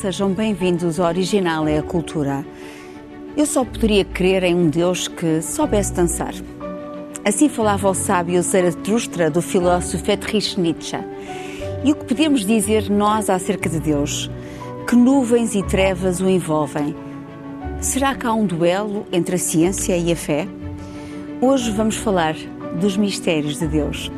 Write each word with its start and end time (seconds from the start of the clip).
Sejam 0.00 0.30
bem-vindos 0.30 1.00
ao 1.00 1.06
Original 1.06 1.66
é 1.66 1.78
a 1.78 1.82
Cultura. 1.82 2.44
Eu 3.34 3.46
só 3.46 3.64
poderia 3.64 4.04
crer 4.04 4.44
em 4.44 4.54
um 4.54 4.68
Deus 4.68 5.08
que 5.08 5.40
soubesse 5.40 5.94
dançar. 5.94 6.34
Assim 7.24 7.48
falava 7.48 7.88
o 7.88 7.94
sábio 7.94 8.42
Zaratustra 8.42 9.30
do 9.30 9.40
filósofo 9.40 10.04
Friedrich 10.04 10.60
Nietzsche. 10.60 10.98
E 11.82 11.92
o 11.92 11.96
que 11.96 12.04
podemos 12.04 12.44
dizer 12.44 12.90
nós 12.90 13.30
acerca 13.30 13.70
de 13.70 13.80
Deus? 13.80 14.30
Que 14.86 14.94
nuvens 14.94 15.54
e 15.54 15.62
trevas 15.62 16.20
o 16.20 16.28
envolvem? 16.28 16.94
Será 17.80 18.14
que 18.14 18.26
há 18.26 18.34
um 18.34 18.44
duelo 18.44 19.06
entre 19.10 19.36
a 19.36 19.38
ciência 19.38 19.96
e 19.96 20.12
a 20.12 20.16
fé? 20.16 20.46
Hoje 21.40 21.70
vamos 21.70 21.96
falar 21.96 22.34
dos 22.78 22.98
mistérios 22.98 23.58
de 23.58 23.66
Deus. 23.66 24.12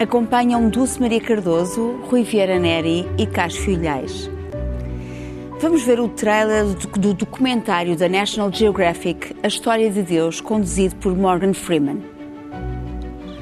Acompanham 0.00 0.70
Dulce 0.70 0.98
Maria 0.98 1.20
Cardoso, 1.20 2.00
Rui 2.08 2.22
Vieira 2.22 2.58
Neri 2.58 3.06
e 3.18 3.26
Cássio 3.26 3.62
Filhais. 3.62 4.37
Vamos 5.60 5.82
ver 5.82 5.98
o 5.98 6.08
trailer 6.08 6.66
do 6.66 7.12
documentário 7.12 7.96
da 7.96 8.08
National 8.08 8.48
Geographic, 8.52 9.34
A 9.42 9.48
História 9.48 9.90
de 9.90 10.04
Deus, 10.04 10.40
conduzido 10.40 10.94
por 10.96 11.16
Morgan 11.16 11.52
Freeman. 11.52 12.00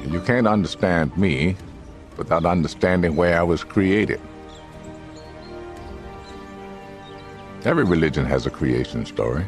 You 0.09 0.19
can't 0.21 0.47
understand 0.47 1.11
me 1.15 1.55
without 2.17 2.43
understanding 2.43 3.15
where 3.15 3.39
I 3.39 3.43
was 3.43 3.63
created. 3.63 4.19
Every 7.65 7.83
religion 7.83 8.25
has 8.25 8.47
a 8.47 8.49
creation 8.49 9.05
story. 9.05 9.45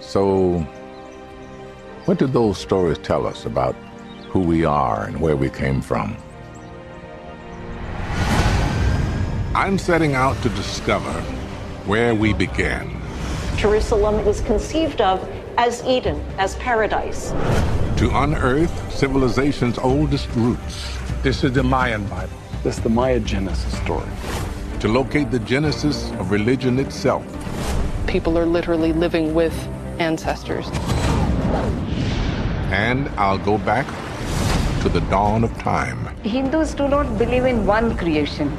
So, 0.00 0.66
what 2.06 2.18
do 2.18 2.26
those 2.26 2.56
stories 2.58 2.96
tell 3.02 3.26
us 3.26 3.44
about 3.44 3.76
who 4.30 4.40
we 4.40 4.64
are 4.64 5.04
and 5.04 5.20
where 5.20 5.36
we 5.36 5.50
came 5.50 5.82
from? 5.82 6.16
I'm 9.52 9.78
setting 9.78 10.14
out 10.14 10.40
to 10.44 10.48
discover 10.50 11.12
where 11.84 12.14
we 12.14 12.32
began. 12.32 12.88
Jerusalem 13.56 14.20
is 14.28 14.40
conceived 14.42 15.00
of 15.00 15.28
as 15.58 15.82
Eden, 15.84 16.24
as 16.38 16.54
paradise. 16.56 17.30
To 17.96 18.10
unearth 18.12 18.92
civilization's 18.92 19.76
oldest 19.76 20.28
roots. 20.36 20.96
This 21.24 21.42
is 21.42 21.52
the 21.52 21.64
Mayan 21.64 22.06
Bible. 22.06 22.32
This 22.62 22.76
is 22.76 22.82
the 22.84 22.90
Maya 22.90 23.18
Genesis 23.18 23.76
story. 23.78 24.08
To 24.78 24.88
locate 24.88 25.32
the 25.32 25.40
genesis 25.40 26.12
of 26.12 26.30
religion 26.30 26.78
itself. 26.78 27.26
People 28.06 28.38
are 28.38 28.46
literally 28.46 28.92
living 28.92 29.34
with 29.34 29.52
ancestors. 29.98 30.68
And 32.70 33.08
I'll 33.18 33.38
go 33.38 33.58
back 33.58 33.84
to 34.82 34.88
the 34.88 35.00
dawn 35.10 35.42
of 35.42 35.52
time. 35.58 36.06
Hindus 36.22 36.72
do 36.72 36.86
not 36.86 37.18
believe 37.18 37.46
in 37.46 37.66
one 37.66 37.96
creation. 37.96 38.56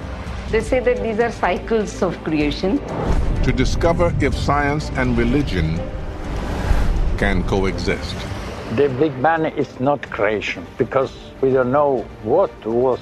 They 0.52 0.59
say 0.59 0.81
that 0.81 1.02
these 1.02 1.17
are 1.21 1.31
cycles 1.31 2.03
of 2.03 2.21
creation. 2.25 2.77
To 3.44 3.53
discover 3.53 4.13
if 4.19 4.35
science 4.35 4.91
and 4.97 5.17
religion 5.17 5.80
can 7.17 7.43
coexist. 7.43 8.17
The 8.75 8.89
Big 8.99 9.13
Bang 9.21 9.45
is 9.45 9.80
not 9.80 10.02
creation 10.09 10.66
because 10.77 11.13
we 11.39 11.52
don't 11.52 11.71
know 11.71 12.05
what 12.25 12.52
was 12.66 12.99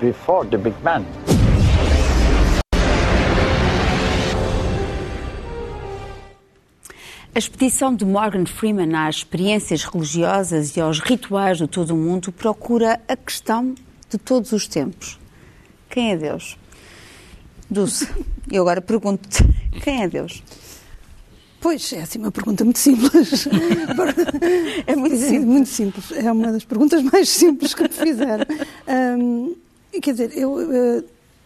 before 0.00 0.44
the 0.44 0.58
Big 0.58 0.74
Bang. 0.84 1.04
A 7.34 7.38
expedição 7.38 7.96
de 7.96 8.04
Morgan 8.04 8.46
Freeman 8.46 8.94
às 8.94 9.16
experiências 9.16 9.82
religiosas 9.82 10.76
e 10.76 10.80
aos 10.80 11.00
rituais 11.00 11.58
de 11.58 11.66
todo 11.66 11.94
o 11.94 11.96
mundo 11.96 12.30
procura 12.30 13.00
a 13.08 13.16
questão 13.16 13.74
de 14.08 14.18
todos 14.18 14.52
os 14.52 14.68
tempos: 14.68 15.18
quem 15.90 16.12
é 16.12 16.16
Deus? 16.16 16.61
Dulce, 17.72 18.06
eu 18.50 18.62
agora 18.62 18.80
pergunto-te, 18.80 19.42
quem 19.82 20.02
é 20.02 20.08
Deus? 20.08 20.42
Pois, 21.60 21.92
é 21.92 22.02
assim 22.02 22.18
uma 22.18 22.32
pergunta 22.32 22.64
muito 22.64 22.78
simples. 22.78 23.46
é 24.86 24.96
muito 24.96 25.16
simples. 25.16 25.44
muito 25.44 25.68
simples. 25.68 26.12
É 26.12 26.30
uma 26.30 26.50
das 26.50 26.64
perguntas 26.64 27.02
mais 27.04 27.28
simples 27.28 27.72
que 27.72 27.84
me 27.84 27.88
fizeram. 27.88 28.44
Um, 29.18 29.54
quer 30.00 30.10
dizer, 30.10 30.36
eu 30.36 30.54
uh, 30.54 31.04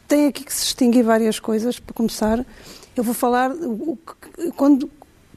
tenho 0.09 0.31
aqui 0.31 0.43
que 0.43 0.53
se 0.53 0.65
distinguir 0.65 1.05
várias 1.05 1.39
coisas. 1.39 1.79
Para 1.79 1.95
começar, 1.95 2.45
eu 2.97 3.05
vou 3.05 3.13
falar. 3.13 3.53
Quando 4.57 4.91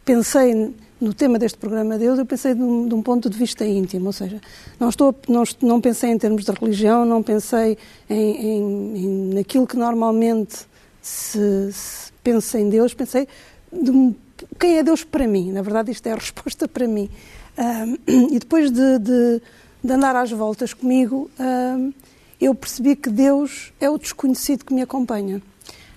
pensei 0.05 0.73
no 0.99 1.13
tema 1.13 1.37
deste 1.37 1.57
programa 1.57 1.97
Deus, 1.97 2.17
eu 2.17 2.25
pensei 2.25 2.53
de 2.53 2.61
um, 2.61 2.87
de 2.87 2.93
um, 2.93 3.01
ponto 3.01 3.29
de 3.29 3.37
vista 3.37 3.65
íntimo, 3.65 4.07
ou 4.07 4.13
seja, 4.13 4.41
não, 4.79 4.89
estou, 4.89 5.15
não, 5.27 5.43
não 5.61 5.81
pensei 5.81 6.09
em 6.09 6.17
termos 6.17 6.43
de 6.43 6.51
religião, 6.51 7.05
não 7.05 7.23
pensei 7.23 7.77
em, 8.09 8.15
em, 8.15 8.97
em 8.97 9.33
naquilo 9.35 9.67
que 9.67 9.77
normalmente 9.77 10.68
se, 11.01 11.71
se 11.71 12.11
pensa 12.23 12.59
em 12.59 12.69
Deus, 12.69 12.93
pensei 12.93 13.27
de, 13.71 14.15
quem 14.59 14.77
é 14.77 14.83
Deus 14.83 15.03
para 15.03 15.27
mim. 15.27 15.51
Na 15.51 15.61
verdade, 15.61 15.91
isto 15.91 16.07
é 16.07 16.11
a 16.11 16.15
resposta 16.15 16.67
para 16.67 16.87
mim. 16.87 17.09
Um, 17.57 17.97
e 18.35 18.39
depois 18.39 18.71
de, 18.71 18.99
de, 18.99 19.41
de, 19.83 19.93
andar 19.93 20.15
às 20.15 20.31
voltas 20.31 20.73
comigo, 20.73 21.29
um, 21.39 21.93
eu 22.39 22.55
percebi 22.55 22.95
que 22.95 23.09
Deus 23.09 23.73
é 23.79 23.89
o 23.89 23.97
desconhecido 23.97 24.63
que 24.63 24.73
me 24.73 24.81
acompanha. 24.81 25.41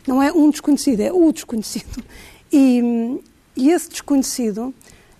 Não 0.06 0.22
é 0.22 0.32
um 0.32 0.50
desconhecido, 0.50 1.00
é 1.00 1.12
o 1.12 1.32
desconhecido. 1.32 2.02
E, 2.52 3.18
e 3.56 3.70
esse 3.70 3.88
desconhecido 3.88 4.74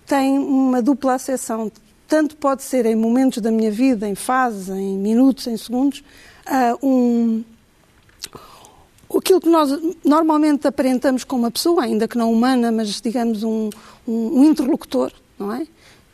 tem 0.06 0.38
uma 0.38 0.82
dupla 0.82 1.14
acessão. 1.14 1.70
Tanto 2.06 2.36
pode 2.36 2.62
ser 2.62 2.84
em 2.84 2.94
momentos 2.94 3.40
da 3.40 3.50
minha 3.50 3.70
vida, 3.70 4.06
em 4.06 4.14
fases, 4.14 4.68
em 4.68 4.98
minutos, 4.98 5.46
em 5.46 5.56
segundos, 5.56 6.04
uh, 6.46 6.86
um, 6.86 7.42
aquilo 9.18 9.40
que 9.40 9.48
nós 9.48 9.70
normalmente 10.04 10.66
aparentamos 10.66 11.24
com 11.24 11.36
uma 11.36 11.50
pessoa, 11.50 11.82
ainda 11.84 12.08
que 12.08 12.16
não 12.16 12.32
humana, 12.32 12.72
mas 12.72 13.00
digamos 13.00 13.42
um, 13.42 13.68
um, 14.06 14.40
um 14.40 14.44
interlocutor, 14.44 15.12
não 15.38 15.52
é? 15.52 15.66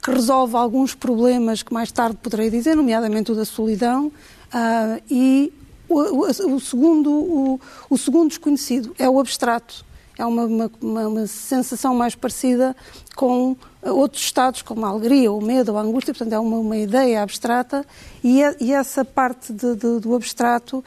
Que 0.02 0.10
resolve 0.10 0.56
alguns 0.56 0.94
problemas 0.94 1.62
que 1.62 1.72
mais 1.72 1.92
tarde 1.92 2.18
poderei 2.22 2.50
dizer, 2.50 2.76
nomeadamente 2.76 3.32
o 3.32 3.34
da 3.34 3.44
solidão, 3.44 4.06
uh, 4.06 5.02
e 5.10 5.52
o, 5.88 5.98
o, 5.98 6.54
o 6.54 6.60
segundo, 6.60 7.10
o, 7.10 7.60
o, 7.88 7.98
segundo 7.98 8.28
desconhecido 8.28 8.94
é 8.98 9.08
o 9.08 9.18
abstrato. 9.18 9.86
É 10.18 10.24
uma, 10.24 10.46
uma, 10.46 10.70
uma, 11.08 11.26
sensação 11.28 11.94
mais 11.94 12.16
parecida 12.16 12.76
com 13.14 13.56
outros 13.82 14.22
estados, 14.22 14.62
como 14.62 14.84
a 14.84 14.88
alegria, 14.88 15.30
o 15.30 15.40
medo, 15.40 15.76
a 15.76 15.80
angústia, 15.80 16.12
portanto 16.12 16.32
é 16.32 16.38
uma, 16.38 16.58
uma 16.58 16.76
ideia 16.76 17.22
abstrata 17.22 17.86
e, 18.22 18.42
é, 18.42 18.56
e 18.60 18.72
essa 18.72 19.04
parte 19.04 19.52
de, 19.52 19.76
de, 19.76 20.00
do 20.00 20.16
abstrato 20.16 20.84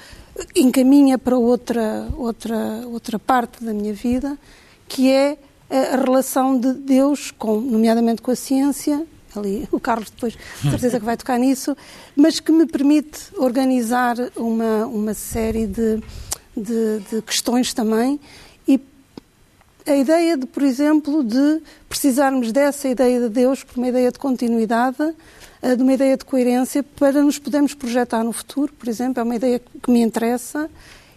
encaminha 0.56 1.18
para 1.18 1.38
outra, 1.38 2.08
outra, 2.16 2.58
outra 2.88 3.20
parte 3.20 3.64
da 3.64 3.74
minha 3.74 3.94
vida, 3.94 4.38
que 4.88 5.10
é 5.10 5.38
a 5.70 5.96
relação 5.96 6.60
de 6.60 6.74
Deus, 6.74 7.32
com, 7.32 7.60
nomeadamente 7.62 8.22
com 8.22 8.32
a 8.32 8.36
ciência, 8.36 9.06
ali 9.36 9.68
o 9.72 9.80
Carlos 9.80 10.10
depois, 10.10 10.38
certeza 10.62 11.00
que 11.00 11.06
vai 11.06 11.16
tocar 11.16 11.38
nisso, 11.38 11.76
mas 12.16 12.40
que 12.40 12.52
me 12.52 12.66
permite 12.66 13.20
organizar 13.38 14.18
uma, 14.36 14.86
uma 14.86 15.14
série 15.14 15.66
de, 15.66 16.02
de, 16.56 17.00
de 17.10 17.22
questões 17.22 17.74
também 17.74 18.20
a 19.86 19.96
ideia 19.96 20.38
de, 20.38 20.46
por 20.46 20.64
exemplo, 20.64 21.24
de 21.24 21.62
precisarmos 21.90 22.52
dessa 22.52 22.88
ideia 22.88 23.20
de 23.20 23.30
Deus 23.30 23.64
por 23.64 23.78
uma 23.78 23.88
ideia 23.88 24.12
de 24.12 24.20
continuidade, 24.20 25.14
eh, 25.62 25.76
de 25.76 25.82
uma 25.82 25.94
ideia 25.94 26.16
de 26.16 26.26
coerência 26.26 26.84
para 26.84 27.22
nos 27.22 27.40
podermos 27.40 27.74
projetar 27.74 28.24
no 28.24 28.32
futuro, 28.32 28.72
por 28.74 28.88
exemplo, 28.88 29.20
é 29.20 29.24
uma 29.24 29.36
ideia 29.36 29.60
que 29.60 29.92
me 29.92 30.02
interessa 30.02 30.70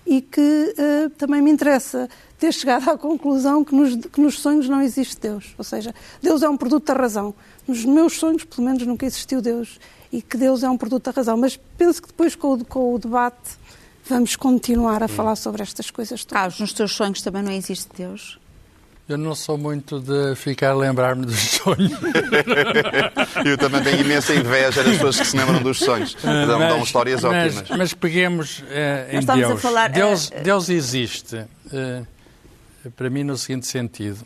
e 0.07 0.21
que 0.21 0.75
uh, 0.77 1.11
também 1.11 1.41
me 1.41 1.51
interessa 1.51 2.09
ter 2.39 2.53
chegado 2.53 2.89
à 2.91 2.99
conclusão 2.99 3.65
que 3.65 3.75
nos, 3.75 3.97
que 4.07 4.21
nos, 4.21 4.39
sonhos 4.39 4.69
não 4.69 4.83
existe 4.83 5.19
Deus. 5.19 5.55
Ou 5.57 5.65
seja, 5.65 5.95
Deus 6.23 6.43
é 6.43 6.49
um 6.49 6.57
produto 6.57 6.87
da 6.87 6.95
razão. 6.95 7.35
Nos 7.67 7.85
meus 7.85 8.19
sonhos, 8.19 8.45
pelo 8.45 8.67
menos, 8.67 8.87
nunca 8.87 9.07
existiu 9.07 9.41
Deus 9.41 9.81
e 10.13 10.21
que 10.21 10.37
Deus 10.37 10.63
é 10.63 10.69
um 10.69 10.77
produto 10.77 11.05
da 11.05 11.11
razão. 11.11 11.37
Mas 11.37 11.59
penso 11.79 12.03
que 12.03 12.09
depois, 12.09 12.35
com 12.35 12.53
o, 12.53 12.65
com 12.65 12.95
o 12.95 12.99
debate, 12.99 13.59
vamos 14.05 14.37
continuar 14.37 15.03
a 15.03 15.09
falar 15.09 15.37
sobre 15.37 15.63
estas 15.63 15.91
coisas 15.91 16.25
todas. 16.25 16.41
Carlos, 16.41 16.61
nos 16.61 16.73
teus 16.73 16.93
sonhos 16.93 17.23
também 17.23 17.43
não 17.43 17.53
existe 17.53 17.89
Deus? 17.97 18.39
Eu 19.07 19.19
não 19.19 19.35
sou 19.35 19.59
muito 19.59 20.01
de 20.01 20.35
ficar 20.35 20.71
a 20.71 20.75
lembrar-me 20.75 21.27
dos 21.27 21.39
sonhos. 21.39 21.93
Eu 23.45 23.59
também 23.59 23.83
tenho 23.83 24.01
imensa 24.01 24.35
inveja 24.35 24.83
das 24.83 24.95
pessoas 24.95 25.21
que 25.21 25.27
se 25.27 25.37
lembram 25.37 25.63
dos 25.63 25.79
sonhos. 25.79 26.15
Dão, 26.25 26.59
mas, 26.59 26.69
dão 26.71 26.83
histórias 26.83 27.23
mas, 27.23 27.57
ótimas. 27.57 27.79
Mas 27.79 27.93
peguemos 27.93 28.61
uh, 28.61 28.65
em 29.13 29.21
Deus. 29.21 29.61
Falar, 29.61 29.89
Deus, 29.89 30.29
uh, 30.29 30.43
Deus 30.43 30.71
existe, 30.71 31.37
uh, 31.37 32.07
para 32.97 33.11
mim, 33.11 33.25
no 33.25 33.37
seguinte 33.37 33.67
sentido. 33.67 34.25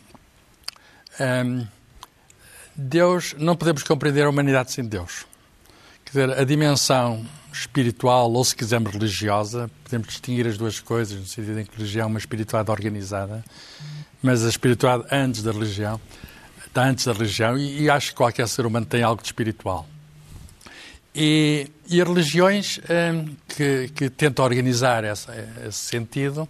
Um, 1.19 1.67
Deus, 2.73 3.35
não 3.37 3.57
podemos 3.57 3.83
compreender 3.83 4.23
a 4.23 4.29
humanidade 4.29 4.71
sem 4.71 4.85
Deus. 4.85 5.25
Quer 6.05 6.11
dizer, 6.11 6.39
a 6.39 6.45
dimensão 6.45 7.25
espiritual, 7.51 8.31
ou 8.31 8.45
se 8.45 8.55
quisermos 8.55 8.93
religiosa, 8.93 9.69
podemos 9.83 10.07
distinguir 10.07 10.47
as 10.47 10.57
duas 10.57 10.79
coisas, 10.79 11.19
no 11.19 11.25
sentido 11.25 11.59
em 11.59 11.65
que 11.65 11.75
religião 11.75 12.03
é 12.03 12.07
uma 12.07 12.19
espiritualidade 12.19 12.71
organizada 12.71 13.43
mas 14.21 14.45
a 14.45 14.49
espiritualidade 14.49 15.13
antes 15.13 15.43
da 15.43 15.51
religião, 15.51 15.99
está 16.65 16.85
antes 16.85 17.05
da 17.05 17.13
religião, 17.13 17.57
e, 17.57 17.83
e 17.83 17.89
acho 17.89 18.09
que 18.09 18.15
qualquer 18.15 18.47
ser 18.47 18.65
humano 18.65 18.85
tem 18.85 19.03
algo 19.03 19.21
de 19.21 19.27
espiritual. 19.27 19.87
e, 21.13 21.67
e 21.87 22.03
religiões 22.03 22.79
que, 23.47 23.89
que, 23.95 24.09
tentam 24.09 24.45
organizar 24.45 25.03
essa, 25.03 25.33
esse 25.67 25.79
sentido 25.79 26.47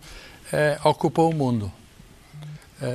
ocupam 0.83 1.23
o 1.23 1.33
mundo. 1.33 1.71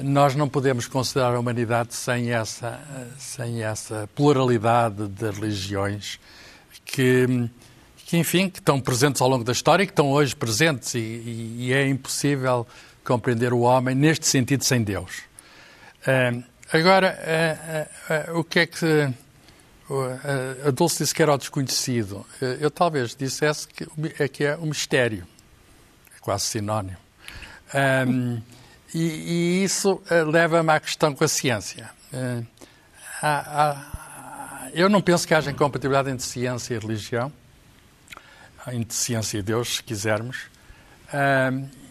Nós 0.03 0.35
não 0.35 0.49
podemos 0.49 0.87
considerar 0.87 1.35
a 1.35 1.39
humanidade 1.39 1.95
sem 1.95 2.33
essa, 2.33 2.81
sem 3.19 3.63
essa 3.63 4.09
pluralidade 4.15 5.09
de 5.09 5.31
religiões 5.31 6.19
que, 6.85 7.49
que, 8.07 8.17
enfim, 8.17 8.49
que 8.49 8.61
estão 8.61 8.81
presentes 8.81 9.21
ao 9.21 9.29
longo 9.29 9.45
da 9.45 9.53
história 9.53 9.83
e 9.83 9.87
que 9.87 9.93
estão 9.93 10.11
hoje 10.11 10.35
presentes 10.35 10.95
e, 10.95 10.99
e, 10.99 11.57
e 11.61 11.73
é 11.73 11.87
impossível 11.87 12.67
compreender 13.05 13.53
o 13.53 13.61
homem 13.61 13.95
neste 13.95 14.27
sentido 14.27 14.65
sem 14.65 14.83
Deus. 14.83 15.23
Uh, 16.07 16.43
agora, 16.73 17.19
uh, 18.31 18.33
uh, 18.33 18.39
o 18.41 18.45
que 18.45 18.61
é 18.61 18.67
que. 18.67 19.15
a 20.67 20.71
Dulce 20.71 20.99
disse 20.99 21.15
que 21.15 21.23
era 21.23 21.35
o 21.35 21.37
desconhecido. 21.37 22.25
eu 22.41 22.71
talvez 22.71 23.15
dissesse 23.15 23.69
que 23.69 23.87
é, 24.19 24.29
que 24.29 24.45
é 24.45 24.57
o 24.57 24.67
mistério. 24.67 25.27
É 26.17 26.21
quase 26.21 26.45
sinónimo. 26.45 26.97
Um, 28.09 28.41
e, 28.95 29.01
e, 29.03 29.65
isso 29.65 30.01
leva-me 30.31 30.71
à 30.71 30.81
questão 30.81 31.15
com 31.15 31.25
a 31.25 31.29
ciência. 31.29 31.91
Há, 33.21 33.63
há, 33.63 34.71
eu 34.73 34.89
não 34.89 35.01
penso 35.01 35.27
que 35.27 35.35
haja 35.35 35.51
incompatibilidade 35.51 36.11
entre 36.11 36.25
ciência 36.25 36.75
e 36.75 36.79
religião, 36.79 37.33
entre 38.73 38.95
ciência 38.95 39.39
e 39.39 39.43
Deus, 39.43 39.77
se 39.77 39.83
quisermos. 39.83 40.47
Um, 41.13 41.84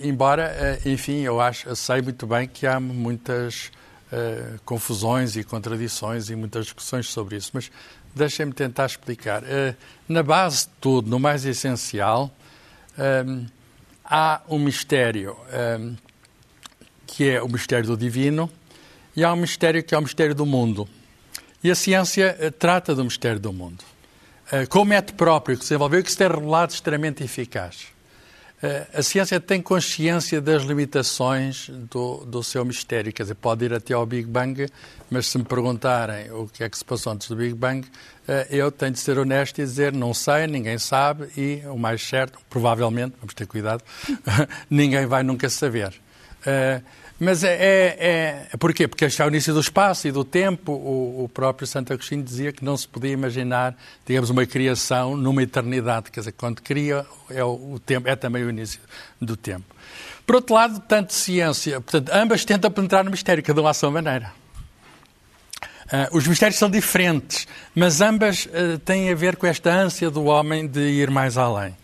embora, 0.00 0.44
eh, 0.44 0.90
enfim, 0.90 1.20
eu 1.20 1.40
acho, 1.40 1.68
eu 1.68 1.76
sei 1.76 2.02
muito 2.02 2.26
bem 2.26 2.48
que 2.48 2.66
há 2.66 2.80
muitas 2.80 3.70
uh, 4.12 4.60
confusões 4.64 5.36
e 5.36 5.44
contradições 5.44 6.30
e 6.30 6.36
muitas 6.36 6.66
discussões 6.66 7.08
sobre 7.08 7.36
isso, 7.36 7.50
mas 7.54 7.70
deixem-me 8.14 8.52
tentar 8.52 8.86
explicar. 8.86 9.42
Uh, 9.42 9.74
na 10.08 10.22
base 10.22 10.66
de 10.66 10.72
tudo, 10.80 11.08
no 11.08 11.18
mais 11.18 11.44
essencial, 11.44 12.30
um, 13.26 13.46
há 14.04 14.42
um 14.48 14.58
mistério 14.58 15.36
um, 15.80 15.96
que 17.06 17.30
é 17.30 17.42
o 17.42 17.48
mistério 17.48 17.86
do 17.86 17.96
divino 17.96 18.50
e 19.16 19.24
há 19.24 19.32
um 19.32 19.36
mistério 19.36 19.82
que 19.82 19.94
é 19.94 19.98
o 19.98 20.02
mistério 20.02 20.34
do 20.34 20.44
mundo. 20.44 20.88
E 21.64 21.70
a 21.70 21.74
ciência 21.74 22.36
uh, 22.40 22.50
trata 22.50 22.94
do 22.94 23.04
mistério 23.04 23.40
do 23.40 23.52
mundo. 23.52 23.84
como 24.68 24.86
método 24.86 25.16
próprio 25.16 25.56
que 25.56 25.64
se 25.64 25.70
desenvolveu 25.70 26.00
e 26.00 26.02
que 26.02 26.10
se 26.10 26.18
tem 26.18 26.28
revelado 26.28 26.72
extremamente 26.72 27.22
eficaz. 27.22 27.91
Eh, 28.62 28.86
a 28.94 29.02
ciência 29.02 29.40
tem 29.40 29.60
consciência 29.60 30.40
das 30.40 30.62
limitações 30.62 31.68
do, 31.90 32.24
do 32.24 32.44
seu 32.44 32.64
mistério, 32.64 33.12
quer 33.12 33.24
dizer, 33.24 33.34
pode 33.34 33.64
ir 33.64 33.74
até 33.74 33.92
ao 33.92 34.06
Big 34.06 34.28
Bang, 34.28 34.68
mas 35.10 35.26
se 35.26 35.36
me 35.36 35.44
perguntarem 35.44 36.30
o 36.30 36.46
que 36.46 36.62
é 36.62 36.68
que 36.68 36.78
se 36.78 36.84
passou 36.84 37.12
antes 37.12 37.28
do 37.28 37.34
Big 37.34 37.54
Bang, 37.54 37.84
eh, 38.28 38.46
eu 38.50 38.70
tenho 38.70 38.92
de 38.92 39.00
ser 39.00 39.18
honesto 39.18 39.58
e 39.58 39.64
dizer 39.64 39.92
não 39.92 40.14
sei, 40.14 40.46
ninguém 40.46 40.78
sabe 40.78 41.28
e 41.36 41.60
o 41.66 41.76
mais 41.76 42.00
certo, 42.02 42.38
provavelmente, 42.48 43.16
vamos 43.18 43.34
ter 43.34 43.46
cuidado, 43.46 43.82
ninguém 44.70 45.06
vai 45.06 45.24
nunca 45.24 45.50
saber. 45.50 45.92
Mas 47.18 47.44
é, 47.44 47.54
é, 47.54 48.48
é. 48.52 48.56
Porquê? 48.56 48.88
Porque 48.88 49.04
este 49.04 49.22
é 49.22 49.24
o 49.24 49.28
início 49.28 49.54
do 49.54 49.60
espaço 49.60 50.08
e 50.08 50.12
do 50.12 50.24
tempo. 50.24 50.72
O, 50.72 51.24
o, 51.24 51.28
próprio 51.28 51.66
Santo 51.66 51.92
Agostinho 51.92 52.22
dizia 52.22 52.52
que 52.52 52.64
não 52.64 52.76
se 52.76 52.88
podia 52.88 53.12
imaginar, 53.12 53.76
digamos, 54.04 54.30
uma 54.30 54.44
criação 54.44 55.16
numa 55.16 55.42
eternidade. 55.42 56.10
Quer 56.10 56.20
dizer, 56.20 56.32
quando 56.32 56.60
cria, 56.60 57.06
é 57.30 57.44
o, 57.44 57.74
o 57.74 57.78
tempo, 57.78 58.08
é 58.08 58.16
também 58.16 58.42
o 58.44 58.50
início 58.50 58.80
do 59.20 59.36
tempo. 59.36 59.64
Por 60.26 60.36
outro 60.36 60.54
lado, 60.54 60.80
tanto 60.80 61.12
ciência, 61.12 61.80
portanto, 61.80 62.10
ambas 62.12 62.44
tentam 62.44 62.70
penetrar 62.70 63.04
no 63.04 63.10
mistério, 63.10 63.42
cada 63.42 63.60
um 63.60 63.66
à 63.66 63.74
sua 63.74 63.90
maneira. 63.90 64.32
Uh, 65.92 66.16
os 66.16 66.26
mistérios 66.26 66.58
são 66.58 66.70
diferentes, 66.70 67.46
mas 67.74 68.00
ambas 68.00 68.46
uh, 68.46 68.78
têm 68.78 69.10
a 69.10 69.14
ver 69.14 69.36
com 69.36 69.46
esta 69.46 69.70
ânsia 69.70 70.10
do 70.10 70.24
homem 70.24 70.66
de 70.66 70.80
ir 70.80 71.10
mais 71.10 71.36
além. 71.36 71.76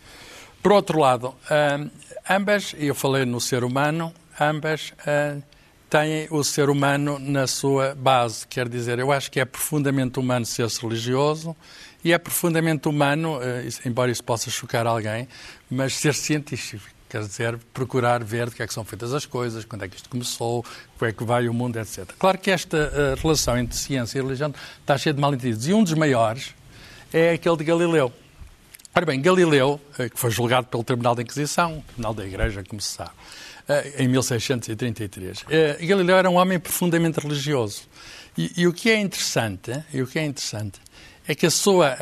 Por 0.62 0.72
outro 0.72 0.98
lado, 0.98 1.28
uh, 1.28 1.90
ambas, 2.28 2.74
eu 2.78 2.94
falei 2.94 3.26
no 3.26 3.38
ser 3.38 3.64
humano, 3.64 4.14
ambas 4.40 4.92
uh, 5.00 5.42
têm 5.88 6.28
o 6.30 6.44
ser 6.44 6.70
humano 6.70 7.18
na 7.18 7.46
sua 7.46 7.94
base. 7.94 8.46
Quer 8.46 8.68
dizer, 8.68 8.98
eu 8.98 9.10
acho 9.10 9.30
que 9.30 9.40
é 9.40 9.44
profundamente 9.44 10.18
humano 10.18 10.44
ser-se 10.44 10.80
religioso 10.80 11.56
e 12.04 12.12
é 12.12 12.18
profundamente 12.18 12.88
humano, 12.88 13.38
uh, 13.38 13.88
embora 13.88 14.10
isso 14.10 14.22
possa 14.22 14.50
chocar 14.50 14.86
alguém, 14.86 15.28
mas 15.70 15.94
ser 15.94 16.14
científico. 16.14 16.84
Quer 17.08 17.22
dizer, 17.22 17.58
procurar 17.72 18.22
ver 18.22 18.50
de 18.50 18.56
que 18.56 18.62
é 18.62 18.66
que 18.66 18.74
são 18.74 18.84
feitas 18.84 19.14
as 19.14 19.24
coisas, 19.24 19.64
quando 19.64 19.82
é 19.82 19.88
que 19.88 19.96
isto 19.96 20.10
começou, 20.10 20.62
como 20.98 21.08
é 21.08 21.12
que 21.12 21.24
vai 21.24 21.48
o 21.48 21.54
mundo, 21.54 21.78
etc. 21.78 22.06
Claro 22.18 22.36
que 22.36 22.50
esta 22.50 22.76
uh, 22.76 23.20
relação 23.20 23.56
entre 23.56 23.76
ciência 23.76 24.18
e 24.18 24.22
religião 24.22 24.52
está 24.80 24.98
cheia 24.98 25.14
de 25.14 25.20
mal-entendidos. 25.20 25.66
E 25.66 25.72
um 25.72 25.82
dos 25.82 25.94
maiores 25.94 26.54
é 27.12 27.32
aquele 27.32 27.56
de 27.56 27.64
Galileu. 27.64 28.12
Ora 28.94 29.06
bem, 29.06 29.22
Galileu, 29.22 29.80
que 29.96 30.18
foi 30.18 30.30
julgado 30.30 30.66
pelo 30.66 30.82
Tribunal 30.82 31.14
da 31.14 31.22
Inquisição, 31.22 31.84
Tribunal 31.86 32.12
da 32.12 32.26
Igreja, 32.26 32.64
como 32.64 32.80
se 32.80 32.94
sabe, 32.94 33.12
em 33.98 34.08
1633. 34.08 35.44
Eh, 35.48 35.78
Galileu 35.86 36.16
era 36.16 36.30
um 36.30 36.36
homem 36.36 36.58
profundamente 36.58 37.20
religioso. 37.20 37.82
E, 38.36 38.52
e, 38.56 38.66
o 38.66 38.72
que 38.72 38.90
é 38.90 38.98
interessante, 38.98 39.72
e 39.92 40.00
o 40.00 40.06
que 40.06 40.18
é 40.18 40.24
interessante 40.24 40.80
é 41.26 41.34
que 41.34 41.44
a 41.44 41.50
sua, 41.50 41.96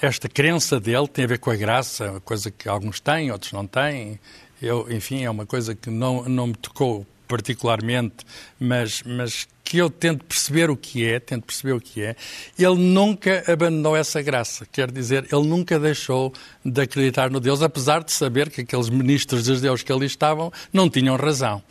esta 0.00 0.28
crença 0.28 0.78
dele 0.78 1.08
tem 1.08 1.24
a 1.24 1.28
ver 1.28 1.38
com 1.38 1.50
a 1.50 1.56
graça, 1.56 2.20
coisa 2.24 2.50
que 2.50 2.68
alguns 2.68 3.00
têm, 3.00 3.32
outros 3.32 3.52
não 3.52 3.66
têm. 3.66 4.20
Eu, 4.62 4.86
enfim, 4.92 5.24
é 5.24 5.30
uma 5.30 5.46
coisa 5.46 5.74
que 5.74 5.90
não, 5.90 6.28
não 6.28 6.48
me 6.48 6.54
tocou 6.54 7.06
particularmente, 7.26 8.24
mas, 8.58 9.02
mas 9.04 9.48
que 9.70 9.78
eu 9.78 9.88
tento 9.88 10.24
perceber 10.24 10.68
o 10.68 10.76
que 10.76 11.06
é, 11.06 11.20
tento 11.20 11.44
perceber 11.44 11.74
o 11.74 11.80
que 11.80 12.02
é, 12.02 12.16
ele 12.58 12.74
nunca 12.74 13.44
abandonou 13.46 13.96
essa 13.96 14.20
graça. 14.20 14.66
Quer 14.66 14.90
dizer, 14.90 15.28
ele 15.32 15.46
nunca 15.46 15.78
deixou 15.78 16.34
de 16.64 16.80
acreditar 16.80 17.30
no 17.30 17.38
Deus, 17.38 17.62
apesar 17.62 18.02
de 18.02 18.10
saber 18.10 18.50
que 18.50 18.62
aqueles 18.62 18.88
ministros 18.88 19.44
de 19.44 19.60
Deus 19.60 19.84
que 19.84 19.92
ali 19.92 20.06
estavam 20.06 20.52
não 20.72 20.90
tinham 20.90 21.14
razão. 21.14 21.62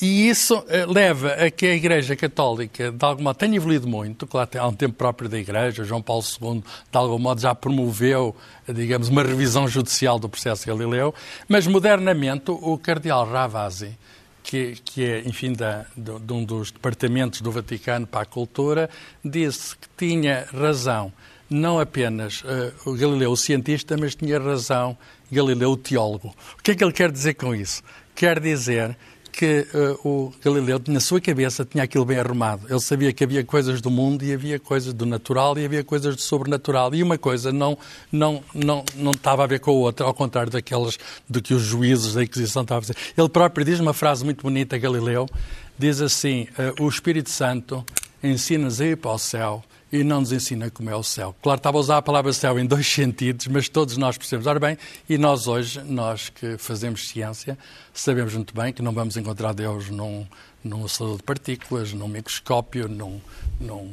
E 0.00 0.28
isso 0.28 0.64
eh, 0.68 0.86
leva 0.86 1.32
a 1.32 1.50
que 1.50 1.66
a 1.66 1.74
Igreja 1.74 2.14
Católica, 2.14 2.92
de 2.92 3.04
algum 3.04 3.24
modo, 3.24 3.36
tenha 3.36 3.56
evoluído 3.56 3.88
muito. 3.88 4.28
Claro, 4.28 4.48
há 4.56 4.68
um 4.68 4.72
tempo 4.72 4.94
próprio 4.94 5.28
da 5.28 5.36
Igreja, 5.36 5.82
João 5.82 6.00
Paulo 6.00 6.22
II, 6.22 6.62
de 6.62 6.96
algum 6.96 7.18
modo, 7.18 7.40
já 7.40 7.52
promoveu, 7.52 8.32
digamos, 8.72 9.08
uma 9.08 9.24
revisão 9.24 9.66
judicial 9.66 10.20
do 10.20 10.28
processo 10.28 10.64
Galileu, 10.68 11.12
mas 11.48 11.66
modernamente 11.66 12.52
o 12.52 12.78
cardeal 12.78 13.28
Ravasi, 13.28 13.98
que, 14.50 14.74
que 14.84 15.04
é, 15.04 15.20
enfim, 15.20 15.52
da, 15.52 15.86
de, 15.96 16.18
de, 16.18 16.32
um 16.32 16.44
dos 16.44 16.72
departamentos 16.72 17.40
do 17.40 17.52
Vaticano 17.52 18.04
para 18.04 18.22
a 18.22 18.24
cultura, 18.24 18.90
disse 19.24 19.76
que 19.76 19.88
tinha 19.96 20.44
razão 20.52 21.12
não 21.48 21.78
apenas 21.78 22.42
uh, 22.42 22.90
o 22.90 22.94
Galileu 22.94 23.30
o 23.30 23.36
cientista, 23.36 23.96
mas 23.96 24.16
tinha 24.16 24.40
razão 24.40 24.98
Galileu 25.30 25.70
o 25.70 25.76
teólogo. 25.76 26.34
O 26.58 26.62
que 26.64 26.72
é 26.72 26.74
que 26.74 26.82
ele 26.82 26.92
quer 26.92 27.12
dizer 27.12 27.34
com 27.34 27.54
isso? 27.54 27.80
Quer 28.12 28.40
dizer 28.40 28.96
que 29.30 29.66
uh, 29.74 30.08
o 30.08 30.32
Galileu, 30.44 30.80
na 30.88 31.00
sua 31.00 31.20
cabeça, 31.20 31.64
tinha 31.64 31.84
aquilo 31.84 32.04
bem 32.04 32.18
arrumado. 32.18 32.66
Ele 32.68 32.80
sabia 32.80 33.12
que 33.12 33.24
havia 33.24 33.44
coisas 33.44 33.80
do 33.80 33.90
mundo 33.90 34.24
e 34.24 34.32
havia 34.32 34.58
coisas 34.58 34.92
do 34.92 35.06
natural 35.06 35.58
e 35.58 35.64
havia 35.64 35.84
coisas 35.84 36.16
do 36.16 36.22
sobrenatural. 36.22 36.94
E 36.94 37.02
uma 37.02 37.16
coisa 37.16 37.52
não, 37.52 37.78
não, 38.10 38.42
não, 38.54 38.84
não 38.96 39.12
estava 39.12 39.44
a 39.44 39.46
ver 39.46 39.60
com 39.60 39.70
a 39.70 39.74
outra, 39.74 40.06
ao 40.06 40.14
contrário 40.14 40.50
daquelas 40.50 40.98
do 41.28 41.40
que 41.40 41.54
os 41.54 41.62
juízes 41.62 42.14
da 42.14 42.22
Inquisição 42.22 42.62
estavam 42.62 42.78
a 42.78 42.80
dizer. 42.82 42.96
Ele 43.16 43.28
próprio 43.28 43.64
diz 43.64 43.80
uma 43.80 43.94
frase 43.94 44.24
muito 44.24 44.42
bonita, 44.42 44.76
Galileu, 44.76 45.26
diz 45.78 46.00
assim, 46.00 46.48
uh, 46.58 46.84
o 46.84 46.88
Espírito 46.88 47.30
Santo 47.30 47.84
ensina-nos 48.22 48.80
a 48.80 48.86
ir 48.86 48.96
para 48.96 49.12
o 49.12 49.18
céu 49.18 49.64
e 49.92 50.04
não 50.04 50.20
nos 50.20 50.32
ensina 50.32 50.70
como 50.70 50.90
é 50.90 50.94
o 50.94 51.02
céu. 51.02 51.34
Claro, 51.42 51.58
estava 51.58 51.76
a 51.76 51.80
usar 51.80 51.96
a 51.98 52.02
palavra 52.02 52.32
céu 52.32 52.58
em 52.58 52.66
dois 52.66 52.86
sentidos, 52.90 53.46
mas 53.48 53.68
todos 53.68 53.96
nós 53.96 54.16
percebemos. 54.16 54.46
Ora 54.46 54.60
bem, 54.60 54.78
e 55.08 55.18
nós 55.18 55.46
hoje, 55.46 55.80
nós 55.82 56.28
que 56.28 56.56
fazemos 56.58 57.08
ciência, 57.08 57.58
sabemos 57.92 58.34
muito 58.34 58.54
bem 58.54 58.72
que 58.72 58.82
não 58.82 58.92
vamos 58.92 59.16
encontrar 59.16 59.52
Deus 59.52 59.90
num, 59.90 60.26
num 60.62 60.84
acelerador 60.84 61.18
de 61.18 61.24
partículas, 61.24 61.92
num 61.92 62.08
microscópio, 62.08 62.88
num, 62.88 63.20
num, 63.60 63.92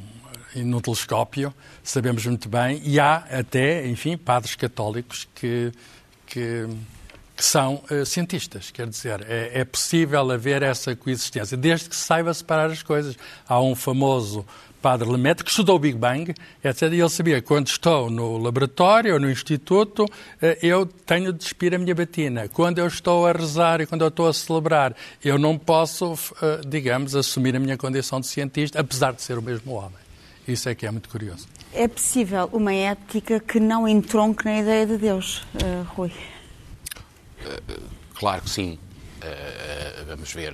num 0.56 0.82
telescópio, 0.82 1.54
sabemos 1.84 2.26
muito 2.26 2.48
bem, 2.48 2.82
e 2.84 3.00
há 3.00 3.16
até, 3.32 3.88
enfim, 3.88 4.18
padres 4.18 4.56
católicos 4.56 5.28
que, 5.34 5.72
que, 6.26 6.68
que 7.36 7.44
são 7.44 7.84
uh, 7.92 8.06
cientistas, 8.06 8.72
quer 8.72 8.88
dizer, 8.88 9.26
é, 9.28 9.62
é 9.62 9.66
possível 9.66 10.30
haver 10.32 10.64
essa 10.64 10.96
coexistência, 10.96 11.58
desde 11.58 11.90
que 11.90 11.96
se 11.96 12.04
saiba 12.04 12.34
separar 12.34 12.70
as 12.70 12.84
coisas. 12.84 13.16
Há 13.48 13.62
um 13.62 13.76
famoso 13.76 14.46
padre 14.82 15.10
Lemaitre, 15.10 15.44
que 15.44 15.50
estudou 15.50 15.76
o 15.76 15.80
Big 15.80 15.98
Bang, 15.98 16.34
etc. 16.64 16.84
E 16.84 17.00
ele 17.00 17.10
sabia 17.10 17.42
que 17.42 17.48
quando 17.48 17.68
estou 17.68 18.10
no 18.10 18.38
laboratório 18.38 19.14
ou 19.14 19.20
no 19.20 19.30
instituto, 19.30 20.06
eh, 20.42 20.58
eu 20.62 20.86
tenho 20.86 21.34
de 21.34 21.40
despir 21.40 21.74
a 21.74 21.78
minha 21.78 21.94
batina. 21.94 22.48
Quando 22.48 22.80
eu 22.80 22.88
estou 22.88 23.28
a 23.28 23.32
rezar 23.32 23.82
e 23.82 23.86
quando 23.86 24.02
eu 24.02 24.08
estou 24.08 24.28
a 24.28 24.34
celebrar, 24.34 24.96
eu 25.24 25.38
não 25.38 25.58
posso, 25.58 26.14
eh, 26.42 26.62
digamos, 26.68 27.16
assumir 27.16 27.56
a 27.56 27.60
minha 27.60 27.78
condição 27.78 28.20
de 28.20 28.28
cientista, 28.28 28.80
apesar 28.80 29.14
de 29.14 29.22
ser 29.22 29.38
o 29.38 29.42
mesmo 29.42 29.74
homem. 29.74 30.08
Isso 30.48 30.70
é 30.70 30.76
que 30.76 30.86
é 30.86 30.92
muito 30.92 31.10
curioso. 31.10 31.48
É 31.74 31.88
possível 31.88 32.50
uma 32.54 32.74
ética 32.74 33.40
que 33.40 33.60
não 33.60 33.88
entronque 33.88 34.46
na 34.46 34.60
ideia 34.60 34.86
de 34.86 34.98
Deus, 34.98 35.46
uh, 35.56 35.84
Rui? 35.90 36.12
Uh, 37.42 37.82
claro 38.16 38.42
que 38.44 38.50
sim. 38.50 38.80
Uh, 39.18 40.06
vamos 40.08 40.32
ver 40.32 40.54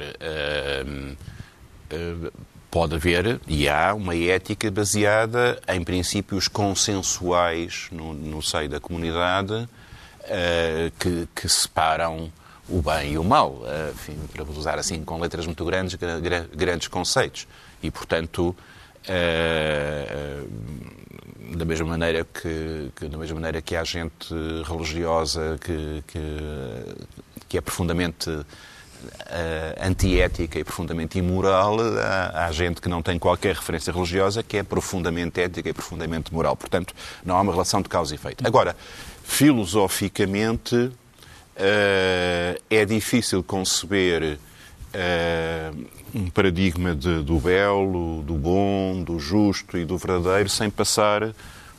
pode 2.74 2.96
haver, 2.96 3.40
e 3.48 3.70
há, 3.70 3.94
uma 3.94 4.16
ética 4.16 4.72
baseada 4.72 5.62
em 5.68 5.84
princípios 5.84 6.48
consensuais 6.48 7.88
no, 7.92 8.14
no 8.16 8.42
seio 8.42 8.68
da 8.68 8.80
comunidade 8.80 9.54
uh, 9.54 9.70
que, 10.98 11.28
que, 11.36 11.48
separam 11.48 12.34
o 12.68 12.82
bem 12.82 13.12
e 13.12 13.18
o 13.20 13.24
mal, 13.24 13.52
uh, 13.52 13.92
enfim, 13.94 14.18
para 14.34 14.44
usar 14.46 14.80
assim 14.80 15.04
com 15.04 15.22
letras 15.22 15.46
muito 15.46 15.64
grandes, 15.64 15.96
grandes 16.52 16.88
conceitos. 16.88 17.48
E, 17.84 17.92
portanto, 17.92 18.56
uh, 19.08 20.50
da 21.56 21.66
mesma 21.66 21.86
maneira 21.86 22.26
que, 22.26 22.92
que, 22.96 23.08
da 23.08 23.20
mesma 23.20 23.36
maneira 23.36 23.62
que 23.62 23.76
há 23.76 23.84
gente 23.84 24.34
religiosa 24.66 25.60
que, 25.62 26.04
que, 26.08 26.20
que 27.50 27.56
é 27.56 27.62
profundamente 27.62 28.32
antiética 29.80 30.60
e 30.60 30.64
profundamente 30.64 31.18
imoral, 31.18 31.78
há, 32.00 32.46
há, 32.46 32.52
gente 32.52 32.82
que 32.82 32.90
não 32.90 33.02
tem 33.02 33.18
qualquer 33.20 33.56
referência 33.56 33.92
religiosa 33.92 34.44
que 34.44 34.58
é 34.58 34.64
profundamente 34.64 35.42
ética 35.42 35.70
e 35.70 35.74
profundamente 35.74 36.34
moral. 36.34 36.56
Portanto, 36.56 36.94
não 37.26 37.38
há 37.38 37.42
uma 37.42 37.52
relação 37.52 37.82
de 37.82 37.90
causa 37.90 38.14
e 38.14 38.16
efeito. 38.16 38.46
Agora, 38.46 38.76
filosoficamente, 39.24 40.76
uh, 40.76 42.62
é 42.70 42.86
difícil 42.86 43.44
conceber 43.44 44.38
uh, 44.94 45.88
um 46.14 46.30
paradigma 46.30 46.96
de, 46.96 47.24
do 47.24 47.40
belo, 47.40 48.22
do 48.24 48.36
bom, 48.36 49.04
do 49.04 49.20
justo 49.20 49.78
e 49.78 49.86
do 49.86 49.98
verdadeiro 49.98 50.50
sem 50.50 50.70
passar 50.70 51.34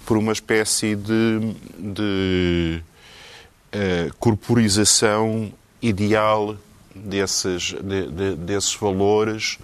por 0.04 0.16
uma 0.16 0.32
espécie 0.32 0.96
de, 0.96 1.54
de 1.78 2.82
uh, 3.74 4.14
corporização 4.18 5.52
ideal 5.80 6.56
desses, 6.94 7.72
de, 7.72 8.10
de, 8.10 8.36
desses 8.36 8.74
valores 8.74 9.58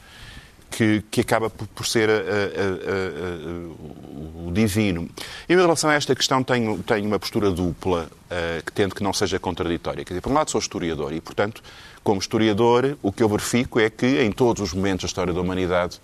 que, 0.70 1.02
que 1.10 1.20
acaba 1.20 1.50
por, 1.50 1.86
ser 1.86 2.08
a, 2.08 2.12
a, 2.12 2.16
a, 2.16 2.20
o 4.46 4.52
divino. 4.52 5.08
Em 5.48 5.56
relação 5.56 5.90
a 5.90 5.94
esta 5.94 6.14
questão, 6.14 6.42
tenho, 6.42 6.78
tenho 6.82 7.06
uma 7.06 7.18
postura 7.18 7.50
dupla 7.50 8.08
uh, 8.08 8.64
que 8.64 8.72
tento 8.72 8.94
que 8.94 9.02
não 9.02 9.12
seja 9.12 9.38
contraditória. 9.38 10.04
Quer 10.04 10.14
dizer, 10.14 10.20
por 10.20 10.30
um 10.30 10.34
lado, 10.34 10.50
sou 10.50 10.60
historiador 10.60 11.12
e, 11.12 11.20
portanto, 11.20 11.62
como 12.02 12.20
historiador, 12.20 12.96
o 13.02 13.12
que 13.12 13.22
eu 13.22 13.28
verifico 13.28 13.80
é 13.80 13.90
que 13.90 14.22
em 14.22 14.30
todos 14.30 14.62
os 14.62 14.72
momentos 14.72 15.02
da 15.02 15.06
história 15.06 15.32
da 15.32 15.40
humanidade 15.40 16.00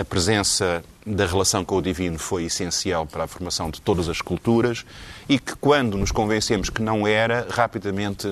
a 0.00 0.04
presença 0.04 0.82
da 1.06 1.26
relação 1.26 1.64
com 1.64 1.76
o 1.76 1.82
divino 1.82 2.18
foi 2.18 2.44
essencial 2.44 3.06
para 3.06 3.24
a 3.24 3.26
formação 3.26 3.70
de 3.70 3.80
todas 3.80 4.08
as 4.08 4.20
culturas 4.20 4.84
e 5.28 5.38
que 5.38 5.54
quando 5.56 5.96
nos 5.96 6.10
convencemos 6.10 6.68
que 6.68 6.82
não 6.82 7.06
era, 7.06 7.46
rapidamente 7.48 8.26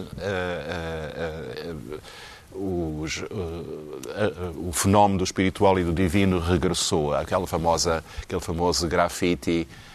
os, 2.54 3.24
o 4.56 4.72
fenómeno 4.72 5.18
do 5.18 5.24
espiritual 5.24 5.78
e 5.78 5.84
do 5.84 5.92
divino 5.92 6.38
regressou. 6.38 7.14
Aquela 7.14 7.46
famosa, 7.46 8.04
aquele 8.22 8.40
famoso 8.40 8.86
grafite 8.86 9.66
eh, 9.70 9.93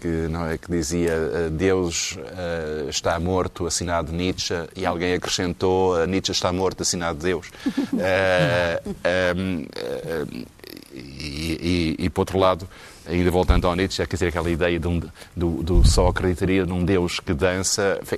que, 0.00 0.08
não 0.08 0.46
é, 0.46 0.56
que 0.56 0.70
dizia 0.70 1.12
eh, 1.12 1.50
Deus 1.50 2.16
uh, 2.16 2.88
está 2.88 3.20
morto, 3.20 3.66
assinado 3.66 4.10
Nietzsche, 4.10 4.54
e 4.74 4.86
alguém 4.86 5.12
acrescentou 5.12 6.06
Nietzsche 6.06 6.32
está 6.32 6.50
morto, 6.50 6.82
assinado 6.82 7.18
Deus. 7.18 7.48
Uh, 7.92 9.36
um, 9.36 9.62
uh, 9.62 10.46
e, 10.94 11.96
e, 11.98 12.04
e, 12.04 12.10
por 12.10 12.22
outro 12.22 12.38
lado, 12.38 12.66
ainda 13.06 13.30
voltando 13.30 13.66
ao 13.66 13.76
Nietzsche, 13.76 14.06
quer 14.06 14.16
dizer, 14.16 14.28
aquela 14.28 14.50
ideia 14.50 14.78
de 14.78 14.88
um, 14.88 15.00
do, 15.36 15.62
do 15.62 15.86
só 15.86 16.08
acreditaria 16.08 16.64
num 16.64 16.82
Deus 16.82 17.20
que 17.20 17.34
dança. 17.34 17.98
Enfim, 18.02 18.16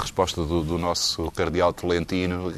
resposta 0.00 0.44
do, 0.44 0.62
do, 0.62 0.78
nosso 0.78 1.28
cardeal 1.32 1.72
Tolentino, 1.72 2.52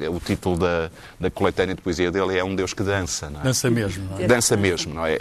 é, 0.00 0.08
o 0.08 0.18
título 0.18 0.56
da, 0.56 0.90
da 1.20 1.30
coletânea 1.30 1.74
de 1.74 1.82
poesia 1.82 2.10
dele 2.10 2.38
é 2.38 2.42
Um 2.42 2.54
Deus 2.54 2.72
que 2.72 2.82
dança. 2.82 3.28
Não 3.28 3.40
é? 3.40 3.44
Dança 3.44 3.70
mesmo. 3.70 4.08
Não 4.08 4.18
é? 4.18 4.26
Dança 4.26 4.56
mesmo, 4.56 4.94
não 4.94 5.06
é? 5.06 5.18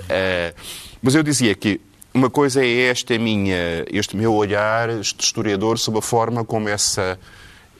mas 1.01 1.15
eu 1.15 1.21
dizia 1.21 1.53
que 1.53 1.81
uma 2.15 2.29
coisa 2.29 2.65
é 2.65 2.83
esta 2.83 3.19
minha, 3.19 3.85
este 3.91 4.15
meu 4.15 4.33
olhar 4.33 4.89
este 4.89 5.21
historiador 5.21 5.77
sobre 5.77 5.99
a 5.99 6.01
forma 6.01 6.45
como 6.45 6.69
essa, 6.69 7.19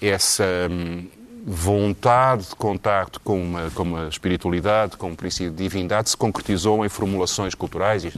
essa 0.02 0.44
hum, 0.70 1.08
vontade 1.46 2.50
de 2.50 2.56
contacto 2.56 3.22
com 3.22 3.42
uma, 3.42 3.72
com 3.72 3.84
uma 3.84 4.10
espiritualidade, 4.10 4.98
com 4.98 5.12
um 5.12 5.16
princípio 5.16 5.52
de 5.52 5.64
divindade, 5.64 6.10
se 6.10 6.18
concretizou 6.18 6.86
em 6.86 6.90
formulações 6.90 7.56
culturais 7.56 8.04
e 8.04 8.10
uh, 8.10 8.12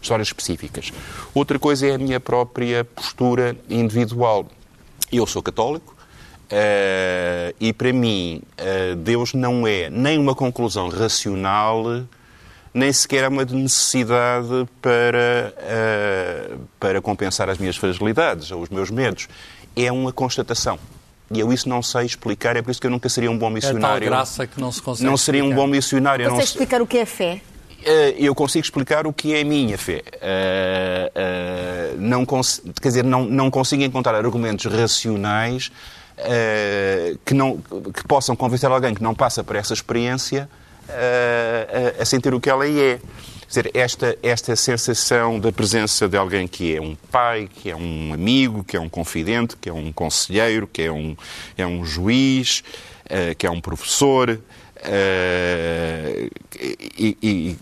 histórias 0.00 0.28
específicas. 0.28 0.94
Outra 1.34 1.58
coisa 1.58 1.86
é 1.86 1.94
a 1.94 1.98
minha 1.98 2.18
própria 2.18 2.82
postura 2.82 3.54
individual. 3.68 4.46
Eu 5.12 5.26
sou 5.26 5.42
católico, 5.42 6.00
Uh, 6.52 7.54
e 7.60 7.72
para 7.72 7.92
mim, 7.92 8.42
uh, 8.58 8.96
Deus 8.96 9.34
não 9.34 9.68
é 9.68 9.88
nem 9.88 10.18
uma 10.18 10.34
conclusão 10.34 10.88
racional 10.88 11.84
nem 12.72 12.92
sequer 12.92 13.24
é 13.24 13.28
uma 13.28 13.44
necessidade 13.44 14.68
para, 14.80 15.54
uh, 15.58 16.58
para 16.78 17.00
compensar 17.00 17.48
as 17.48 17.58
minhas 17.58 17.76
fragilidades 17.76 18.50
ou 18.50 18.62
os 18.62 18.68
meus 18.68 18.90
medos. 18.90 19.28
É 19.76 19.90
uma 19.90 20.12
constatação. 20.12 20.78
E 21.32 21.38
eu 21.38 21.52
isso 21.52 21.68
não 21.68 21.82
sei 21.82 22.06
explicar, 22.06 22.56
é 22.56 22.62
por 22.62 22.70
isso 22.70 22.80
que 22.80 22.86
eu 22.86 22.90
nunca 22.90 23.08
seria 23.08 23.30
um 23.30 23.38
bom 23.38 23.50
missionário. 23.50 24.04
É 24.04 24.08
tal 24.08 24.18
graça 24.18 24.46
que 24.46 24.60
não 24.60 24.72
se 24.72 24.82
consegue 24.82 25.08
Não 25.08 25.16
seria 25.16 25.40
explicar. 25.40 25.60
um 25.60 25.62
bom 25.62 25.66
missionário. 25.68 26.24
Consegue 26.24 26.38
não... 26.38 26.44
explicar 26.44 26.82
o 26.82 26.86
que 26.86 26.98
é 26.98 27.06
fé? 27.06 27.40
Uh, 27.80 28.14
eu 28.18 28.34
consigo 28.34 28.64
explicar 28.64 29.06
o 29.06 29.12
que 29.12 29.34
é 29.34 29.40
a 29.40 29.44
minha 29.44 29.78
fé. 29.78 30.02
Uh, 30.16 31.94
uh, 31.94 32.00
não 32.00 32.26
cons... 32.26 32.60
Quer 32.80 32.88
dizer, 32.88 33.04
não, 33.04 33.24
não 33.24 33.50
consigo 33.50 33.82
encontrar 33.82 34.14
argumentos 34.14 34.66
racionais 34.72 35.70
que, 37.24 37.32
não, 37.32 37.56
que 37.94 38.06
possam 38.06 38.36
convencer 38.36 38.70
alguém 38.70 38.92
que 38.92 39.02
não 39.02 39.14
passa 39.14 39.42
por 39.42 39.56
essa 39.56 39.72
experiência 39.72 40.50
a, 40.88 42.02
a, 42.02 42.04
sentir 42.04 42.34
o 42.34 42.40
que 42.40 42.50
ela 42.50 42.66
é. 42.66 42.98
Quer 42.98 43.48
dizer, 43.48 43.70
esta, 43.74 44.16
esta 44.22 44.54
sensação 44.54 45.40
da 45.40 45.50
presença 45.50 46.08
de 46.08 46.16
alguém 46.16 46.46
que 46.46 46.76
é 46.76 46.80
um 46.80 46.96
pai, 47.10 47.48
que 47.52 47.68
é 47.68 47.74
um 47.74 48.12
amigo, 48.14 48.62
que 48.62 48.76
é 48.76 48.80
um 48.80 48.88
confidente, 48.88 49.56
que 49.56 49.68
é 49.68 49.72
um 49.72 49.92
conselheiro, 49.92 50.68
que 50.68 50.82
é 50.82 50.92
um, 50.92 51.16
é 51.58 51.66
um 51.66 51.84
juiz, 51.84 52.62
uh, 53.06 53.34
que 53.36 53.46
é 53.46 53.50
um 53.50 53.60
professor, 53.60 54.30
uh, 54.30 56.30
e, 56.56 57.16
e, 57.20 57.56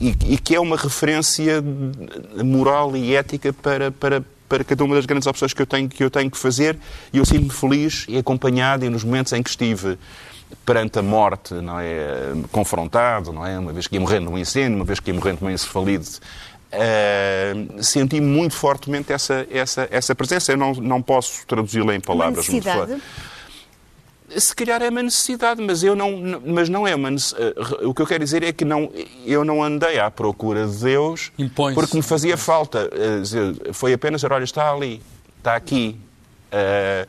e, 0.00 0.34
e, 0.34 0.38
que 0.38 0.56
é 0.56 0.60
uma 0.60 0.76
referência 0.76 1.62
moral 2.44 2.96
e 2.96 3.14
ética 3.14 3.52
para, 3.52 3.92
para, 3.92 4.24
para 4.48 4.64
cada 4.64 4.82
uma 4.82 4.96
das 4.96 5.06
grandes 5.06 5.28
opções 5.28 5.54
que 5.54 5.62
eu 5.62 5.66
tenho 5.66 5.88
que, 5.88 6.02
eu 6.02 6.10
tenho 6.10 6.28
que 6.28 6.36
fazer, 6.36 6.76
e 7.12 7.18
eu 7.18 7.24
sinto-me 7.24 7.50
feliz 7.50 8.06
e 8.08 8.18
acompanhado, 8.18 8.84
e 8.84 8.88
nos 8.88 9.04
momentos 9.04 9.32
em 9.32 9.42
que 9.42 9.50
estive 9.50 9.96
perante 10.64 10.98
a 10.98 11.02
morte, 11.02 11.54
não 11.54 11.78
é, 11.80 12.32
confrontado, 12.50 13.32
não 13.32 13.46
é, 13.46 13.58
uma 13.58 13.72
vez 13.72 13.86
que 13.86 13.94
ia 13.94 14.00
morrendo 14.00 14.30
num 14.30 14.38
incêndio, 14.38 14.76
uma 14.76 14.84
vez 14.84 15.00
que 15.00 15.10
ia 15.10 15.14
morrendo 15.14 15.40
numa 15.40 15.52
encefalite, 15.52 16.20
uh, 16.74 17.82
senti 17.82 18.20
muito 18.20 18.54
fortemente 18.54 19.12
essa, 19.12 19.46
essa, 19.50 19.88
essa 19.90 20.14
presença. 20.14 20.52
Eu 20.52 20.56
não, 20.56 20.74
não 20.74 21.02
posso 21.02 21.46
traduzi-la 21.46 21.94
em 21.94 22.00
palavras 22.00 22.48
muito 22.48 22.64
fortes. 22.64 23.02
Se 24.36 24.56
calhar 24.56 24.82
é 24.82 24.88
uma 24.88 25.02
necessidade, 25.02 25.62
mas 25.62 25.84
eu 25.84 25.94
não, 25.94 26.40
mas 26.44 26.68
não 26.68 26.88
é 26.88 26.94
uma 26.94 27.10
uh, 27.10 27.88
O 27.88 27.94
que 27.94 28.02
eu 28.02 28.06
quero 28.06 28.24
dizer 28.24 28.42
é 28.42 28.52
que 28.52 28.64
não, 28.64 28.90
eu 29.24 29.44
não 29.44 29.62
andei 29.62 29.98
à 29.98 30.10
procura 30.10 30.66
de 30.66 30.76
Deus 30.76 31.30
porque 31.74 31.96
me 31.96 32.02
fazia 32.02 32.36
falta. 32.36 32.88
Uh, 32.88 33.72
foi 33.72 33.92
apenas, 33.92 34.24
olha, 34.24 34.42
está 34.44 34.72
ali, 34.72 35.00
está 35.38 35.54
aqui. 35.54 35.98
Uh, 36.52 37.06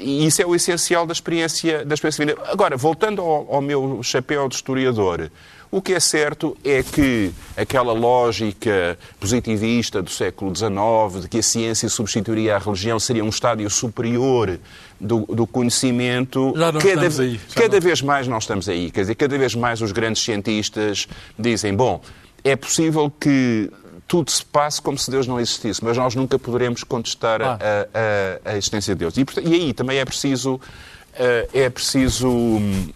e 0.00 0.26
isso 0.26 0.42
é 0.42 0.46
o 0.46 0.54
essencial 0.54 1.06
da 1.06 1.12
experiência, 1.12 1.84
da 1.84 1.94
experiência 1.94 2.26
vinda. 2.26 2.40
Agora, 2.46 2.76
voltando 2.76 3.22
ao, 3.22 3.54
ao 3.54 3.60
meu 3.60 4.02
chapéu 4.02 4.48
de 4.48 4.54
historiador, 4.54 5.30
o 5.72 5.80
que 5.80 5.92
é 5.92 6.00
certo 6.00 6.56
é 6.64 6.82
que 6.82 7.30
aquela 7.56 7.92
lógica 7.92 8.98
positivista 9.20 10.02
do 10.02 10.10
século 10.10 10.54
XIX, 10.54 11.22
de 11.22 11.28
que 11.28 11.38
a 11.38 11.42
ciência 11.42 11.88
substituiria 11.88 12.56
a 12.56 12.58
religião, 12.58 12.98
seria 12.98 13.24
um 13.24 13.28
estádio 13.28 13.70
superior 13.70 14.58
do, 15.00 15.20
do 15.26 15.46
conhecimento. 15.46 16.52
Já 16.56 16.72
não 16.72 16.80
cada, 16.80 17.06
estamos 17.06 17.20
aí. 17.20 17.40
cada 17.54 17.76
não. 17.76 17.80
vez 17.80 18.02
mais 18.02 18.26
nós 18.26 18.42
estamos 18.42 18.68
aí. 18.68 18.90
Quer 18.90 19.02
dizer, 19.02 19.14
cada 19.14 19.38
vez 19.38 19.54
mais 19.54 19.80
os 19.80 19.92
grandes 19.92 20.24
cientistas 20.24 21.06
dizem: 21.38 21.72
bom, 21.72 22.00
é 22.42 22.56
possível 22.56 23.08
que 23.08 23.70
tudo 24.10 24.28
se 24.28 24.44
passe 24.44 24.82
como 24.82 24.98
se 24.98 25.08
Deus 25.08 25.28
não 25.28 25.38
existisse, 25.38 25.84
mas 25.84 25.96
nós 25.96 26.16
nunca 26.16 26.36
poderemos 26.36 26.82
contestar 26.82 27.40
ah. 27.40 27.56
a, 27.60 28.48
a, 28.48 28.54
a, 28.54 28.56
existência 28.56 28.92
de 28.92 28.98
Deus. 28.98 29.16
E, 29.16 29.24
e, 29.48 29.54
aí 29.54 29.72
também 29.72 29.98
é 29.98 30.04
preciso, 30.04 30.60
eh, 31.14 31.48
é 31.54 31.70
preciso 31.70 32.28
hum, 32.28 32.88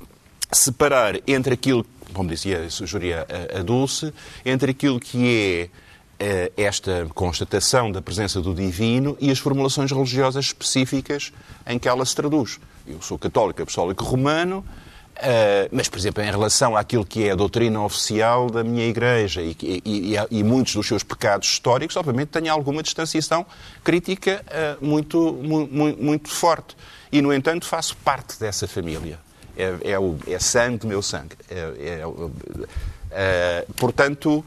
separar 0.50 1.14
entre 1.24 1.54
aquilo, 1.54 1.86
como 2.12 2.28
dizia, 2.28 2.68
sugeria 2.68 3.24
a, 3.54 3.60
a 3.60 3.62
Dulce, 3.62 4.12
entre 4.44 4.72
aquilo 4.72 4.98
que 4.98 5.70
é 6.18 6.48
eh, 6.48 6.52
esta 6.56 7.06
constatação 7.14 7.92
da 7.92 8.02
presença 8.02 8.40
do 8.40 8.52
divino 8.52 9.16
e 9.20 9.30
as 9.30 9.38
formulações 9.38 9.92
religiosas 9.92 10.46
específicas 10.46 11.32
em 11.64 11.78
que 11.78 11.88
ela 11.88 12.04
se 12.04 12.16
traduz. 12.16 12.58
Eu 12.88 13.00
sou 13.00 13.16
católico 13.16 13.62
apostólico 13.62 14.02
romano, 14.02 14.64
Uh, 15.16 15.68
mas, 15.70 15.88
por 15.88 15.98
exemplo, 15.98 16.22
em 16.22 16.30
relação 16.30 16.76
àquilo 16.76 17.04
que 17.04 17.28
é 17.28 17.30
a 17.30 17.34
doutrina 17.36 17.80
oficial 17.82 18.50
da 18.50 18.64
minha 18.64 18.84
Igreja 18.84 19.40
e, 19.40 19.56
e, 19.62 19.82
e, 19.84 20.38
e 20.38 20.42
muitos 20.42 20.74
dos 20.74 20.86
seus 20.86 21.04
pecados 21.04 21.48
históricos, 21.48 21.96
obviamente 21.96 22.28
tenho 22.28 22.52
alguma 22.52 22.82
distanciação 22.82 23.46
crítica 23.84 24.44
uh, 24.48 24.84
muito, 24.84 25.32
muito, 25.32 26.02
muito 26.02 26.28
forte. 26.28 26.76
E, 27.12 27.22
no 27.22 27.32
entanto, 27.32 27.64
faço 27.64 27.96
parte 27.98 28.40
dessa 28.40 28.66
família. 28.66 29.18
é, 29.56 29.92
é, 29.92 29.98
o, 29.98 30.18
é 30.26 30.38
sangue 30.38 30.78
do 30.78 30.86
meu 30.86 31.00
sangue. 31.00 31.36
É, 31.48 31.54
é, 31.54 32.02
é, 33.10 33.66
portanto, 33.76 34.44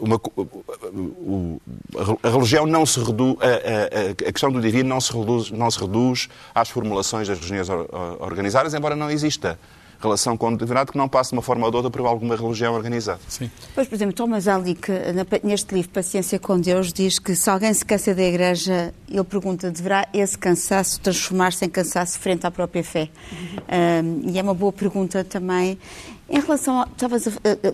uma, 0.00 0.20
a 2.22 2.28
religião 2.28 2.66
não 2.66 2.84
se 2.84 3.00
reduz, 3.00 3.36
a, 3.40 4.10
a, 4.28 4.32
questão 4.32 4.50
do 4.50 4.60
divino 4.60 4.88
não 4.88 5.00
se, 5.00 5.12
reduz, 5.12 5.50
não 5.50 5.70
se 5.70 5.80
reduz 5.80 6.28
às 6.54 6.68
formulações 6.68 7.28
das 7.28 7.38
religiões 7.38 7.68
organizadas, 8.20 8.74
embora 8.74 8.96
não 8.96 9.10
exista 9.10 9.58
relação 10.00 10.36
com 10.36 10.48
o 10.48 10.56
divinato 10.56 10.92
que 10.92 10.98
não 10.98 11.08
passa 11.08 11.30
de 11.30 11.36
uma 11.36 11.42
forma 11.42 11.66
ou 11.66 11.70
de 11.70 11.76
outra 11.76 11.90
por 11.90 12.00
alguma 12.06 12.34
religião 12.34 12.74
organizada. 12.74 13.20
Sim. 13.28 13.50
Pois, 13.74 13.86
por 13.86 13.94
exemplo, 13.94 14.14
Thomas 14.14 14.48
Alick, 14.48 14.90
neste 15.44 15.74
livro 15.74 15.90
Paciência 15.90 16.38
com 16.38 16.58
Deus, 16.58 16.92
diz 16.92 17.18
que 17.18 17.36
se 17.36 17.50
alguém 17.50 17.72
se 17.74 17.84
cansa 17.84 18.14
da 18.14 18.22
Igreja, 18.22 18.94
ele 19.08 19.24
pergunta, 19.24 19.70
deverá 19.70 20.08
esse 20.12 20.38
cansaço 20.38 20.98
transformar-se 21.00 21.64
em 21.64 21.68
cansaço 21.68 22.18
frente 22.18 22.46
à 22.46 22.50
própria 22.50 22.82
fé? 22.82 23.10
Uhum. 23.30 24.24
Um, 24.26 24.30
e 24.30 24.38
é 24.38 24.42
uma 24.42 24.54
boa 24.54 24.72
pergunta 24.72 25.22
também. 25.22 25.78
Em 26.32 26.38
relação 26.38 26.86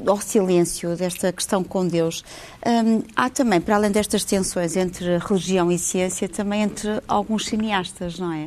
ao 0.07 0.21
silêncio 0.23 0.97
desta 0.97 1.31
questão 1.31 1.63
com 1.63 1.87
Deus, 1.87 2.25
hum, 2.67 3.03
há 3.15 3.31
também, 3.31 3.61
para 3.61 3.77
além 3.77 3.91
destas 3.91 4.25
tensões 4.25 4.77
entre 4.77 5.19
religião 5.19 5.71
e 5.71 5.79
ciência, 5.79 6.29
também 6.29 6.63
entre 6.63 7.01
alguns 7.07 7.47
cineastas, 7.47 8.19
não 8.19 8.33
é? 8.33 8.45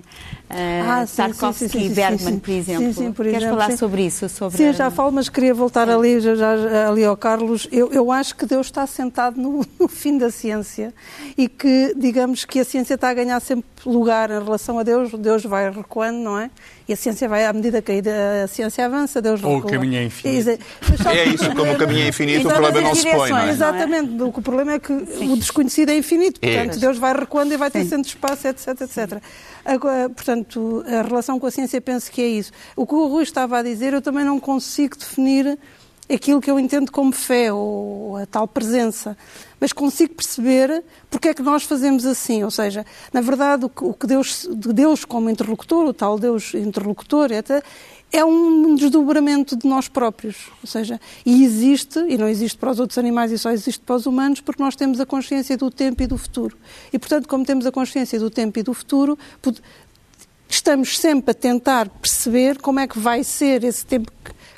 Uh, 0.50 0.84
ah, 0.84 1.06
Tarkovsky 1.16 1.86
e 1.86 1.90
Bergman, 1.90 2.40
por 2.40 2.50
exemplo. 2.50 2.86
Sim, 2.86 2.94
sim, 2.94 3.12
por 3.12 3.24
Queres 3.24 3.42
exemplo, 3.42 3.60
falar 3.60 3.72
sim. 3.72 3.78
sobre 3.78 4.06
isso? 4.06 4.28
Sobre 4.28 4.58
sim, 4.58 4.74
já 4.74 4.90
falo, 4.90 5.12
mas 5.12 5.30
queria 5.30 5.54
voltar 5.54 5.88
ali, 5.88 6.20
já, 6.20 6.36
já, 6.36 6.90
ali 6.90 7.06
ao 7.06 7.16
Carlos. 7.16 7.68
Eu, 7.72 7.92
eu 7.92 8.12
acho 8.12 8.36
que 8.36 8.46
Deus 8.48 8.68
está 8.68 8.88
sentado 8.88 9.40
no, 9.40 9.64
no 9.80 9.88
fim 9.88 10.18
da 10.18 10.32
ciência 10.32 10.94
e 11.38 11.48
que, 11.48 11.94
digamos, 11.96 12.46
que 12.46 12.60
a 12.60 12.66
ciência 12.66 12.96
está 12.96 13.10
a 13.10 13.14
ganhar 13.14 13.40
sempre 13.40 13.66
lugar 13.86 14.32
em 14.32 14.44
relação 14.44 14.80
a 14.80 14.84
Deus, 14.84 15.12
Deus 15.14 15.44
vai 15.44 15.70
recuando, 15.70 16.18
não 16.18 16.40
é? 16.40 16.50
E 16.88 16.94
a 16.94 16.96
ciência 16.96 17.30
vai, 17.30 17.46
à 17.46 17.54
medida 17.54 17.84
que 17.84 18.02
a 18.44 18.48
ciência 18.48 18.84
avança, 18.86 19.22
Deus 19.22 19.44
Ou 19.44 19.58
recua. 19.58 19.70
o 19.70 19.74
caminho 19.74 20.00
é 20.00 20.06
infinito. 20.06 20.50
É 21.08 21.26
isso, 21.26 21.56
como 21.56 21.72
o 21.72 21.78
caminho 21.78 22.02
é 22.02 22.08
infinito, 22.08 22.48
o 22.48 22.52
problema 22.52 22.82
não 22.82 22.96
se 22.96 23.12
põe, 23.12 23.30
não 23.30 23.38
é? 23.38 23.50
Exatamente, 23.50 24.09
o 24.10 24.42
problema 24.42 24.74
é 24.74 24.80
que 24.80 24.92
o 24.92 25.38
desconhecido 25.38 25.89
é 25.89 25.98
infinito, 25.98 26.39
é. 26.42 26.56
portanto. 26.56 26.80
Deus 26.80 26.98
vai 26.98 27.13
recuando 27.13 27.54
e 27.54 27.58
vai 27.58 27.70
ter 27.70 27.86
sempre 27.86 28.08
espaço, 28.08 28.48
etc, 28.48 28.82
etc. 28.82 29.22
Agora, 29.63 30.10
portanto, 30.10 30.84
a 30.88 31.01
relação 31.01 31.39
com 31.39 31.48
a 31.48 31.51
ciência 31.51 31.80
penso 31.80 32.12
que 32.12 32.22
é 32.22 32.28
isso. 32.28 32.51
O 32.75 32.86
que 32.86 32.96
o 32.96 33.08
Rui 33.08 33.24
estava 33.24 33.60
a 33.60 33.63
dizer, 33.63 33.94
eu 33.94 34.01
também 34.01 34.25
não 34.25 34.39
consigo 34.39 34.98
definir 34.98 35.58
aquilo 36.12 36.42
que 36.42 36.50
eu 36.50 36.60
entendo 36.60 36.92
como 36.92 37.12
fé 37.12 37.54
ou 37.54 38.18
a 38.18 38.25
tal 38.25 38.48
presença. 38.48 39.16
Mas 39.60 39.72
consigo 39.72 40.16
perceber 40.16 40.84
porque 41.10 41.30
é 41.30 41.34
que 41.34 41.42
nós 41.42 41.63
fazemos 41.63 42.06
assim. 42.06 42.44
Ou 42.44 42.50
seja, 42.50 42.86
na 43.13 43.22
verdade, 43.22 43.66
o 43.66 43.94
que 43.94 44.08
Deus, 44.08 44.48
Deus 44.51 45.06
como 45.06 45.30
interlocutor, 45.30 45.86
o 45.86 45.94
tal 45.94 46.18
Deus 46.18 46.54
interlocutor, 46.56 47.32
é, 47.32 47.44
é 48.12 48.25
um 48.25 48.75
desdobramento 48.75 49.56
de 49.56 49.68
nós 49.68 49.88
próprios. 49.88 50.48
Ou 50.63 50.68
seja, 50.68 51.00
e 51.25 51.44
existe, 51.44 52.00
e 52.08 52.18
não 52.18 52.28
existe 52.28 52.58
para 52.58 52.72
os 52.72 52.80
outros 52.80 52.98
animais 52.98 53.32
e 53.32 53.38
só 53.38 53.51
existe 53.51 53.82
para 53.82 53.96
os 53.96 54.06
humanos, 54.06 54.42
porque 54.42 54.62
nós 54.62 54.75
temos 54.75 55.00
a 55.00 55.06
consciência 55.06 55.56
do 55.56 55.70
tempo 55.70 56.01
e 56.01 56.08
do 56.08 56.18
futuro. 56.18 56.58
E, 56.92 56.98
portanto, 56.98 57.28
como 57.28 57.46
temos 57.46 57.66
a 57.66 57.72
consciência 57.72 58.20
do 58.20 58.30
tempo 58.30 58.58
e 58.60 58.63
do 58.63 58.74
futuro, 58.74 59.18
estamos 60.48 60.98
sempre 60.98 61.32
a 61.32 61.34
tentar 61.34 61.89
perceber 61.89 62.60
como 62.60 62.80
é 62.80 62.88
que 62.88 62.98
vai 62.98 63.24
ser 63.24 63.63
esse 63.63 63.86
tempo 63.86 64.12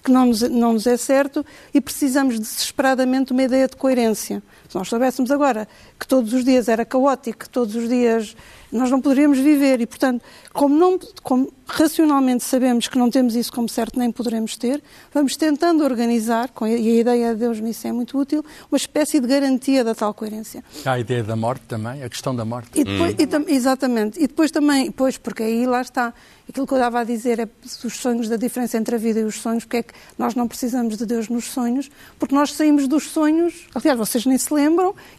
que 0.03 0.11
não 0.11 0.27
nos, 0.27 0.41
não 0.41 0.73
nos 0.73 0.87
é 0.87 0.97
certo 0.97 1.45
e 1.73 1.79
precisamos 1.79 2.39
desesperadamente 2.39 3.27
de 3.27 3.33
uma 3.33 3.43
ideia 3.43 3.67
de 3.67 3.75
coerência. 3.75 4.41
Se 4.71 4.77
nós 4.77 4.87
soubéssemos 4.87 5.29
agora 5.31 5.67
que 5.99 6.07
todos 6.07 6.31
os 6.31 6.45
dias 6.45 6.69
era 6.69 6.85
caótico, 6.85 7.39
que 7.39 7.49
todos 7.49 7.75
os 7.75 7.89
dias 7.89 8.37
nós 8.71 8.89
não 8.89 9.01
poderíamos 9.01 9.37
viver 9.37 9.81
e, 9.81 9.85
portanto, 9.85 10.23
como, 10.53 10.73
não, 10.73 10.97
como 11.21 11.51
racionalmente 11.67 12.41
sabemos 12.43 12.87
que 12.87 12.97
não 12.97 13.09
temos 13.09 13.35
isso 13.35 13.51
como 13.51 13.67
certo 13.67 13.99
nem 13.99 14.09
poderemos 14.11 14.55
ter, 14.55 14.81
vamos 15.13 15.35
tentando 15.35 15.83
organizar, 15.83 16.49
com, 16.49 16.65
e 16.65 16.73
a 16.73 17.01
ideia 17.01 17.33
de 17.33 17.39
Deus 17.41 17.59
nisso 17.59 17.85
é 17.85 17.91
muito 17.91 18.17
útil, 18.17 18.45
uma 18.71 18.77
espécie 18.77 19.19
de 19.19 19.27
garantia 19.27 19.83
da 19.83 19.93
tal 19.93 20.13
coerência. 20.13 20.63
Há 20.85 20.93
a 20.93 20.99
ideia 20.99 21.21
da 21.21 21.35
morte 21.35 21.65
também, 21.67 22.01
a 22.01 22.09
questão 22.09 22.33
da 22.33 22.45
morte. 22.45 22.69
E 22.73 22.85
depois, 22.85 23.13
hum. 23.13 23.45
e, 23.47 23.53
exatamente. 23.53 24.19
E 24.19 24.27
depois 24.27 24.51
também, 24.51 24.89
pois, 24.89 25.17
porque 25.17 25.43
aí 25.43 25.65
lá 25.65 25.81
está, 25.81 26.13
aquilo 26.47 26.65
que 26.65 26.73
eu 26.73 26.77
estava 26.77 27.01
a 27.01 27.03
dizer 27.03 27.39
é 27.39 27.49
os 27.83 27.97
sonhos 27.97 28.29
da 28.29 28.37
diferença 28.37 28.77
entre 28.77 28.95
a 28.95 28.97
vida 28.97 29.19
e 29.19 29.23
os 29.23 29.35
sonhos, 29.35 29.65
porque 29.65 29.77
é 29.77 29.83
que 29.83 29.93
nós 30.17 30.33
não 30.33 30.47
precisamos 30.47 30.97
de 30.97 31.05
Deus 31.05 31.27
nos 31.27 31.45
sonhos, 31.45 31.89
porque 32.17 32.33
nós 32.33 32.53
saímos 32.53 32.87
dos 32.87 33.09
sonhos, 33.09 33.67
aliás, 33.75 33.97
vocês 33.97 34.25
nem 34.25 34.37
se 34.37 34.53
lembram, 34.53 34.60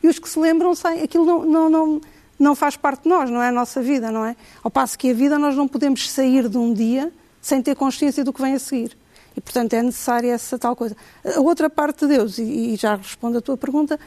e 0.02 0.08
os 0.08 0.18
que 0.18 0.28
se 0.28 0.38
lembram 0.38 0.74
saem, 0.74 1.02
aquilo 1.02 1.24
não, 1.24 1.44
não, 1.44 1.70
não 1.70 2.00
não 2.38 2.56
faz 2.56 2.76
parte 2.76 3.04
de 3.04 3.08
nós, 3.08 3.30
não 3.30 3.40
é 3.40 3.48
a 3.48 3.52
nossa 3.52 3.80
vida, 3.80 4.10
não 4.10 4.24
é? 4.24 4.34
Ao 4.62 4.70
passo 4.70 4.98
que 4.98 5.10
a 5.10 5.14
vida 5.14 5.38
nós 5.38 5.54
não 5.54 5.68
podemos 5.68 6.10
sair 6.10 6.48
de 6.48 6.58
um 6.58 6.74
dia 6.74 7.12
sem 7.40 7.62
ter 7.62 7.76
consciência 7.76 8.24
do 8.24 8.32
que 8.32 8.42
vem 8.42 8.54
a 8.54 8.58
seguir. 8.58 8.96
E, 9.36 9.40
portanto, 9.40 9.72
é 9.74 9.82
necessária 9.82 10.32
essa 10.32 10.58
tal 10.58 10.76
coisa. 10.76 10.96
A 11.24 11.40
outra 11.40 11.70
parte 11.70 12.00
de 12.00 12.16
Deus, 12.16 12.38
e, 12.38 12.76
já 12.76 12.96
respondo 12.96 13.38
a 13.38 13.40
tua 13.40 13.56
pergunta, 13.56 13.98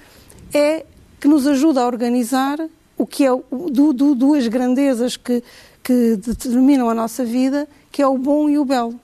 é 0.54 0.86
que 1.20 1.28
nos 1.28 1.48
ajuda 1.48 1.82
a 1.82 1.88
organizar 1.88 2.60
o 2.98 3.08
que 3.08 3.26
é 3.26 3.30
do, 3.30 3.94
duas 3.94 4.48
grandezas 4.48 5.18
que, 5.18 5.44
que 5.84 6.18
determinam 6.18 6.90
a 6.90 6.94
nossa 6.94 7.26
vida, 7.26 7.68
que 7.92 8.02
é 8.02 8.08
o 8.08 8.18
bom 8.18 8.50
e 8.50 8.58
o 8.58 8.66
belo. 8.66 9.00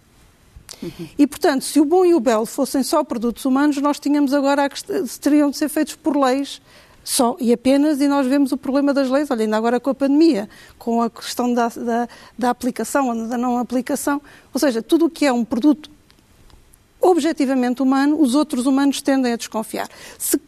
E, 1.17 1.28
portanto, 1.28 1.63
se 1.63 1.80
o 1.80 1.86
bom 1.86 2.06
e 2.06 2.13
o 2.13 2.20
belo 2.20 2.46
fossem 2.46 2.84
só 2.84 3.04
produtos 3.04 3.46
humanos, 3.46 3.78
nós 3.78 4.00
tínhamos 4.00 4.34
agora, 4.34 4.70
teriam 5.20 5.50
de 5.50 5.58
ser 5.58 5.70
feitos 5.70 5.96
por 5.96 6.17
leis 6.17 6.62
só 7.04 7.36
e 7.39 7.52
apenas, 7.52 8.00
e 8.00 8.08
nós 8.08 8.28
vemos 8.28 8.52
o 8.52 8.58
problema 8.58 8.94
das 8.94 9.10
leis, 9.10 9.30
olha, 9.32 9.44
ainda 9.44 9.58
agora 9.58 9.80
com 9.80 9.89
a 9.89 9.96
pandemia, 9.96 10.48
com 10.78 11.02
a 11.02 11.10
questão 11.10 11.54
da, 11.54 11.67
da, 11.70 12.08
da 12.38 12.50
aplicação 12.50 13.10
ou 13.10 13.28
da 13.28 13.38
não 13.38 13.58
aplicação, 13.58 14.22
ou 14.54 14.60
seja, 14.60 14.82
tudo 14.82 15.06
o 15.06 15.10
que 15.10 15.26
é 15.26 15.34
um 15.34 15.44
produto 15.44 15.89
objetivamente 17.00 17.82
humano, 17.82 18.22
os 18.22 18.36
outros 18.36 18.67
humanos 18.67 19.02
tendem 19.02 19.34
a 19.34 19.36
desconfiar. 19.36 19.89
Se 20.20 20.39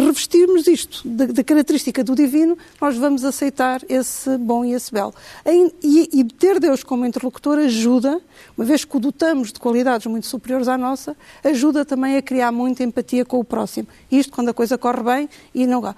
revestirmos 0.00 0.66
isto 0.66 1.06
da, 1.06 1.44
característica 1.44 2.02
do 2.02 2.14
divino, 2.14 2.56
nós 2.80 2.96
vamos 2.96 3.24
aceitar 3.24 3.80
esse 3.88 4.36
bom 4.38 4.64
e 4.64 4.72
esse 4.72 4.92
belo. 4.92 5.14
E, 5.46 6.20
e, 6.20 6.24
ter 6.24 6.58
Deus 6.58 6.82
como 6.82 7.04
interlocutor 7.04 7.58
ajuda, 7.58 8.20
uma 8.56 8.64
vez 8.64 8.84
que 8.84 8.96
o 8.96 9.00
dotamos 9.00 9.52
de 9.52 9.60
qualidades 9.60 10.06
muito 10.06 10.26
superiores 10.26 10.68
à 10.68 10.76
nossa, 10.76 11.16
ajuda 11.44 11.84
também 11.84 12.16
a 12.16 12.22
criar 12.22 12.52
muita 12.52 12.82
empatia 12.82 13.24
com 13.24 13.38
o 13.38 13.44
próximo. 13.44 13.88
Isto 14.10 14.32
quando 14.32 14.48
a 14.48 14.54
coisa 14.54 14.78
corre 14.78 15.02
bem 15.02 15.28
e 15.54 15.66
não 15.66 15.84
há. 15.84 15.94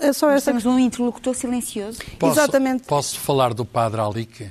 É 0.00 0.12
só 0.12 0.30
essa... 0.30 0.50
Estamos 0.50 0.64
num 0.64 0.78
interlocutor 0.78 1.34
silencioso. 1.34 1.98
Posso, 2.18 2.38
Exatamente. 2.38 2.84
Posso 2.84 3.18
falar 3.18 3.54
do 3.54 3.64
padre 3.64 4.00
Alique? 4.00 4.50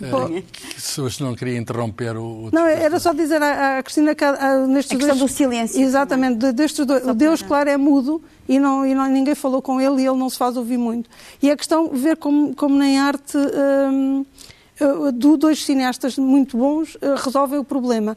Uh, 0.00 0.42
se 0.76 1.22
não 1.22 1.34
queria 1.34 1.56
interromper 1.56 2.16
o, 2.16 2.46
o 2.46 2.50
Não, 2.52 2.66
era 2.66 2.98
só 2.98 3.12
dizer 3.12 3.40
à, 3.40 3.78
à 3.78 3.82
Cristina 3.82 4.14
que 4.14 4.24
a, 4.24 4.66
nestes 4.66 4.92
a 4.92 4.96
questão 4.96 5.16
dois, 5.16 5.30
do 5.30 5.36
silêncio. 5.36 5.80
Exatamente, 5.80 6.52
destes 6.52 6.84
dois, 6.84 7.06
o 7.06 7.14
Deus, 7.14 7.42
claro, 7.42 7.70
é 7.70 7.76
mudo 7.76 8.20
e, 8.48 8.58
não, 8.58 8.84
e 8.84 8.94
não, 8.94 9.06
ninguém 9.06 9.34
falou 9.34 9.62
com 9.62 9.80
ele 9.80 10.02
e 10.02 10.06
ele 10.06 10.18
não 10.18 10.28
se 10.28 10.36
faz 10.36 10.56
ouvir 10.56 10.78
muito. 10.78 11.08
E 11.40 11.50
a 11.50 11.56
questão, 11.56 11.88
ver 11.88 12.16
como, 12.16 12.54
como 12.54 12.76
nem 12.76 12.98
arte, 12.98 13.36
um, 13.36 14.26
uh, 14.80 15.36
dois 15.36 15.64
cineastas 15.64 16.18
muito 16.18 16.56
bons 16.56 16.94
uh, 16.96 17.14
resolvem 17.16 17.58
o 17.58 17.64
problema. 17.64 18.16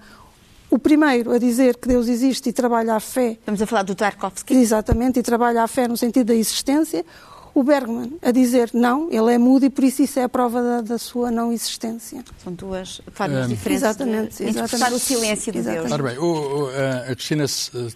O 0.69 0.79
primeiro 0.79 1.31
a 1.31 1.37
dizer 1.37 1.77
que 1.77 1.87
Deus 1.87 2.07
existe 2.07 2.49
e 2.49 2.53
trabalha 2.53 2.95
a 2.95 2.99
fé. 2.99 3.31
Estamos 3.31 3.61
a 3.61 3.67
falar 3.67 3.83
do 3.83 3.95
Tarkovsky. 3.95 4.55
Exatamente, 4.55 5.19
e 5.19 5.23
trabalha 5.23 5.63
a 5.63 5.67
fé 5.67 5.87
no 5.87 5.95
sentido 5.95 6.27
da 6.27 6.35
existência 6.35 7.05
o 7.55 7.63
Bergman 7.63 8.17
a 8.21 8.31
dizer 8.31 8.69
não, 8.73 9.09
ele 9.09 9.33
é 9.33 9.37
mudo 9.37 9.65
e 9.65 9.69
por 9.69 9.85
isso 9.85 10.03
isso 10.03 10.19
é 10.19 10.23
a 10.23 10.29
prova 10.29 10.61
da, 10.61 10.81
da 10.81 10.97
sua 10.97 11.31
não 11.31 11.53
existência. 11.53 12.21
São 12.43 12.53
duas 12.53 13.01
formas 13.13 13.45
um, 13.45 13.49
diferentes 13.49 13.83
exatamente, 13.83 14.43
de 14.43 14.49
interpretar 14.49 14.91
o 14.91 14.99
silêncio 14.99 15.53
de 15.53 15.61
Deus. 15.61 15.89
Ora 15.89 16.03
bem, 16.03 16.17
o, 16.17 16.25
o, 16.25 16.69
a 17.09 17.15
Cristina 17.15 17.45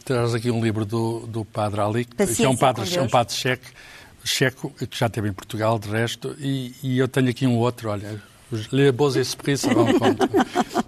traz 0.06 0.34
aqui 0.34 0.50
um 0.50 0.64
livro 0.64 0.86
do, 0.86 1.28
do 1.28 1.44
padre 1.44 1.82
Ali, 1.82 2.06
que 2.06 2.44
é 2.44 2.48
um 2.48 2.56
padre, 2.56 2.96
é 2.96 3.02
um 3.02 3.10
padre 3.10 3.34
checo, 3.36 3.66
checo, 4.24 4.70
que 4.72 4.98
já 4.98 5.08
esteve 5.08 5.28
em 5.28 5.34
Portugal, 5.34 5.78
de 5.78 5.90
resto, 5.90 6.34
e, 6.40 6.74
e 6.82 6.98
eu 6.98 7.10
tenho 7.10 7.30
aqui 7.30 7.46
um 7.46 7.58
outro, 7.58 7.90
olha, 7.90 8.22
Les 8.72 8.92
Beaux 8.92 9.16
Esprits 9.16 9.62
se 9.62 9.68
rencontrent. 9.68 10.30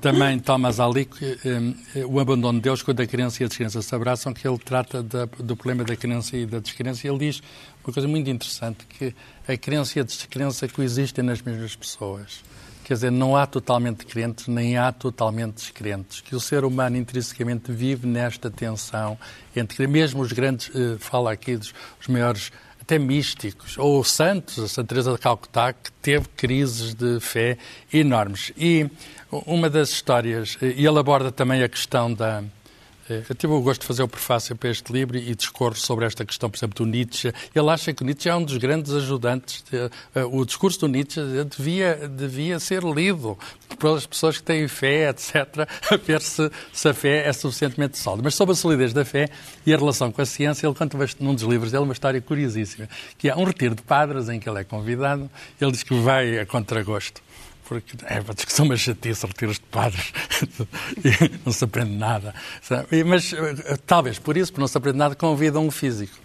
Também 0.02 0.40
Thomas 0.40 0.80
Ali, 0.80 1.08
um, 1.46 1.76
o 2.08 2.20
abandono 2.20 2.60
de 2.60 2.64
Deus, 2.64 2.82
quando 2.82 3.02
a 3.02 3.06
crença 3.06 3.44
e 3.44 3.46
a 3.46 3.48
descrença 3.48 3.82
se 3.82 3.94
abraçam, 3.94 4.34
que 4.34 4.48
ele 4.48 4.58
trata 4.58 5.04
da, 5.04 5.26
do 5.26 5.56
problema 5.56 5.84
da 5.84 5.96
crença 5.96 6.36
e 6.36 6.46
da 6.46 6.60
descrença. 6.60 7.08
Ele 7.08 7.20
diz 7.20 7.42
uma 7.84 7.94
coisa 7.94 8.08
muito 8.08 8.30
interessante, 8.30 8.86
que 8.88 9.14
a 9.48 9.56
crença 9.58 10.00
e 10.00 10.02
a 10.02 10.04
descrença 10.04 10.68
coexistem 10.68 11.24
nas 11.24 11.42
mesmas 11.42 11.76
pessoas. 11.76 12.44
Quer 12.84 12.96
dizer, 12.96 13.12
não 13.12 13.38
há 13.38 13.46
totalmente 13.46 14.06
crentes, 14.06 14.48
nem 14.48 14.76
há 14.78 14.92
totalmente 14.92 15.54
descrentes. 15.54 16.20
Que 16.20 16.36
o 16.36 16.40
ser 16.40 16.66
humano 16.66 16.98
intrinsecamente 16.98 17.72
vive 17.72 18.08
nesta 18.08 18.50
tensão 18.50 19.18
entre, 19.56 19.86
mesmo 19.88 20.22
os 20.22 20.32
grandes, 20.32 20.72
eh, 20.76 20.98
fala 21.00 21.32
aqui 21.32 21.56
dos 21.56 21.74
os 22.02 22.08
maiores 22.08 22.52
até 22.92 23.00
místicos, 23.00 23.78
ou 23.78 24.04
santos, 24.04 24.60
a 24.60 24.68
Santa 24.68 24.90
Teresa 24.90 25.14
de 25.14 25.18
Calcutá, 25.18 25.72
que 25.72 25.90
teve 26.02 26.26
crises 26.36 26.94
de 26.94 27.22
fé 27.22 27.58
enormes. 27.94 28.52
E 28.58 28.86
uma 29.32 29.70
das 29.70 29.92
histórias, 29.92 30.58
e 30.62 30.86
ele 30.86 31.00
aborda 31.00 31.32
também 31.32 31.64
a 31.64 31.70
questão 31.70 32.14
da, 32.14 32.44
eu 33.28 33.36
tive 33.36 33.54
o 33.54 33.62
gosto 33.62 33.82
de 33.82 33.88
fazer 33.88 34.04
o 34.04 34.08
prefácio 34.08 34.56
para 34.56 34.70
este 34.70 34.92
livro 34.92 35.18
e 35.18 35.36
discorro 35.36 35.76
sobre 35.76 36.06
esta 36.06 36.26
questão, 36.26 36.50
por 36.50 36.58
exemplo, 36.58 36.86
do 36.86 36.90
Nietzsche. 36.90 37.34
Ele 37.54 37.70
acha 37.70 37.94
que 37.94 38.04
Nietzsche 38.04 38.30
é 38.30 38.36
um 38.36 38.44
dos 38.44 38.58
grandes 38.58 38.94
ajudantes. 38.94 39.64
De, 39.70 39.78
uh, 39.78 40.40
o 40.40 40.46
discurso 40.46 40.80
do 40.82 40.88
Nietzsche 40.88 41.20
devia, 41.58 42.08
devia 42.08 42.60
ser 42.60 42.84
lido 42.84 43.38
pelas 43.80 44.06
pessoas 44.06 44.38
que 44.38 44.44
têm 44.44 44.68
fé, 44.68 45.10
etc., 45.10 45.68
a 45.90 45.98
ver 45.98 46.22
se, 46.22 46.50
se 46.72 46.90
a 46.90 46.94
fé 46.94 47.28
é 47.28 47.34
suficientemente 47.34 47.98
sólida. 47.98 48.24
Mas 48.24 48.36
sobre 48.36 48.54
a 48.54 48.56
solidez 48.56 48.94
da 48.94 49.04
fé 49.04 49.30
e 49.66 49.74
a 49.74 49.78
relação 49.78 50.12
com 50.12 50.22
a 50.22 50.26
ciência, 50.26 50.66
ele 50.66 50.76
conta 50.76 50.98
num 51.20 51.34
dos 51.34 51.44
livros 51.44 51.72
dele 51.72 51.84
uma 51.84 51.94
história 51.94 52.22
curiosíssima, 52.22 52.88
que 53.18 53.30
é 53.30 53.36
um 53.36 53.44
retiro 53.44 53.76
de 53.76 53.82
padres 53.82 54.30
em 54.30 54.40
que 54.40 54.50
ele 54.50 54.60
é 54.60 54.64
convidado. 54.64 55.30
Ele 55.60 55.72
diz 55.72 55.84
que 55.84 55.94
vai 55.96 56.40
a 56.40 56.46
contragosto 56.46 57.22
porque 57.72 57.96
é 58.06 58.20
uma 58.20 58.34
discussão 58.34 58.66
uma 58.66 58.76
chatice, 58.76 59.26
retiros 59.26 59.56
de 59.56 59.64
padres, 59.64 60.12
e 61.06 61.40
não 61.46 61.54
se 61.54 61.64
aprende 61.64 61.96
nada. 61.96 62.36
Mas 63.06 63.32
eh, 63.32 63.78
talvez 63.88 64.20
por 64.20 64.36
isso, 64.36 64.52
por 64.52 64.60
não 64.60 64.68
se 64.68 64.78
aprende 64.78 64.98
nada, 64.98 65.16
convida 65.16 65.58
um 65.58 65.72
físico 65.72 66.20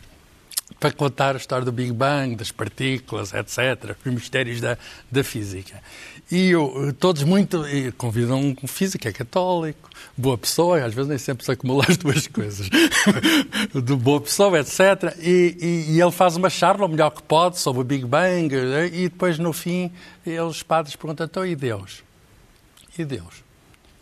para 0.79 0.90
contar 0.90 1.35
a 1.35 1.38
história 1.38 1.64
do 1.64 1.72
Big 1.72 1.92
Bang, 1.92 2.35
das 2.35 2.50
partículas, 2.50 3.33
etc., 3.33 3.96
os 4.05 4.12
mistérios 4.12 4.61
da, 4.61 4.76
da 5.11 5.24
física. 5.24 5.81
E 6.31 6.50
eu, 6.50 6.92
todos 6.98 7.22
muito 7.22 7.62
convidam 7.96 8.57
um 8.62 8.66
físico, 8.66 9.07
é 9.07 9.12
católico, 9.12 9.88
boa 10.16 10.37
pessoa, 10.37 10.85
às 10.85 10.92
vezes 10.92 11.09
nem 11.09 11.18
sempre 11.18 11.44
se 11.44 11.52
acumula 11.52 11.85
as 11.88 11.96
duas 11.96 12.26
coisas, 12.26 12.68
de 12.68 13.94
boa 13.94 14.20
pessoa, 14.20 14.59
etc. 14.59 15.16
E, 15.20 15.57
e, 15.61 15.92
e, 15.92 16.00
ele 16.00 16.11
faz 16.11 16.37
uma 16.37 16.50
charla 16.50 16.85
o 16.85 16.88
melhor 16.88 17.11
que 17.11 17.22
pode 17.22 17.59
sobre 17.59 17.83
o 17.83 17.85
Big 17.85 18.05
Bang, 18.05 18.52
e 18.92 19.09
depois 19.09 19.38
no 19.38 19.52
fim 19.52 19.92
os 20.48 20.62
padres 20.62 20.96
perguntam, 20.96 21.26
então 21.26 21.46
e 21.46 21.55
Deus? 21.55 22.02
E 22.98 23.05
Deus? 23.05 23.46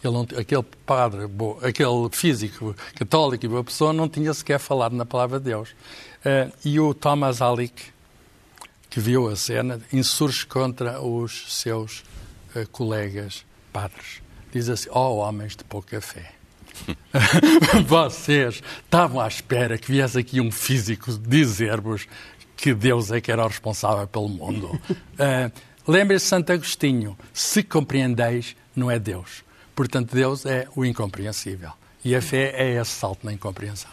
Ele 0.03 0.13
não, 0.13 0.27
aquele 0.39 0.63
padre, 0.85 1.23
aquele 1.63 2.09
físico 2.13 2.77
católico 2.95 3.45
e 3.45 3.49
boa 3.49 3.65
pessoa 3.65 3.93
não 3.93 4.09
tinha 4.09 4.33
sequer 4.35 4.59
falado 4.59 4.95
na 4.95 5.07
palavra 5.07 5.39
de 5.39 5.47
Deus. 5.47 5.71
Uh, 6.25 6.53
e 6.65 6.81
o 6.81 6.95
Thomas 6.95 7.43
Alick, 7.43 7.85
que 8.89 8.99
viu 8.99 9.29
a 9.29 9.37
cena, 9.37 9.81
insurge 9.93 10.47
contra 10.47 11.01
os 11.01 11.53
seus 11.53 12.03
uh, 12.57 12.67
colegas 12.71 13.45
padres. 13.73 14.23
Diz 14.53 14.69
assim: 14.69 14.89
Ó 14.91 15.11
oh, 15.11 15.17
homens 15.17 15.55
de 15.55 15.65
pouca 15.65 16.01
fé. 16.01 16.33
Vocês 17.87 18.63
estavam 18.85 19.21
à 19.21 19.29
espera 19.29 19.77
que 19.77 19.93
viesse 19.93 20.19
aqui 20.19 20.41
um 20.41 20.51
físico 20.51 21.13
dizer-vos 21.19 22.07
que 22.57 22.73
Deus 22.73 23.11
é 23.11 23.21
que 23.21 23.31
era 23.31 23.45
o 23.45 23.49
responsável 23.49 24.07
pelo 24.07 24.29
mundo. 24.29 24.69
Uh, 24.69 25.53
Lembre-se 25.87 26.25
de 26.25 26.29
Santo 26.31 26.53
Agostinho: 26.53 27.19
se 27.33 27.63
compreendeis, 27.63 28.57
não 28.75 28.91
é 28.91 28.99
Deus. 28.99 29.45
Portanto, 29.75 30.15
Deus 30.15 30.47
é 30.47 30.67
o 30.75 30.85
incompreensível. 30.85 31.73
E 32.05 32.15
a 32.15 32.23
fé 32.23 32.55
é 32.57 32.81
esse 32.81 32.93
salto 32.93 33.25
na 33.25 33.33
incompreensão. 33.33 33.91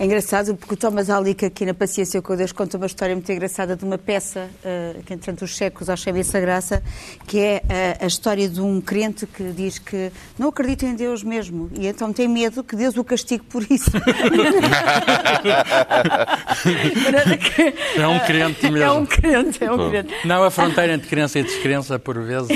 É 0.00 0.04
engraçado 0.04 0.54
porque 0.54 0.74
o 0.74 0.76
Thomas 0.76 1.10
Alick 1.10 1.44
aqui 1.44 1.66
na 1.66 1.74
Paciência 1.74 2.22
com 2.22 2.36
Deus 2.36 2.52
conta 2.52 2.76
uma 2.76 2.86
história 2.86 3.16
muito 3.16 3.32
engraçada 3.32 3.74
de 3.74 3.84
uma 3.84 3.98
peça 3.98 4.48
uh, 4.64 5.02
que 5.02 5.12
entretanto 5.12 5.44
os 5.44 5.50
checos 5.50 5.90
acham 5.90 6.16
essa 6.16 6.38
graça, 6.38 6.80
que 7.26 7.40
é 7.40 7.62
uh, 7.64 8.04
a 8.04 8.06
história 8.06 8.48
de 8.48 8.60
um 8.60 8.80
crente 8.80 9.26
que 9.26 9.42
diz 9.50 9.80
que 9.80 10.12
não 10.38 10.50
acredita 10.50 10.86
em 10.86 10.94
Deus 10.94 11.24
mesmo 11.24 11.68
e 11.74 11.88
então 11.88 12.12
tem 12.12 12.28
medo 12.28 12.62
que 12.62 12.76
Deus 12.76 12.96
o 12.96 13.02
castigue 13.02 13.42
por 13.42 13.60
isso. 13.68 13.90
é 17.98 18.06
um 18.06 18.20
crente 18.20 18.70
mesmo. 18.70 18.86
É 18.86 18.92
um 18.92 19.04
crente, 19.04 19.64
é 19.64 19.72
um 19.72 19.90
crente. 19.90 20.14
Não, 20.24 20.44
a 20.44 20.50
fronteira 20.50 20.94
entre 20.94 21.08
crença 21.08 21.40
e 21.40 21.42
descrença 21.42 21.98
por 21.98 22.22
vezes 22.22 22.50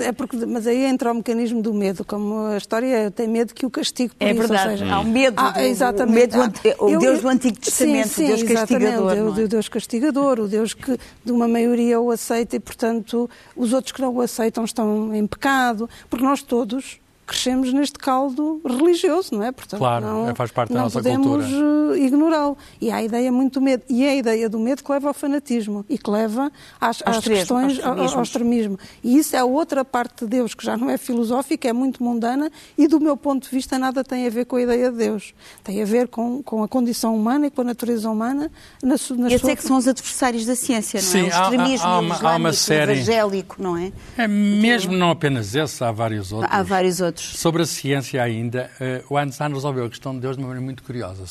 é... 0.00 0.06
é 0.06 0.12
porque, 0.12 0.38
mas 0.46 0.66
aí 0.66 0.86
entra 0.86 1.12
o 1.12 1.14
mecanismo 1.16 1.60
do 1.60 1.74
medo, 1.74 2.06
como 2.06 2.46
a 2.46 2.56
história 2.56 3.10
tem 3.10 3.28
medo 3.28 3.52
que 3.52 3.66
o 3.66 3.70
castigue 3.70 4.14
por 4.14 4.26
é 4.26 4.32
isso. 4.32 4.42
É 4.42 4.46
verdade, 4.46 4.78
seja, 4.78 4.94
há 4.94 5.00
um 5.00 5.04
medo. 5.04 5.36
Ah, 5.36 5.62
exatamente. 5.62 6.36
Medo, 6.36 6.85
o 6.86 6.90
eu, 6.90 7.00
Deus 7.00 7.20
do 7.20 7.28
Antigo 7.28 7.58
Testamento, 7.58 8.08
sim, 8.08 8.14
sim, 8.14 8.24
o 8.24 8.26
Deus 8.28 8.42
castigador. 8.42 9.12
É? 9.12 9.22
O 9.22 9.48
Deus 9.48 9.68
castigador, 9.68 10.40
o 10.40 10.48
Deus 10.48 10.74
que 10.74 10.98
de 11.24 11.32
uma 11.32 11.48
maioria 11.48 12.00
o 12.00 12.10
aceita 12.10 12.56
e, 12.56 12.60
portanto, 12.60 13.28
os 13.54 13.72
outros 13.72 13.92
que 13.92 14.00
não 14.00 14.14
o 14.14 14.20
aceitam 14.20 14.64
estão 14.64 15.14
em 15.14 15.26
pecado, 15.26 15.88
porque 16.08 16.24
nós 16.24 16.42
todos 16.42 16.98
crescemos 17.26 17.72
neste 17.72 17.98
caldo 17.98 18.60
religioso, 18.64 19.34
não 19.34 19.42
é? 19.42 19.50
Portanto, 19.50 19.80
claro, 19.80 20.06
não, 20.06 20.30
é, 20.30 20.34
faz 20.34 20.50
parte 20.52 20.72
da 20.72 20.82
nossa 20.82 21.02
cultura. 21.02 21.18
Não 21.18 21.38
podemos 21.38 21.98
ignorá-lo. 21.98 22.56
E 22.80 22.90
há 22.90 22.96
a 22.96 23.02
ideia 23.02 23.32
muito 23.32 23.54
do 23.54 23.60
medo. 23.60 23.82
E 23.88 24.04
é 24.04 24.10
a 24.10 24.14
ideia 24.14 24.48
do 24.48 24.58
medo 24.58 24.84
que 24.84 24.92
leva 24.92 25.08
ao 25.08 25.14
fanatismo 25.14 25.84
e 25.88 25.98
que 25.98 26.08
leva 26.08 26.52
às, 26.80 27.02
às 27.04 27.18
questões, 27.26 27.82
ao, 27.82 27.98
ao 28.00 28.22
extremismo. 28.22 28.78
E 29.02 29.18
isso 29.18 29.34
é 29.34 29.42
outra 29.42 29.84
parte 29.84 30.24
de 30.24 30.30
Deus 30.30 30.54
que 30.54 30.64
já 30.64 30.76
não 30.76 30.88
é 30.88 30.96
filosófica, 30.96 31.68
é 31.68 31.72
muito 31.72 32.02
mundana 32.02 32.50
e, 32.78 32.86
do 32.86 33.00
meu 33.00 33.16
ponto 33.16 33.44
de 33.44 33.50
vista, 33.50 33.76
nada 33.76 34.04
tem 34.04 34.26
a 34.26 34.30
ver 34.30 34.44
com 34.44 34.56
a 34.56 34.62
ideia 34.62 34.92
de 34.92 34.96
Deus. 34.96 35.34
Tem 35.64 35.82
a 35.82 35.84
ver 35.84 36.06
com, 36.06 36.42
com 36.42 36.62
a 36.62 36.68
condição 36.68 37.16
humana 37.16 37.48
e 37.48 37.50
com 37.50 37.62
a 37.62 37.64
natureza 37.64 38.08
humana. 38.08 38.52
Na, 38.80 38.90
na 39.16 39.26
Esses 39.26 39.40
sua... 39.40 39.50
é 39.50 39.56
que 39.56 39.62
são 39.64 39.76
os 39.76 39.88
adversários 39.88 40.46
da 40.46 40.54
ciência, 40.54 41.00
não 41.00 41.08
é? 41.08 41.10
Sim, 41.10 41.18
é? 41.18 41.22
O 41.24 41.42
extremismo 41.42 41.86
há, 41.86 41.90
há, 41.90 42.28
há, 42.28 42.32
há 42.34 42.36
uma 42.36 42.52
série... 42.52 42.92
evangélico, 42.92 43.56
não 43.58 43.76
é? 43.76 43.92
É 44.16 44.28
mesmo 44.28 44.92
não 44.92 45.10
apenas 45.10 45.56
esse, 45.56 45.82
há 45.82 45.90
vários 45.90 46.32
outros. 46.32 46.52
Há 46.52 46.62
vários 46.62 47.00
outros 47.00 47.15
Sobre 47.20 47.62
a 47.62 47.66
ciência 47.66 48.22
ainda, 48.22 48.70
uh, 48.80 49.14
o 49.14 49.16
Einstein 49.16 49.52
resolveu 49.52 49.84
a 49.84 49.88
questão 49.88 50.14
de 50.14 50.20
Deus 50.20 50.36
de 50.36 50.42
uma 50.42 50.48
maneira 50.48 50.64
muito 50.64 50.82
curiosa. 50.82 51.24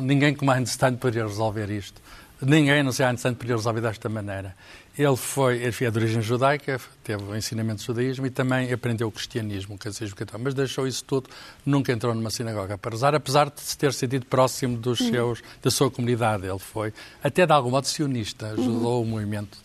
Ninguém 0.00 0.34
como 0.34 0.50
Einstein 0.50 0.96
poderia 0.96 1.26
resolver 1.26 1.70
isto. 1.70 2.00
Ninguém, 2.40 2.84
não 2.84 2.92
sei 2.92 3.04
Einstein, 3.04 3.34
poderia 3.34 3.56
resolver 3.56 3.80
desta 3.80 4.08
maneira. 4.08 4.54
Ele 4.96 5.16
foi, 5.16 5.58
ele 5.58 5.74
é 5.80 5.90
de 5.90 5.98
origem 5.98 6.20
judaica, 6.20 6.80
teve 7.04 7.22
o 7.22 7.36
ensinamento 7.36 7.82
do 7.82 7.86
judaísmo 7.86 8.26
e 8.26 8.30
também 8.30 8.72
aprendeu 8.72 9.06
o 9.06 9.12
cristianismo, 9.12 9.76
o 9.76 9.78
catecismo 9.78 10.16
católico, 10.16 10.44
mas 10.44 10.54
deixou 10.54 10.88
isso 10.88 11.04
tudo, 11.04 11.30
nunca 11.64 11.92
entrou 11.92 12.12
numa 12.14 12.30
sinagoga 12.30 12.76
para 12.76 12.90
rezar, 12.90 13.14
apesar 13.14 13.48
de 13.48 13.60
se 13.60 13.78
ter 13.78 13.92
sentido 13.92 14.26
próximo 14.26 14.76
dos 14.76 14.98
uhum. 15.00 15.10
seus, 15.10 15.42
da 15.62 15.70
sua 15.70 15.88
comunidade. 15.88 16.46
Ele 16.46 16.58
foi, 16.58 16.92
até 17.22 17.46
de 17.46 17.52
algum 17.52 17.70
modo, 17.70 17.86
sionista, 17.86 18.48
ajudou 18.48 19.00
uhum. 19.00 19.02
o 19.02 19.06
movimento. 19.06 19.56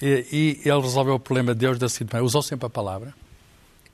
E, 0.00 0.26
e, 0.64 0.68
ele 0.68 0.80
resolveu 0.80 1.14
o 1.14 1.20
problema 1.20 1.54
de 1.54 1.60
Deus 1.60 1.78
da 1.78 1.88
seguinte 1.88 2.12
maneira, 2.12 2.26
usou 2.26 2.42
sempre 2.42 2.66
a 2.66 2.70
palavra, 2.70 3.14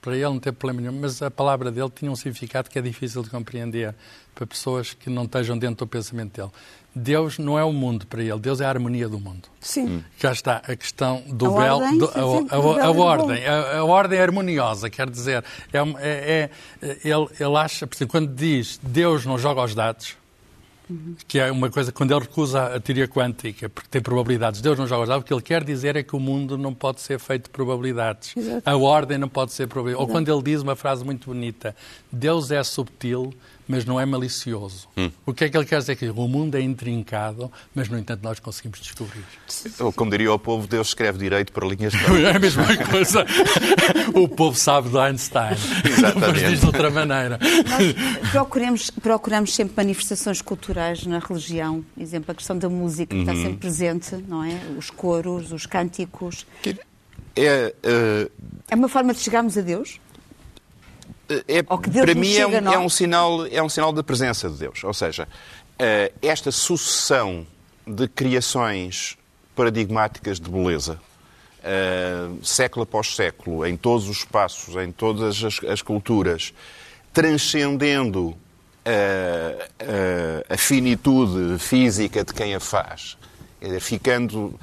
para 0.01 0.15
ele 0.15 0.25
não 0.25 0.39
tem 0.39 0.53
problema 0.53 0.81
nenhum, 0.81 1.01
mas 1.01 1.21
a 1.23 1.31
palavra 1.31 1.71
dele 1.71 1.91
tinha 1.95 2.11
um 2.11 2.17
significado 2.17 2.71
que 2.71 2.79
é 2.79 2.83
difícil 2.83 3.23
de 3.23 3.31
compreender 3.31 3.95
para 4.35 4.47
pessoas 4.47 4.95
que 4.95 5.11
não 5.11 5.25
estejam 5.25 5.59
dentro 5.59 5.85
do 5.85 5.89
pensamento 5.89 6.37
dele. 6.37 6.51
Deus 6.95 7.39
não 7.39 7.59
é 7.59 7.65
o 7.65 7.73
mundo 7.73 8.07
para 8.07 8.23
ele, 8.23 8.39
Deus 8.39 8.61
é 8.61 8.65
a 8.65 8.69
harmonia 8.69 9.09
do 9.09 9.19
mundo. 9.19 9.49
Sim. 9.61 10.03
Já 10.19 10.33
está 10.33 10.57
a 10.67 10.75
questão 10.75 11.23
do 11.27 11.57
a 11.57 11.63
belo. 11.63 11.81
Ordem, 11.81 11.99
do, 11.99 12.07
a, 12.07 12.11
a, 12.11 12.83
a, 12.83 12.87
a 12.87 12.91
ordem, 12.91 13.47
a, 13.47 13.85
ordem 13.85 14.21
harmoniosa, 14.21 14.91
quer 14.91 15.09
dizer, 15.09 15.45
é, 15.73 15.79
é, 15.79 16.51
é 16.81 16.99
ele, 17.05 17.29
ele 17.39 17.57
acha, 17.57 17.87
por 17.87 17.97
exemplo, 17.97 18.13
quando 18.13 18.35
diz 18.35 18.81
Deus 18.83 19.27
não 19.27 19.39
joga 19.39 19.63
os 19.63 19.75
dados, 19.75 20.17
que 21.27 21.38
é 21.38 21.51
uma 21.51 21.70
coisa, 21.70 21.92
quando 21.92 22.12
ele 22.12 22.20
recusa 22.20 22.74
a 22.77 22.81
teoria 22.81 23.07
quântica, 23.07 23.68
porque 23.68 23.88
tem 23.90 24.01
probabilidades, 24.01 24.61
Deus 24.61 24.79
não 24.79 24.87
joga 24.87 25.03
os 25.03 25.09
dados, 25.09 25.22
o 25.22 25.27
que 25.27 25.33
ele 25.33 25.42
quer 25.42 25.64
dizer 25.64 25.96
é 25.96 26.03
que 26.03 26.16
o 26.16 26.20
mundo 26.20 26.57
não 26.57 26.72
pode 26.74 27.01
ser 27.01 27.18
feito 27.18 27.44
de 27.44 27.51
probabilidades. 27.51 28.37
Exato. 28.37 28.62
A 28.64 28.77
ordem 28.77 29.18
não 29.18 29.29
pode 29.29 29.53
ser 29.53 29.66
probabilidade. 29.66 30.03
Ou 30.03 30.12
quando 30.12 30.33
ele 30.33 30.42
diz 30.42 30.62
uma 30.62 30.77
frase 30.77 31.05
muito 31.05 31.27
bonita, 31.27 31.74
Deus 32.11 32.51
é 32.51 32.62
subtil, 32.62 33.33
mas 33.68 33.85
não 33.85 34.01
é 34.01 34.07
malicioso. 34.07 34.88
Hum. 34.96 35.11
O 35.27 35.35
que 35.35 35.44
é 35.44 35.48
que 35.51 35.57
ele 35.57 35.66
quer 35.66 35.79
dizer? 35.79 35.94
Que 35.94 36.09
o 36.09 36.27
mundo 36.27 36.57
é 36.57 36.61
intrincado, 36.62 37.53
mas, 37.74 37.87
no 37.88 37.98
entanto, 37.98 38.22
nós 38.22 38.40
conseguimos 38.40 38.81
descobrir. 38.81 39.22
Ou, 39.79 39.92
como 39.92 40.11
diria 40.11 40.33
o 40.33 40.38
povo, 40.38 40.66
Deus 40.66 40.88
escreve 40.88 41.18
direito 41.18 41.53
para 41.53 41.68
linhas 41.68 41.92
de 41.92 41.98
É 42.24 42.37
a 42.37 42.38
mesma 42.38 42.64
coisa. 42.87 43.27
o 44.14 44.27
povo 44.27 44.57
sabe 44.57 44.88
de 44.88 44.98
Einstein, 44.98 45.57
Exatamente. 45.85 46.40
mas 46.40 46.51
diz 46.51 46.61
de 46.61 46.66
outra 46.66 46.90
maneira. 46.90 47.38
Nós 47.68 48.31
procuramos, 48.31 48.90
procuramos 48.90 49.55
sempre 49.55 49.74
manifestações 49.77 50.40
culturais 50.40 50.78
na 51.07 51.19
religião. 51.19 51.85
Por 51.95 52.03
exemplo, 52.03 52.33
a 52.33 52.35
questão 52.35 52.59
da 52.59 52.69
música 52.69 53.14
uhum. 53.14 53.23
está 53.23 53.35
sempre 53.35 53.57
presente, 53.57 54.17
não 54.29 54.45
é? 54.45 54.59
Os 54.77 54.91
coros, 54.91 55.53
os 55.53 55.67
cânticos. 55.67 56.47
É, 57.37 57.75
uh... 57.85 58.31
é 58.69 58.75
uma 58.75 58.88
forma 58.88 59.12
de 59.12 59.21
chegarmos 59.21 59.57
a 59.57 59.61
Deus? 59.61 60.01
é, 61.47 61.62
para 61.62 62.14
mim 62.14 62.35
é 62.35 62.47
um, 62.47 62.73
é 62.73 62.79
um, 62.79 62.88
sinal, 62.88 63.47
é 63.47 63.62
um 63.62 63.69
sinal 63.69 63.93
da 63.93 64.03
presença 64.03 64.49
de 64.49 64.57
Deus. 64.57 64.83
Ou 64.83 64.95
seja, 64.95 65.29
eh, 65.79 66.12
esta 66.23 66.51
sucessão 66.51 67.47
de 67.87 68.09
criações 68.09 69.17
paradigmáticas 69.55 70.41
de 70.41 70.51
beleza, 70.51 70.99
século 72.43 72.85
após 72.85 73.14
século, 73.14 73.67
em 73.67 73.77
todos 73.77 74.09
os 74.09 74.19
espaços, 74.19 74.77
em 74.77 74.93
todas 74.93 75.43
as, 75.45 75.64
as 75.64 75.83
culturas, 75.83 76.55
transcendendo 77.12 78.37
a, 78.88 80.55
a, 80.55 80.57
finitude 80.57 81.59
física 81.59 82.24
de 82.24 82.33
quem 82.33 82.55
a 82.55 82.61
faz, 82.61 83.16
ficando 83.81 84.59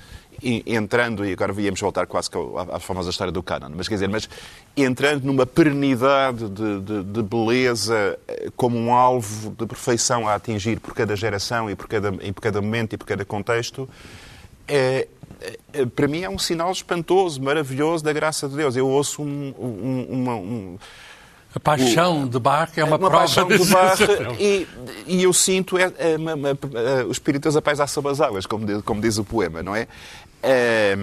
entrando, 0.65 1.25
e 1.25 1.31
agora 1.31 1.53
íamos 1.59 1.79
voltar 1.79 2.05
quase 2.05 2.29
à, 2.57 2.75
à 2.75 2.79
famosa 2.79 3.09
história 3.09 3.31
do 3.31 3.41
canon, 3.41 3.71
mas 3.75 3.87
quer 3.87 3.95
dizer, 3.95 4.09
mas 4.09 4.29
entrando 4.75 5.23
numa 5.23 5.45
perenidade 5.45 6.49
de, 6.49 6.81
de, 6.81 7.03
de, 7.03 7.23
beleza 7.23 8.19
eh, 8.27 8.49
como 8.55 8.77
um 8.77 8.93
alvo 8.93 9.51
de 9.51 9.65
perfeição 9.65 10.27
a 10.27 10.35
atingir 10.35 10.79
por 10.79 10.93
cada 10.93 11.15
geração 11.15 11.69
e 11.69 11.75
por 11.75 11.87
cada, 11.87 12.13
e 12.21 12.31
por 12.31 12.41
cada 12.41 12.61
momento 12.61 12.93
e 12.93 12.97
por 12.97 13.05
cada 13.05 13.23
contexto, 13.23 13.89
é, 14.67 15.07
é, 15.73 15.85
para 15.85 16.07
mim 16.07 16.21
é 16.21 16.29
um 16.29 16.39
sinal 16.39 16.71
espantoso, 16.71 17.41
maravilhoso 17.41 18.03
da 18.03 18.11
graça 18.11 18.47
de 18.47 18.55
Deus. 18.55 18.75
Eu 18.75 18.87
ouço 18.87 19.21
um, 19.21 19.53
um, 19.57 20.07
uma, 20.09 20.35
um 20.35 20.77
A 21.55 21.59
paixão 21.59 22.23
o, 22.23 22.29
de 22.29 22.37
Bach 22.37 22.71
é 22.75 22.83
uma, 22.83 22.97
uma 22.97 23.09
prova 23.09 23.17
paixão 23.19 23.47
de 23.47 23.65
Bach 23.65 23.97
e, 24.37 24.67
e 25.07 25.23
eu 25.23 25.31
sinto 25.31 25.77
é, 25.77 25.91
é, 25.97 26.17
uma, 26.17 26.33
uma, 26.35 26.57
o 27.07 27.11
espírito 27.11 27.43
das 27.43 27.55
apais 27.55 27.79
às 27.79 27.97
águas, 28.19 28.45
como 28.45 28.65
diz, 28.65 28.81
como 28.81 28.99
diz 28.99 29.17
o 29.17 29.23
poema, 29.23 29.63
não 29.63 29.73
é? 29.73 29.87
é 30.43 30.97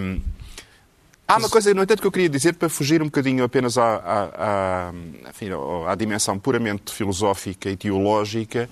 há 1.27 1.37
uma 1.37 1.49
coisa, 1.49 1.73
no 1.73 1.81
entanto, 1.81 2.01
que 2.01 2.07
eu 2.07 2.11
queria 2.11 2.29
dizer 2.29 2.53
para 2.53 2.69
fugir 2.69 3.01
um 3.01 3.05
bocadinho 3.05 3.43
apenas 3.43 3.77
à, 3.77 3.95
à, 3.95 4.89
à, 4.89 4.93
enfim, 5.29 5.47
à 5.87 5.95
dimensão 5.95 6.37
puramente 6.37 6.93
filosófica 6.93 7.69
e 7.69 7.75
teológica, 7.75 8.69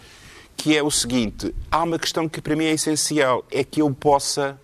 que 0.55 0.77
é 0.77 0.83
o 0.83 0.91
seguinte: 0.91 1.53
há 1.71 1.83
uma 1.83 1.97
questão 1.97 2.29
que 2.29 2.39
para 2.41 2.55
mim 2.55 2.65
é 2.65 2.73
essencial, 2.73 3.43
é 3.49 3.63
que 3.63 3.81
eu 3.81 3.91
possa 3.91 4.59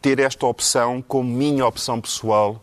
ter 0.00 0.20
esta 0.20 0.46
opção 0.46 1.02
como 1.02 1.28
minha 1.28 1.66
opção 1.66 2.00
pessoal 2.00 2.62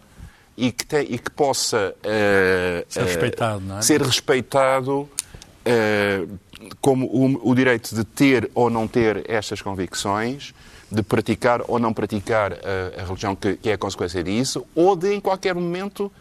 e 0.60 0.74
que, 0.74 0.86
te, 0.86 1.00
e 1.00 1.18
que 1.18 1.32
possa 1.32 1.96
uh, 1.98 2.86
ser 2.90 3.04
respeitado, 3.04 3.62
não 3.62 3.78
é? 3.78 3.82
Ser 3.82 4.02
respeitado 4.02 4.94
uh, 5.00 6.40
como 6.82 7.06
o, 7.06 7.50
o, 7.50 7.56
direito 7.56 7.96
de 7.96 8.04
ter 8.04 8.52
ou 8.54 8.70
não 8.70 8.86
ter 8.86 9.24
estas 9.30 9.62
convicções, 9.62 10.54
de 10.92 11.02
praticar 11.02 11.62
ou 11.66 11.80
não 11.80 11.94
praticar 11.94 12.52
a, 12.52 13.02
a 13.02 13.06
religião 13.06 13.38
que, 13.38 13.56
que, 13.56 13.70
é 13.70 13.74
a 13.74 13.78
consequência 13.78 14.22
disso, 14.22 14.66
ou 14.76 14.98
de, 14.98 15.14
em 15.14 15.22
qualquer 15.22 15.56
momento, 15.56 16.12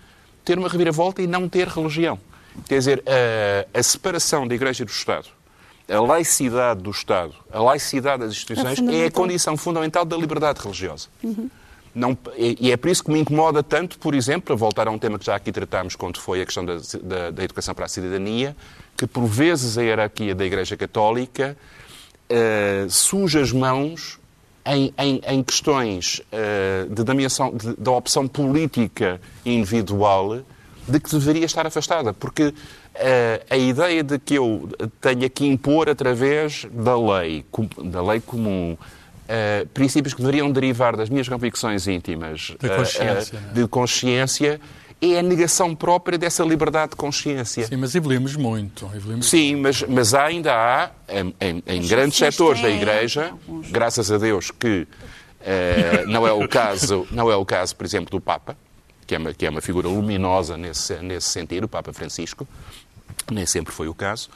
ter 0.44 0.56
uma 0.56 0.68
reviravolta 0.68 1.20
e 1.20 1.26
não 1.26 1.48
ter 1.48 1.66
religião. 1.66 2.16
Quer 2.68 2.78
dizer, 2.78 3.02
a, 3.06 3.78
a 3.78 3.82
separação 3.82 4.46
da 4.46 4.54
Igreja 4.54 4.84
e 4.84 4.86
do 4.86 4.92
Estado, 4.92 5.26
a 5.88 6.00
laicidade 6.00 6.80
do 6.80 6.90
Estado, 6.92 7.34
a 7.52 7.60
laicidade 7.60 8.22
das 8.22 8.30
instituições 8.30 8.78
é, 8.78 9.00
é 9.00 9.06
a 9.06 9.10
condição 9.10 9.56
fundamental 9.56 10.04
da 10.04 10.16
liberdade 10.16 10.60
religiosa. 10.60 11.08
Uhum. 11.24 11.50
Não, 11.98 12.16
e 12.36 12.70
é 12.70 12.76
por 12.76 12.88
isso 12.88 13.02
que 13.02 13.10
me 13.10 13.18
incomoda 13.18 13.60
tanto, 13.60 13.98
por 13.98 14.14
exemplo, 14.14 14.52
a 14.52 14.56
voltar 14.56 14.86
a 14.86 14.90
um 14.90 14.98
tema 14.98 15.18
que 15.18 15.26
já 15.26 15.34
aqui 15.34 15.50
tratámos 15.50 15.96
quando 15.96 16.20
foi 16.20 16.40
a 16.40 16.44
questão 16.46 16.64
da, 16.64 16.76
da, 17.02 17.30
da 17.32 17.44
educação 17.44 17.74
para 17.74 17.86
a 17.86 17.88
cidadania, 17.88 18.56
que 18.96 19.04
por 19.04 19.26
vezes 19.26 19.76
a 19.76 19.82
hierarquia 19.82 20.32
da 20.32 20.44
Igreja 20.44 20.76
Católica 20.76 21.56
uh, 22.30 22.88
suja 22.88 23.40
as 23.40 23.50
mãos 23.50 24.20
em, 24.64 24.94
em, 24.96 25.20
em 25.26 25.42
questões 25.42 26.22
uh, 26.32 26.88
de, 26.88 27.02
de, 27.02 27.76
da 27.76 27.90
opção 27.90 28.28
política 28.28 29.20
individual 29.44 30.42
de 30.86 31.00
que 31.00 31.10
deveria 31.10 31.44
estar 31.44 31.66
afastada. 31.66 32.14
Porque 32.14 32.44
uh, 32.44 32.54
a 33.50 33.56
ideia 33.56 34.04
de 34.04 34.20
que 34.20 34.34
eu 34.34 34.68
tenha 35.00 35.28
que 35.28 35.46
impor 35.46 35.88
através 35.88 36.64
da 36.70 36.96
lei, 36.96 37.44
da 37.84 38.02
lei 38.02 38.20
comum, 38.20 38.76
uh, 39.28 39.66
princípios 39.68 40.14
que 40.14 40.20
deveriam 40.20 40.50
derivar 40.50 40.96
das 40.96 41.08
minhas 41.08 41.28
convicções 41.28 41.86
íntimas 41.86 42.54
de 42.58 42.68
consciência, 42.68 43.38
uh, 43.38 43.54
de 43.54 43.68
consciência 43.68 44.60
é 45.00 45.18
a 45.18 45.22
negação 45.22 45.76
própria 45.76 46.18
dessa 46.18 46.42
liberdade 46.42 46.90
de 46.90 46.96
consciência. 46.96 47.64
Sim, 47.64 47.76
mas 47.76 47.94
evoluímos 47.94 48.34
muito. 48.34 48.90
Evoluímos 48.92 49.30
Sim, 49.30 49.56
mas, 49.56 49.82
mas 49.82 50.12
ainda 50.12 50.52
há, 50.52 50.90
em, 51.08 51.34
em, 51.40 51.62
em 51.66 51.86
grandes 51.86 52.18
setores 52.18 52.60
da 52.60 52.68
Igreja, 52.68 53.32
graças 53.70 54.10
a 54.10 54.18
Deus 54.18 54.50
que 54.50 54.88
uh, 55.40 56.08
não, 56.08 56.26
é 56.26 56.32
o 56.32 56.48
caso, 56.48 57.06
não 57.12 57.30
é 57.30 57.36
o 57.36 57.44
caso, 57.44 57.76
por 57.76 57.86
exemplo, 57.86 58.10
do 58.10 58.20
Papa, 58.20 58.56
que 59.06 59.14
é 59.14 59.18
uma, 59.18 59.32
que 59.32 59.46
é 59.46 59.50
uma 59.50 59.60
figura 59.60 59.86
luminosa 59.86 60.56
nesse, 60.56 60.94
nesse 60.96 61.28
sentido, 61.30 61.64
o 61.64 61.68
Papa 61.68 61.92
Francisco, 61.92 62.46
nem 63.30 63.46
sempre 63.46 63.72
foi 63.72 63.86
o 63.86 63.94
caso. 63.94 64.28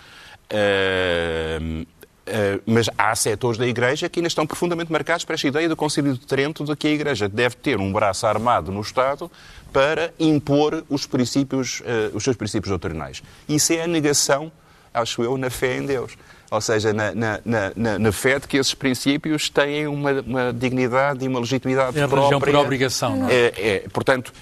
Uh, 2.22 2.62
mas 2.64 2.88
há 2.96 3.14
setores 3.16 3.58
da 3.58 3.66
Igreja 3.66 4.08
que 4.08 4.20
ainda 4.20 4.28
estão 4.28 4.46
profundamente 4.46 4.92
marcados 4.92 5.24
para 5.24 5.34
esta 5.34 5.48
ideia 5.48 5.68
do 5.68 5.74
Concílio 5.74 6.12
de 6.12 6.20
Trento 6.20 6.64
de 6.64 6.76
que 6.76 6.86
a 6.86 6.90
Igreja 6.90 7.28
deve 7.28 7.56
ter 7.56 7.80
um 7.80 7.92
braço 7.92 8.24
armado 8.28 8.70
no 8.70 8.80
Estado 8.80 9.28
para 9.72 10.14
impor 10.20 10.84
os, 10.88 11.04
princípios, 11.04 11.80
uh, 11.80 12.14
os 12.16 12.22
seus 12.22 12.36
princípios 12.36 12.70
doutrinais. 12.70 13.24
Isso 13.48 13.72
é 13.72 13.82
a 13.82 13.86
negação, 13.88 14.52
acho 14.94 15.20
eu, 15.24 15.36
na 15.36 15.50
fé 15.50 15.78
em 15.78 15.86
Deus. 15.86 16.16
Ou 16.48 16.60
seja, 16.60 16.92
na, 16.92 17.14
na, 17.14 17.40
na, 17.74 17.98
na 17.98 18.12
fé 18.12 18.38
de 18.38 18.46
que 18.46 18.58
esses 18.58 18.74
princípios 18.74 19.48
têm 19.48 19.86
uma, 19.86 20.12
uma 20.20 20.52
dignidade 20.52 21.24
e 21.24 21.28
uma 21.28 21.40
legitimidade 21.40 21.98
é 21.98 22.02
a 22.02 22.08
própria. 22.08 22.38
por 22.38 22.54
obrigação, 22.54 23.16
não 23.16 23.28
é? 23.28 23.34
é, 23.34 23.52
é 23.56 23.84
portanto, 23.90 24.32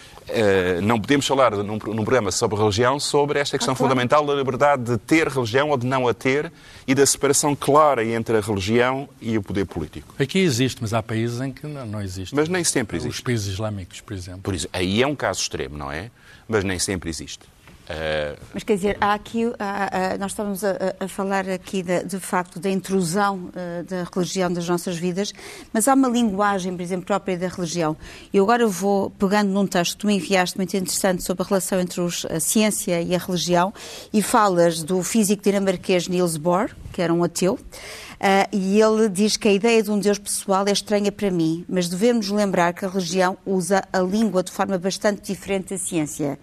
não 0.82 1.00
podemos 1.00 1.26
falar 1.26 1.52
num, 1.56 1.78
num, 1.78 1.78
programa 1.78 2.30
sobre 2.30 2.58
religião 2.58 2.98
sobre 2.98 3.38
esta 3.38 3.58
questão 3.58 3.74
ah, 3.74 3.76
claro. 3.76 3.90
fundamental 3.90 4.24
da 4.24 4.34
liberdade 4.34 4.84
de 4.84 4.98
ter 4.98 5.28
religião 5.28 5.70
ou 5.70 5.76
de 5.76 5.86
não 5.86 6.06
a 6.08 6.14
ter 6.14 6.52
e 6.86 6.94
da 6.94 7.04
separação 7.04 7.54
clara 7.54 8.04
entre 8.04 8.36
a 8.36 8.40
religião 8.40 9.08
e 9.20 9.36
o 9.36 9.42
poder 9.42 9.66
político. 9.66 10.14
Aqui 10.18 10.38
existe, 10.38 10.80
mas 10.80 10.94
há 10.94 11.02
países 11.02 11.40
em 11.40 11.52
que 11.52 11.66
não, 11.66 11.86
não 11.86 12.02
existe. 12.02 12.34
Mas 12.34 12.48
nem 12.48 12.64
sempre 12.64 12.96
existe. 12.96 13.16
Os 13.16 13.20
países 13.20 13.46
islâmicos, 13.54 14.00
por 14.00 14.14
exemplo. 14.14 14.42
Por 14.42 14.54
isso, 14.54 14.68
aí 14.72 15.02
é 15.02 15.06
um 15.06 15.16
caso 15.16 15.40
extremo, 15.40 15.76
não 15.76 15.90
é? 15.90 16.10
Mas 16.48 16.64
nem 16.64 16.78
sempre 16.78 17.10
existe. 17.10 17.49
Uh... 17.90 18.38
Mas 18.54 18.62
quer 18.62 18.76
dizer, 18.76 18.96
há 19.00 19.14
aqui, 19.14 19.46
há, 19.58 20.16
nós 20.16 20.30
estávamos 20.30 20.62
a, 20.62 20.76
a, 21.00 21.08
falar 21.08 21.48
aqui 21.48 21.82
de, 21.82 22.04
de 22.04 22.20
facto 22.20 22.60
da 22.60 22.70
intrusão 22.70 23.50
uh, 23.50 23.84
da 23.84 24.06
religião 24.14 24.52
das 24.52 24.68
nossas 24.68 24.96
vidas, 24.96 25.32
mas 25.72 25.88
há 25.88 25.94
uma 25.94 26.08
linguagem, 26.08 26.72
por 26.76 26.82
exemplo, 26.82 27.06
própria 27.06 27.36
da 27.36 27.48
religião. 27.48 27.96
E 28.32 28.38
agora 28.38 28.62
eu 28.62 28.70
vou 28.70 29.10
pegando 29.10 29.50
num 29.50 29.66
texto 29.66 29.94
que 29.94 29.98
tu 29.98 30.06
me 30.06 30.14
enviaste 30.14 30.56
muito 30.56 30.76
interessante 30.76 31.24
sobre 31.24 31.42
a 31.42 31.46
relação 31.46 31.80
entre 31.80 32.00
os, 32.00 32.24
a 32.26 32.38
ciência 32.38 33.02
e 33.02 33.12
a 33.12 33.18
religião, 33.18 33.74
e 34.12 34.22
falas 34.22 34.84
do 34.84 35.02
físico 35.02 35.42
dinamarquês 35.42 36.06
Niels 36.06 36.36
Bohr, 36.36 36.70
que 36.92 37.02
era 37.02 37.12
um 37.12 37.24
ateu. 37.24 37.54
Uh, 37.54 38.46
e 38.52 38.80
ele 38.80 39.08
diz 39.08 39.36
que 39.36 39.48
a 39.48 39.52
ideia 39.52 39.82
de 39.82 39.90
um 39.90 39.98
Deus 39.98 40.18
pessoal 40.18 40.64
é 40.68 40.72
estranha 40.72 41.10
para 41.10 41.30
mim, 41.30 41.64
mas 41.68 41.88
devemos 41.88 42.28
lembrar 42.28 42.72
que 42.72 42.84
a 42.84 42.88
religião 42.88 43.36
usa 43.44 43.82
a 43.92 43.98
língua 43.98 44.44
de 44.44 44.52
forma 44.52 44.78
bastante 44.78 45.32
diferente 45.32 45.70
da 45.70 45.78
ciência 45.78 46.38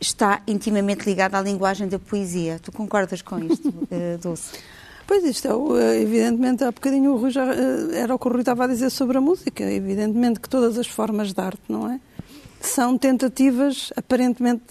está 0.00 0.42
intimamente 0.46 1.04
ligada 1.04 1.38
à 1.38 1.42
linguagem 1.42 1.88
da 1.88 1.98
poesia. 1.98 2.58
Tu 2.62 2.72
concordas 2.72 3.22
com 3.22 3.38
isto, 3.38 3.68
uh, 3.68 4.18
Dulce? 4.22 4.52
Pois 5.06 5.24
isto 5.24 5.76
é, 5.78 6.02
evidentemente, 6.02 6.62
há 6.62 6.70
bocadinho 6.70 7.12
o 7.12 7.16
Rui 7.16 7.30
já, 7.30 7.46
eh, 7.46 8.00
era 8.00 8.14
o 8.14 8.18
que 8.18 8.28
o 8.28 8.30
Rui 8.30 8.40
estava 8.40 8.64
a 8.64 8.66
dizer 8.66 8.90
sobre 8.90 9.16
a 9.16 9.20
música. 9.22 9.64
Evidentemente 9.64 10.38
que 10.38 10.50
todas 10.50 10.76
as 10.76 10.86
formas 10.86 11.32
de 11.32 11.40
arte, 11.40 11.62
não 11.66 11.90
é? 11.90 11.98
São 12.60 12.98
tentativas 12.98 13.90
aparentemente 13.96 14.64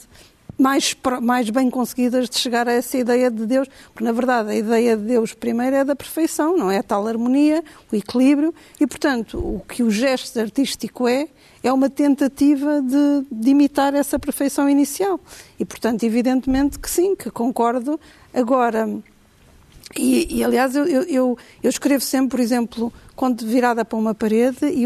mais, 0.58 0.96
mais 1.22 1.50
bem 1.50 1.70
conseguidas 1.70 2.30
de 2.30 2.38
chegar 2.38 2.68
a 2.68 2.74
essa 2.74 2.98
ideia 2.98 3.30
de 3.30 3.46
Deus, 3.46 3.68
porque 3.92 4.04
na 4.04 4.12
verdade 4.12 4.52
a 4.52 4.56
ideia 4.56 4.98
de 4.98 5.04
Deus 5.04 5.34
primeiro 5.34 5.76
é 5.76 5.84
da 5.84 5.96
perfeição, 5.96 6.58
não 6.58 6.70
é? 6.72 6.80
A 6.80 6.84
tal 6.84 7.08
harmonia, 7.08 7.64
o 7.92 7.96
equilíbrio, 7.96 8.54
e 8.80 8.88
portanto 8.88 9.38
o 9.38 9.60
que 9.68 9.84
o 9.84 9.90
gesto 9.92 10.40
artístico 10.40 11.08
é, 11.08 11.28
é 11.64 11.72
uma 11.72 11.90
tentativa 11.90 12.82
de, 12.82 13.26
de, 13.32 13.50
imitar 13.50 13.94
essa 13.94 14.18
perfeição 14.20 14.70
inicial. 14.70 15.20
E, 15.60 15.66
portanto, 15.66 16.04
evidentemente 16.04 16.80
que 16.80 16.90
sim, 16.90 17.16
que 17.16 17.30
concordo. 17.30 18.00
Agora, 18.34 18.88
e, 19.96 20.38
e 20.38 20.44
aliás, 20.44 20.76
eu, 20.76 20.86
eu, 20.86 21.38
eu, 21.64 21.70
escrevo 21.70 22.04
sempre, 22.04 22.30
por 22.30 22.40
exemplo, 22.40 22.94
quando 23.16 23.46
virada 23.46 23.86
para 23.86 23.98
uma 23.98 24.14
parede, 24.14 24.66
e 24.66 24.86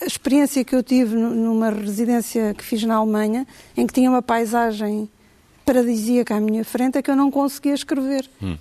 a 0.00 0.06
experiência 0.06 0.64
que 0.64 0.74
eu 0.74 0.82
tive 0.82 1.16
numa 1.16 1.70
residência 1.70 2.54
que 2.54 2.64
fiz 2.64 2.82
na 2.84 2.96
Alemanha, 2.96 3.46
em 3.76 3.86
que 3.86 3.92
tinha 3.92 4.08
uma 4.08 4.22
paisagem 4.22 5.08
paradisíaca 5.64 6.36
à 6.36 6.40
minha 6.40 6.64
frente, 6.64 6.96
é 6.96 7.02
que 7.02 7.10
eu 7.10 7.16
não 7.16 7.30
conseguia 7.30 7.74
escrever. 7.74 8.28
Hum. 8.42 8.56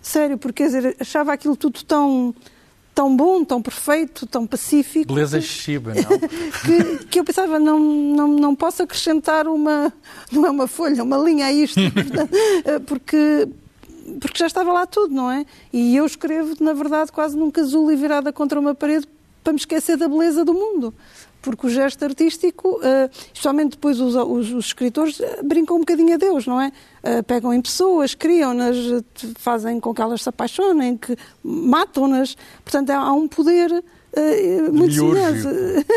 Sério, 0.00 0.36
porque 0.36 0.64
dizer, 0.64 0.96
achava 1.00 1.32
aquilo 1.32 1.56
tudo 1.56 1.82
tão 1.84 2.34
tão 2.94 3.16
bom, 3.16 3.44
tão 3.44 3.62
perfeito, 3.62 4.26
tão 4.26 4.46
pacífico. 4.46 5.12
Beleza 5.12 5.38
excessiva, 5.38 5.92
não? 5.94 6.18
que, 6.98 7.04
que 7.06 7.20
eu 7.20 7.24
pensava, 7.24 7.58
não, 7.58 7.78
não, 7.78 8.28
não 8.28 8.54
posso 8.54 8.82
acrescentar 8.82 9.46
uma, 9.46 9.92
não 10.30 10.46
é 10.46 10.50
uma 10.50 10.66
folha, 10.66 11.02
uma 11.02 11.16
linha 11.18 11.46
a 11.46 11.52
isto, 11.52 11.80
porque, 12.86 13.48
porque 14.20 14.38
já 14.38 14.46
estava 14.46 14.72
lá 14.72 14.86
tudo, 14.86 15.14
não 15.14 15.30
é? 15.30 15.46
E 15.72 15.96
eu 15.96 16.04
escrevo, 16.04 16.56
na 16.60 16.72
verdade, 16.72 17.10
quase 17.10 17.36
num 17.36 17.50
casulo 17.50 17.92
e 17.92 17.96
virada 17.96 18.32
contra 18.32 18.60
uma 18.60 18.74
parede 18.74 19.06
para 19.42 19.52
me 19.52 19.58
esquecer 19.58 19.96
da 19.96 20.08
beleza 20.08 20.44
do 20.44 20.54
mundo 20.54 20.94
porque 21.42 21.66
o 21.66 21.70
gesto 21.70 22.04
artístico, 22.04 22.76
uh, 22.76 23.10
especialmente 23.26 23.72
depois 23.72 24.00
os, 24.00 24.14
os, 24.14 24.52
os, 24.52 24.66
escritores, 24.66 25.18
uh, 25.18 25.44
brincam 25.44 25.76
um 25.76 25.80
bocadinho 25.80 26.14
a 26.14 26.16
Deus, 26.16 26.46
não 26.46 26.60
é? 26.60 26.72
Uh, 27.02 27.22
pegam 27.24 27.52
em 27.52 27.60
pessoas, 27.60 28.14
criam-nas, 28.14 28.76
fazem 29.36 29.80
com 29.80 29.92
que 29.92 30.00
elas 30.00 30.22
se 30.22 30.28
apaixonem, 30.28 30.96
que 30.96 31.16
matam-nas. 31.42 32.36
Portanto, 32.64 32.90
há 32.90 33.12
um 33.12 33.26
poder 33.26 33.84
muito 34.70 34.94
semelhante. 34.94 35.48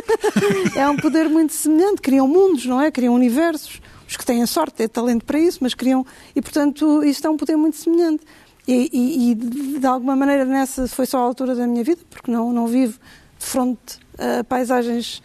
é 0.75 0.89
um 0.89 0.95
poder 0.95 1.29
muito 1.29 1.53
semelhante. 1.53 2.01
Criam 2.01 2.27
mundos, 2.27 2.65
não 2.65 2.81
é? 2.81 2.89
Criam 2.89 3.13
universos. 3.13 3.81
Os 4.07 4.17
que 4.17 4.25
têm 4.25 4.41
a 4.41 4.47
sorte, 4.47 4.75
têm 4.75 4.87
talento 4.87 5.25
para 5.25 5.37
isso, 5.37 5.59
mas 5.61 5.73
criam. 5.73 6.05
E, 6.35 6.41
portanto, 6.41 7.03
isto 7.03 7.27
é 7.27 7.29
um 7.29 7.37
poder 7.37 7.55
muito 7.55 7.77
semelhante. 7.77 8.23
E, 8.67 8.89
e, 8.91 9.31
e 9.31 9.35
de 9.79 9.85
alguma 9.85 10.15
maneira, 10.15 10.45
nessa 10.45 10.87
foi 10.87 11.05
só 11.05 11.19
a 11.19 11.21
altura 11.21 11.53
da 11.53 11.67
minha 11.67 11.83
vida, 11.83 12.01
porque 12.09 12.31
não, 12.31 12.51
não 12.51 12.67
vivo 12.67 12.97
de 13.37 13.45
fronte 13.45 13.99
a 14.17 14.43
paisagens 14.43 15.21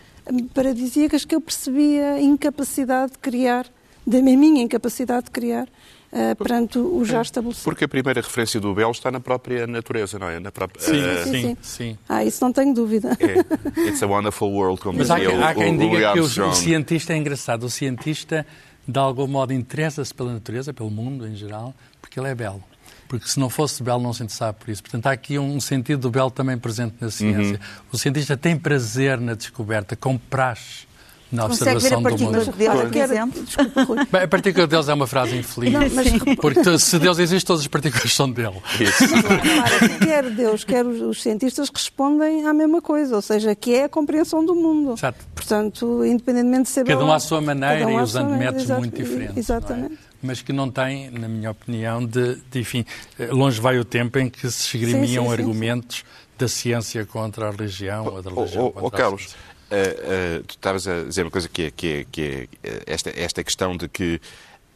paradisíacas 0.54 1.24
que 1.24 1.34
eu 1.34 1.40
percebia 1.40 2.14
a 2.14 2.20
incapacidade 2.20 3.12
de 3.12 3.18
criar, 3.18 3.66
da 4.06 4.20
minha 4.20 4.62
incapacidade 4.62 5.26
de 5.26 5.30
criar, 5.30 5.68
uh, 6.12 6.36
perante 6.36 6.78
o 6.78 7.04
já 7.04 7.22
estabelecido. 7.22 7.64
Porque 7.64 7.84
a 7.84 7.88
primeira 7.88 8.20
referência 8.20 8.60
do 8.60 8.74
Belo 8.74 8.92
está 8.92 9.10
na 9.10 9.20
própria 9.20 9.66
natureza, 9.66 10.18
não 10.18 10.28
é? 10.28 10.40
Na 10.40 10.52
própria, 10.52 10.82
sim, 10.82 10.98
uh, 10.98 11.24
sim, 11.24 11.32
sim, 11.32 11.56
sim, 11.62 11.98
Ah, 12.08 12.24
isso 12.24 12.42
não 12.44 12.52
tenho 12.52 12.74
dúvida. 12.74 13.16
É. 13.20 13.88
It's 13.88 14.02
a 14.02 14.06
wonderful 14.06 14.50
world, 14.50 14.80
como 14.80 14.98
Mas 14.98 15.08
dizia 15.08 15.30
há, 15.38 15.50
há 15.50 15.54
quem 15.54 15.74
o, 15.74 15.78
diga 15.78 16.12
que 16.12 16.20
o, 16.20 16.48
o 16.48 16.54
cientista 16.54 17.12
é 17.12 17.16
engraçado. 17.16 17.64
O 17.64 17.70
cientista 17.70 18.46
de 18.86 18.98
algum 18.98 19.26
modo 19.26 19.52
interessa-se 19.52 20.12
pela 20.12 20.32
natureza, 20.32 20.72
pelo 20.72 20.90
mundo 20.90 21.26
em 21.26 21.36
geral, 21.36 21.74
porque 22.00 22.18
ele 22.18 22.28
é 22.28 22.34
belo. 22.34 22.62
Porque 23.10 23.26
se 23.26 23.40
não 23.40 23.50
fosse 23.50 23.82
belo, 23.82 24.00
não 24.00 24.12
se 24.12 24.22
interessava 24.22 24.52
por 24.52 24.70
isso. 24.70 24.80
Portanto, 24.84 25.08
há 25.08 25.10
aqui 25.10 25.36
um 25.36 25.58
sentido 25.60 26.02
do 26.02 26.10
belo 26.12 26.30
também 26.30 26.56
presente 26.56 26.94
na 27.00 27.10
ciência. 27.10 27.54
Uhum. 27.54 27.86
O 27.92 27.98
cientista 27.98 28.36
tem 28.36 28.56
prazer 28.56 29.20
na 29.20 29.34
descoberta, 29.34 29.96
com 29.96 30.16
praxe 30.16 30.86
na 31.32 31.46
observação 31.46 32.00
do 32.00 32.16
mundo. 32.16 32.44
De 32.44 32.52
Deus? 32.52 33.34
Desculpa, 33.44 34.06
Bem, 34.12 34.22
a 34.22 34.28
partícula 34.28 34.64
de 34.64 34.70
Deus 34.70 34.88
é 34.88 34.94
uma 34.94 35.08
frase 35.08 35.36
infeliz. 35.36 35.72
Não, 35.72 35.80
mas... 35.92 36.36
Porque 36.40 36.78
se 36.78 37.00
Deus 37.00 37.18
existe, 37.18 37.44
todas 37.44 37.62
as 37.62 37.66
partículas 37.66 38.14
são 38.14 38.30
dele. 38.30 38.62
Isso. 38.78 39.08
Claro, 39.08 39.98
quer 39.98 40.30
Deus, 40.30 40.62
quer 40.62 40.86
os, 40.86 41.20
cientistas 41.20 41.68
respondem 41.68 42.46
à 42.46 42.54
mesma 42.54 42.80
coisa, 42.80 43.16
ou 43.16 43.22
seja, 43.22 43.56
que 43.56 43.74
é 43.74 43.84
a 43.84 43.88
compreensão 43.88 44.46
do 44.46 44.54
mundo. 44.54 44.96
Certo. 44.96 45.26
Portanto, 45.34 46.04
independentemente 46.04 46.62
de 46.62 46.68
ser 46.68 46.84
Cada 46.84 47.04
um 47.04 47.12
à 47.12 47.18
sua 47.18 47.40
maneira 47.40 47.88
um 47.88 47.98
e 47.98 48.02
usando 48.02 48.30
métodos 48.36 48.70
muito 48.78 48.96
diferentes. 48.96 49.36
É? 49.36 49.40
Exatamente. 49.40 50.09
Mas 50.22 50.42
que 50.42 50.52
não 50.52 50.70
tem, 50.70 51.10
na 51.10 51.28
minha 51.28 51.50
opinião, 51.50 52.04
de, 52.04 52.36
de, 52.50 52.60
enfim, 52.60 52.84
longe 53.30 53.60
vai 53.60 53.78
o 53.78 53.84
tempo 53.84 54.18
em 54.18 54.28
que 54.28 54.50
se 54.50 54.76
esgrimiam 54.76 55.24
sim, 55.24 55.30
sim, 55.30 55.32
argumentos 55.32 55.96
sim, 55.98 56.04
da 56.38 56.48
ciência 56.48 57.06
contra 57.06 57.48
a 57.48 57.50
religião 57.50 58.06
ou 58.06 58.22
da 58.22 58.30
religião 58.30 58.64
oh, 58.64 58.68
oh, 58.68 58.72
contra 58.72 58.98
Carlos, 58.98 59.22
a 59.22 59.26
ciência. 59.26 59.50
Uh, 59.70 60.40
uh, 60.40 60.44
tu 60.44 60.50
estavas 60.56 60.86
a 60.88 61.04
dizer 61.04 61.22
uma 61.22 61.30
coisa 61.30 61.48
que 61.48 61.62
é, 61.62 61.70
que 61.70 61.86
é, 61.86 62.06
que 62.10 62.22
é 62.22 62.48
eh, 62.68 62.82
esta, 62.86 63.10
esta 63.14 63.44
questão 63.44 63.76
de 63.76 63.88
que 63.88 64.20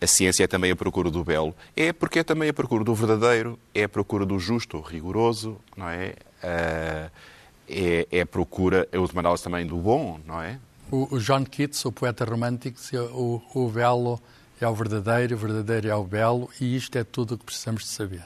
a 0.01 0.07
ciência 0.07 0.45
é 0.45 0.47
também 0.47 0.71
a 0.71 0.77
procura 0.77 1.11
do 1.11 1.25
belo. 1.25 1.55
É 1.77 1.93
porque 1.93 2.21
é 2.21 2.25
também 2.25 2.49
a 2.49 2.55
procura 2.55 2.85
do 2.85 2.95
verdadeiro, 2.95 3.59
é 3.75 3.85
a 3.85 3.89
procura 3.89 4.25
do 4.25 4.39
justo, 4.39 4.81
rigoroso, 4.81 5.57
não 5.77 5.89
é? 5.89 6.15
Uh, 6.43 7.11
é, 7.69 8.07
é 8.11 8.21
a 8.21 8.27
procura, 8.27 8.87
é 8.93 8.99
última 8.99 9.21
análise 9.21 9.43
também 9.43 9.67
do 9.67 9.77
bom, 9.77 10.21
não 10.27 10.41
é? 10.41 10.59
O, 10.91 11.17
o 11.17 11.19
John 11.19 11.45
Keats, 11.45 11.85
o 11.85 11.93
poeta 11.93 12.25
romântico, 12.25 12.79
dizia 12.79 13.03
o, 13.03 13.43
o 13.55 13.69
belo 13.69 14.21
é 14.61 14.69
o 14.69 14.75
verdadeiro, 14.75 15.35
o 15.35 15.39
verdadeiro 15.39 15.89
é 15.89 15.95
o 15.95 16.05
belo 16.05 16.49
e 16.61 16.77
isto 16.77 16.97
é 16.97 17.05
tudo 17.05 17.35
o 17.35 17.39
que 17.39 17.45
precisamos 17.45 17.83
de 17.83 17.89
saber. 17.89 18.23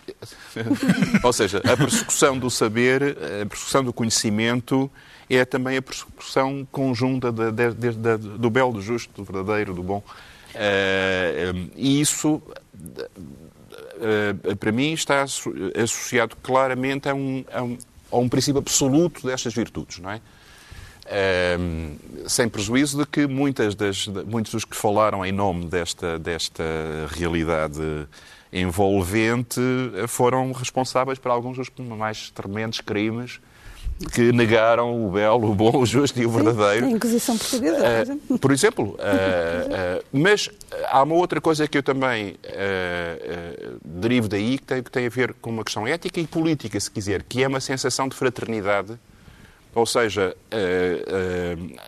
Ou 1.25 1.33
seja, 1.33 1.59
a 1.59 1.77
persecução 1.77 2.39
do 2.39 2.51
saber, 2.51 3.17
a 3.43 3.47
persecução 3.47 3.83
do 3.83 3.93
conhecimento 3.93 4.91
é 5.31 5.45
também 5.45 5.77
a 5.77 5.83
persecução 5.83 6.67
conjunta 6.71 7.31
de, 7.33 7.51
de, 7.53 7.93
do 8.39 8.51
belo, 8.51 8.73
do 8.73 8.83
justo, 8.83 9.13
do 9.15 9.25
verdadeiro, 9.25 9.75
do 9.75 9.83
bom. 9.83 10.03
Uh, 10.55 11.71
e 11.77 12.01
isso, 12.01 12.43
uh, 13.95 14.57
para 14.57 14.73
mim, 14.73 14.93
está 14.93 15.23
associado 15.23 16.37
claramente 16.43 17.09
a 17.09 17.15
um, 17.15 17.45
a 17.53 17.63
um, 17.63 17.79
a 18.11 18.19
um 18.19 18.29
princípio 18.29 18.59
absoluto 18.59 19.27
destas 19.27 19.55
virtudes, 19.55 19.99
não 19.99 20.11
é? 20.11 20.21
Uh, 21.09 22.29
sem 22.29 22.49
prejuízo 22.49 22.99
de 22.99 23.07
que 23.07 23.27
muitas 23.27 23.75
das, 23.75 24.07
muitos 24.27 24.53
dos 24.53 24.65
que 24.65 24.77
falaram 24.77 25.25
em 25.25 25.33
nome 25.33 25.67
desta, 25.67 26.19
desta 26.19 26.63
realidade 27.09 27.81
envolvente 28.53 29.61
foram 30.07 30.53
responsáveis 30.53 31.19
por 31.19 31.31
alguns 31.31 31.57
dos 31.57 31.71
mais 31.79 32.31
tremendos 32.31 32.83
crimes 32.83 33.41
que 34.13 34.33
negaram 34.33 35.07
o 35.07 35.11
belo, 35.11 35.51
o 35.51 35.55
bom, 35.55 35.77
o 35.77 35.85
justo 35.85 36.21
e 36.21 36.27
o 36.27 36.31
verdadeiro. 36.31 36.87
Sim, 36.87 36.93
a 36.93 36.97
Inquisição 36.97 37.37
Portuguesa, 37.37 37.79
por 37.79 37.85
uh, 37.85 38.01
exemplo. 38.01 38.39
Por 38.39 38.53
exemplo. 38.53 38.85
Uh, 38.85 38.95
uh, 38.95 40.05
mas 40.13 40.49
há 40.89 41.03
uma 41.03 41.15
outra 41.15 41.41
coisa 41.41 41.67
que 41.67 41.77
eu 41.77 41.83
também 41.83 42.37
derivo 43.85 44.29
daí, 44.29 44.59
que 44.59 44.65
tem, 44.65 44.83
que 44.83 44.91
tem 44.91 45.07
a 45.07 45.11
ver 45.11 45.35
com 45.35 45.51
uma 45.51 45.65
questão 45.65 45.87
ética 45.87 46.21
e 46.21 46.27
política, 46.27 46.79
se 46.79 46.91
quiser, 46.91 47.23
que 47.23 47.43
é 47.43 47.49
uma 47.49 47.61
sensação 47.61 48.09
de 48.09 48.15
fraternidade. 48.15 48.99
Ou 49.75 49.87
seja, 49.87 50.37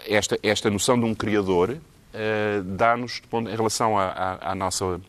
esta, 0.06 0.38
esta 0.42 0.70
noção 0.70 0.98
de 0.98 1.04
um 1.04 1.14
Criador 1.14 1.76
dá-nos, 2.64 3.20
em 3.32 3.56
relação 3.56 3.98
à, 3.98 4.06
à, 4.06 4.52
à 4.52 4.54
nossa 4.54 5.00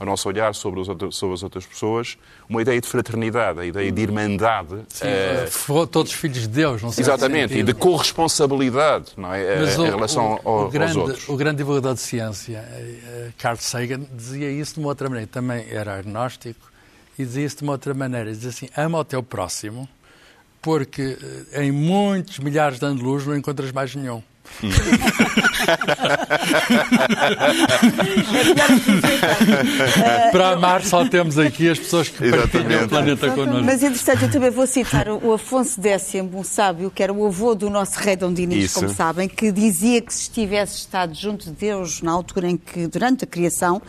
ao 0.00 0.06
nosso 0.06 0.26
olhar 0.26 0.54
sobre, 0.54 0.80
outros, 0.80 1.14
sobre, 1.14 1.34
as 1.34 1.42
outras 1.42 1.66
pessoas, 1.66 2.16
uma 2.48 2.62
ideia 2.62 2.80
de 2.80 2.88
fraternidade, 2.88 3.60
a 3.60 3.66
ideia 3.66 3.92
de 3.92 4.00
irmandade. 4.00 4.76
Sim, 4.88 5.04
uh, 5.72 5.86
todos 5.86 6.10
filhos 6.12 6.40
de 6.40 6.48
Deus, 6.48 6.82
não 6.82 6.90
sei 6.90 7.04
Exatamente, 7.04 7.58
e 7.58 7.62
de 7.62 7.74
corresponsabilidade 7.74 9.12
não 9.14 9.34
é? 9.34 9.60
Mas 9.60 9.76
em 9.76 9.80
o, 9.80 9.84
relação 9.84 10.40
o, 10.42 10.48
ao, 10.48 10.66
o 10.66 10.70
grande, 10.70 10.98
aos 10.98 11.08
outros. 11.08 11.28
O 11.28 11.36
grande 11.36 11.58
divulgador 11.58 11.92
de 11.92 12.00
ciência, 12.00 12.64
eh, 12.72 13.28
Carl 13.36 13.58
Sagan, 13.58 14.00
dizia 14.10 14.50
isso 14.50 14.74
de 14.74 14.80
uma 14.80 14.88
outra 14.88 15.06
maneira. 15.06 15.28
Também 15.30 15.66
era 15.70 15.98
agnóstico 15.98 16.72
e 17.18 17.24
dizia 17.24 17.44
isso 17.44 17.58
de 17.58 17.64
uma 17.64 17.72
outra 17.72 17.92
maneira. 17.92 18.30
Dizia 18.32 18.48
assim, 18.48 18.68
ama 18.74 18.98
o 18.98 19.04
teu 19.04 19.22
próximo, 19.22 19.86
porque 20.62 21.16
em 21.54 21.72
muitos 21.72 22.38
milhares 22.38 22.78
de 22.78 22.84
anos 22.84 22.98
de 22.98 23.04
luz 23.04 23.26
não 23.26 23.36
encontras 23.36 23.72
mais 23.72 23.94
nenhum. 23.94 24.22
Para 30.32 30.50
amar 30.50 30.84
só 30.84 31.08
temos 31.08 31.38
aqui 31.38 31.68
as 31.68 31.78
pessoas 31.78 32.08
que 32.08 32.30
partilham 32.30 32.84
o 32.84 32.88
planeta 32.88 33.30
connosco. 33.30 33.64
Mas, 33.64 33.82
entretanto, 33.82 34.24
eu 34.24 34.30
também 34.30 34.50
vou 34.50 34.66
citar 34.66 35.08
o 35.08 35.32
Afonso 35.32 35.80
X, 35.80 36.14
um 36.14 36.44
sábio, 36.44 36.90
que 36.90 37.02
era 37.02 37.12
o 37.12 37.26
avô 37.26 37.54
do 37.54 37.70
nosso 37.70 37.98
rei 38.00 38.16
Dom 38.16 38.32
Dinis, 38.32 38.72
como 38.72 38.88
sabem, 38.90 39.28
que 39.28 39.52
dizia 39.52 40.00
que 40.00 40.12
se 40.12 40.22
estivesse 40.22 40.78
estado 40.78 41.14
junto 41.14 41.46
de 41.46 41.52
Deus 41.52 42.02
na 42.02 42.12
altura 42.12 42.50
em 42.50 42.56
que, 42.56 42.86
durante 42.86 43.24
a 43.24 43.26
criação, 43.26 43.80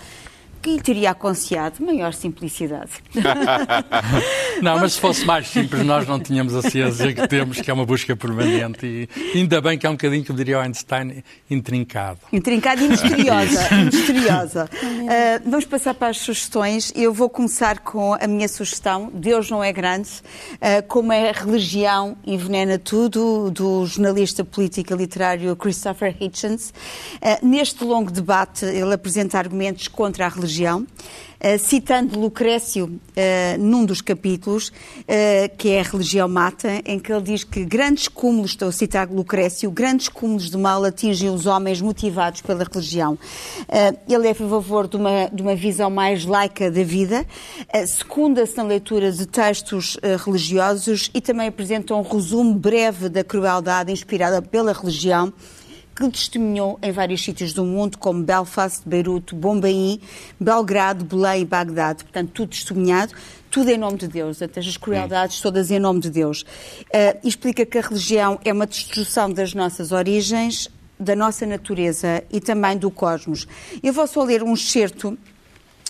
que 0.61 0.69
lhe 0.69 0.81
teria 0.81 1.11
aconselhado 1.11 1.83
maior 1.83 2.13
simplicidade. 2.13 2.91
não, 4.61 4.79
mas 4.79 4.93
se 4.93 4.99
fosse 4.99 5.25
mais 5.25 5.47
simples, 5.47 5.83
nós 5.83 6.07
não 6.07 6.19
tínhamos 6.19 6.55
a 6.55 6.61
ciência 6.61 7.13
que 7.13 7.27
temos, 7.27 7.59
que 7.59 7.69
é 7.69 7.73
uma 7.73 7.85
busca 7.85 8.15
permanente. 8.15 8.85
E 8.85 9.37
ainda 9.37 9.59
bem 9.59 9.77
que 9.77 9.87
é 9.87 9.89
um 9.89 9.93
bocadinho, 9.93 10.23
como 10.23 10.37
diria 10.37 10.59
Einstein, 10.59 11.23
intrincado. 11.49 12.19
Intrincado 12.31 12.83
e 12.83 12.89
misteriosa. 12.89 13.75
misteriosa. 13.91 14.69
Uh, 14.71 15.49
vamos 15.49 15.65
passar 15.65 15.93
para 15.95 16.09
as 16.09 16.17
sugestões. 16.17 16.93
Eu 16.95 17.13
vou 17.13 17.29
começar 17.29 17.79
com 17.79 18.13
a 18.13 18.27
minha 18.27 18.47
sugestão. 18.47 19.11
Deus 19.13 19.49
não 19.49 19.63
é 19.63 19.73
grande. 19.73 20.09
Uh, 20.55 20.85
como 20.87 21.11
é 21.11 21.31
religião 21.31 22.15
envenena 22.25 22.77
tudo, 22.77 23.49
do 23.49 23.85
jornalista 23.85 24.45
político 24.45 24.93
e 24.93 24.97
literário 24.97 25.55
Christopher 25.55 26.15
Hitchens. 26.19 26.69
Uh, 27.15 27.45
neste 27.45 27.83
longo 27.83 28.11
debate, 28.11 28.65
ele 28.65 28.93
apresenta 28.93 29.37
argumentos 29.37 29.87
contra 29.87 30.27
a 30.27 30.29
religião 30.29 30.50
religião, 30.51 30.81
uh, 30.81 31.59
citando 31.59 32.19
Lucrécio 32.19 32.85
uh, 32.85 33.57
num 33.57 33.85
dos 33.85 34.01
capítulos, 34.01 34.67
uh, 34.69 35.57
que 35.57 35.69
é 35.69 35.79
a 35.79 35.83
religião 35.83 36.27
mata, 36.27 36.81
em 36.85 36.99
que 36.99 37.11
ele 37.11 37.21
diz 37.21 37.43
que 37.43 37.63
grandes 37.63 38.07
cúmulos, 38.09 38.51
estou 38.51 38.67
a 38.67 38.71
citar 38.71 39.09
Lucrécio, 39.09 39.71
grandes 39.71 40.09
cúmulos 40.09 40.49
de 40.49 40.57
mal 40.57 40.83
atingem 40.83 41.29
os 41.29 41.45
homens 41.45 41.81
motivados 41.81 42.41
pela 42.41 42.63
religião. 42.63 43.17
ele 44.09 44.27
é 44.27 44.31
a 44.31 44.35
favor 44.35 44.87
de 44.87 44.97
uma, 44.97 45.29
de 45.31 45.41
uma 45.41 45.55
visão 45.55 45.89
mais 45.89 46.25
laica 46.25 46.69
da 46.69 46.83
vida, 46.83 47.25
secunda-se 47.87 48.57
na 48.57 48.63
leitura 48.63 49.11
de 49.11 49.25
textos 49.25 49.97
religiosos 50.25 51.09
e 51.13 51.21
também 51.21 51.47
apresenta 51.47 51.95
um 51.95 52.01
resumo 52.01 52.53
breve 52.53 53.09
da 53.09 53.23
crueldade 53.23 53.91
inspirada 53.91 54.41
pela 54.41 54.73
religião 54.73 55.33
que 56.09 56.17
testemunhou 56.19 56.79
em 56.81 56.91
vários 56.91 57.23
sítios 57.23 57.53
do 57.53 57.63
mundo, 57.65 57.97
como 57.97 58.23
Belfast, 58.23 58.81
Beirute, 58.85 59.35
Bombaim, 59.35 59.99
Belgrado, 60.39 61.05
Belém 61.05 61.41
e 61.41 61.45
Bagdade. 61.45 62.03
Portanto, 62.03 62.31
tudo 62.33 62.49
testemunhado, 62.49 63.13
tudo 63.49 63.69
em 63.69 63.77
nome 63.77 63.97
de 63.97 64.07
Deus, 64.07 64.41
até 64.41 64.59
as 64.59 64.77
crueldades 64.77 65.39
hum. 65.39 65.43
todas 65.43 65.69
em 65.69 65.79
nome 65.79 65.99
de 65.99 66.09
Deus. 66.09 66.41
Uh, 66.41 67.27
explica 67.27 67.65
que 67.65 67.77
a 67.77 67.81
religião 67.81 68.39
é 68.43 68.53
uma 68.53 68.65
destruição 68.65 69.31
das 69.31 69.53
nossas 69.53 69.91
origens, 69.91 70.69
da 70.99 71.15
nossa 71.15 71.45
natureza 71.45 72.23
e 72.31 72.39
também 72.39 72.77
do 72.77 72.91
cosmos. 72.91 73.47
Eu 73.81 73.91
vou 73.91 74.05
só 74.07 74.23
ler 74.23 74.43
um 74.43 74.53
excerto 74.53 75.17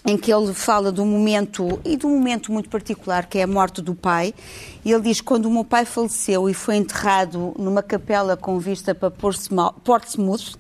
em 0.06 0.18
que 0.18 0.34
ele 0.34 0.54
fala 0.54 0.92
de 0.92 1.00
um 1.00 1.06
momento, 1.06 1.80
e 1.86 1.96
de 1.96 2.06
um 2.06 2.18
momento 2.18 2.52
muito 2.52 2.70
particular, 2.70 3.28
que 3.28 3.38
é 3.38 3.44
a 3.44 3.48
morte 3.48 3.82
do 3.82 3.94
pai. 3.94 4.34
E 4.84 4.92
ele 4.92 5.04
diz: 5.04 5.22
Quando 5.22 5.46
o 5.46 5.52
meu 5.52 5.64
pai 5.64 5.86
faleceu 5.86 6.50
e 6.50 6.54
foi 6.54 6.76
enterrado 6.76 7.54
numa 7.58 7.84
capela 7.84 8.36
com 8.36 8.60
vista 8.60 8.96
para 8.96 9.12
Portsmouth, 9.12 10.58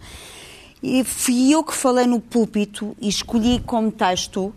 e 0.84 1.04
fui 1.04 1.52
eu 1.52 1.64
que 1.64 1.74
falei 1.74 2.06
no 2.06 2.20
púlpito 2.20 2.96
e 3.00 3.08
escolhi 3.08 3.60
como 3.60 3.92
texto 3.92 4.54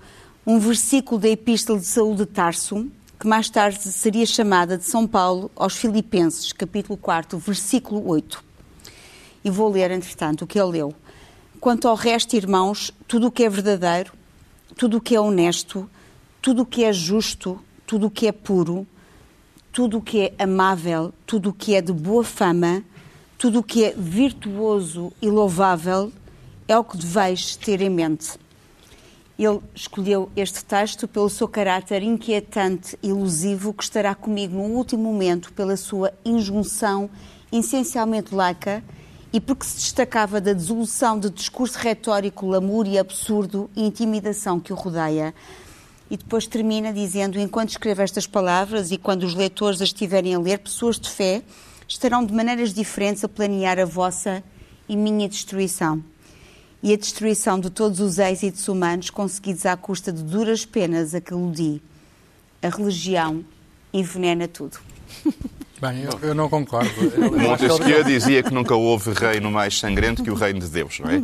um 0.47 0.59
versículo 0.59 1.21
da 1.21 1.29
Epístola 1.29 1.79
de 1.79 1.87
Saúl 1.87 2.15
de 2.15 2.27
Tarso, 2.27 2.87
que 3.19 3.27
mais 3.27 3.49
tarde 3.49 3.81
seria 3.81 4.27
chamada 4.27 4.77
de 4.77 4.85
São 4.85 5.07
Paulo 5.07 5.51
aos 5.57 5.77
Filipenses, 5.77 6.53
capítulo 6.53 6.99
4, 6.99 7.39
versículo 7.39 8.07
8. 8.09 8.45
E 9.43 9.51
vou 9.51 9.71
ler, 9.71 9.91
entretanto, 9.91 10.43
o 10.43 10.47
que 10.47 10.59
ele 10.59 10.73
leu. 10.73 10.95
Quanto 11.61 11.89
ao 11.89 11.95
resto, 11.95 12.37
irmãos, 12.37 12.93
tudo 13.09 13.29
o 13.29 13.31
que 13.31 13.45
é 13.45 13.49
verdadeiro, 13.49 14.13
tudo 14.77 14.99
o 14.99 15.01
que 15.01 15.15
é 15.15 15.21
honesto, 15.21 15.89
tudo 16.41 16.63
o 16.63 16.67
que 16.67 16.85
é 16.85 16.93
justo, 16.93 17.61
tudo 17.87 18.07
o 18.07 18.11
que 18.11 18.27
é 18.27 18.33
puro, 18.33 18.87
tudo 19.73 19.99
o 19.99 20.03
que 20.03 20.21
é 20.21 20.35
amável, 20.39 21.13
tudo 21.27 21.51
o 21.51 21.53
que 21.53 21.75
é 21.75 21.81
de 21.81 21.93
boa 21.93 22.25
fama, 22.25 22.83
tudo 23.39 23.61
o 23.61 23.63
que 23.63 23.85
é 23.85 23.95
virtuoso 23.97 25.13
e 25.21 25.31
louvável, 25.31 26.13
é 26.67 26.79
o 26.79 26.85
que 26.85 26.97
deveis 26.97 27.57
ter 27.57 27.81
em 27.81 27.91
mente. 27.91 28.39
Ele 29.39 29.61
escolheu 29.75 30.31
este 30.37 30.65
texto 30.65 31.09
pelo 31.09 31.29
seu 31.29 31.49
caráter 31.49 32.03
inquietante 32.03 32.97
e 33.03 33.09
ilusivo 33.09 33.75
que 33.75 33.83
estará 33.83 34.15
comigo 34.15 34.55
no 34.55 34.63
último 34.63 35.03
momento 35.03 35.53
pela 35.53 35.77
sua 35.77 36.13
injunção 36.25 37.11
essencialmente 37.51 38.35
laica 38.35 38.83
e 39.35 39.41
porque 39.41 39.67
se 39.67 39.75
destacava 39.79 40.41
da 40.41 40.53
desolução 40.53 41.19
de 41.19 41.29
discurso 41.29 41.77
retórico, 41.77 42.47
lamúrio, 42.47 43.01
absurdo 43.01 43.69
e 43.75 43.83
intimidação 43.83 44.61
que 44.61 44.73
o 44.73 44.77
rodeia. 44.77 45.35
E 46.09 46.17
depois 46.17 46.47
termina 46.47 46.93
dizendo: 46.93 47.41
Enquanto 47.41 47.71
escrevo 47.71 48.01
estas 48.01 48.29
palavras 48.29 48.93
e 48.93 48.97
quando 48.97 49.25
os 49.25 49.35
leitores 49.35 49.83
as 49.83 49.89
estiverem 49.89 50.37
a 50.37 50.39
ler, 50.39 50.61
pessoas 50.61 51.01
de 51.01 51.11
fé 51.11 51.43
estarão 51.89 52.25
de 52.25 52.33
maneiras 52.33 52.73
diferentes 52.73 53.25
a 53.25 53.29
planear 53.29 53.77
a 53.81 53.85
vossa 53.85 54.41
e 54.89 54.97
minha 54.97 55.29
destruição. 55.29 56.01
E 56.81 56.93
a 56.93 56.97
destruição 56.97 57.59
de 57.59 57.71
todos 57.71 57.99
os 57.99 58.21
êxitos 58.21 58.69
humanos 58.69 59.11
conseguidos 59.11 59.67
à 59.67 59.77
custa 59.77 60.13
de 60.13 60.23
duras 60.23 60.65
penas 60.65 61.13
a 61.13 61.21
que 61.21 61.35
ludi. 61.35 61.83
A 62.63 62.69
religião 62.69 63.45
envenena 63.93 64.47
tudo. 64.47 64.79
Bem, 65.85 66.03
eu, 66.03 66.29
eu 66.29 66.35
não 66.35 66.49
concordo. 66.49 66.91
Montesquieu 67.39 68.03
dizia 68.05 68.43
que 68.43 68.55
nunca 68.55 68.75
houve 68.75 69.13
reino 69.13 69.51
mais 69.51 69.79
sangrento 69.79 70.23
que 70.23 70.31
o 70.31 70.35
reino 70.35 70.59
de 70.59 70.69
Deus, 70.69 70.99
não 70.99 71.11
é? 71.11 71.21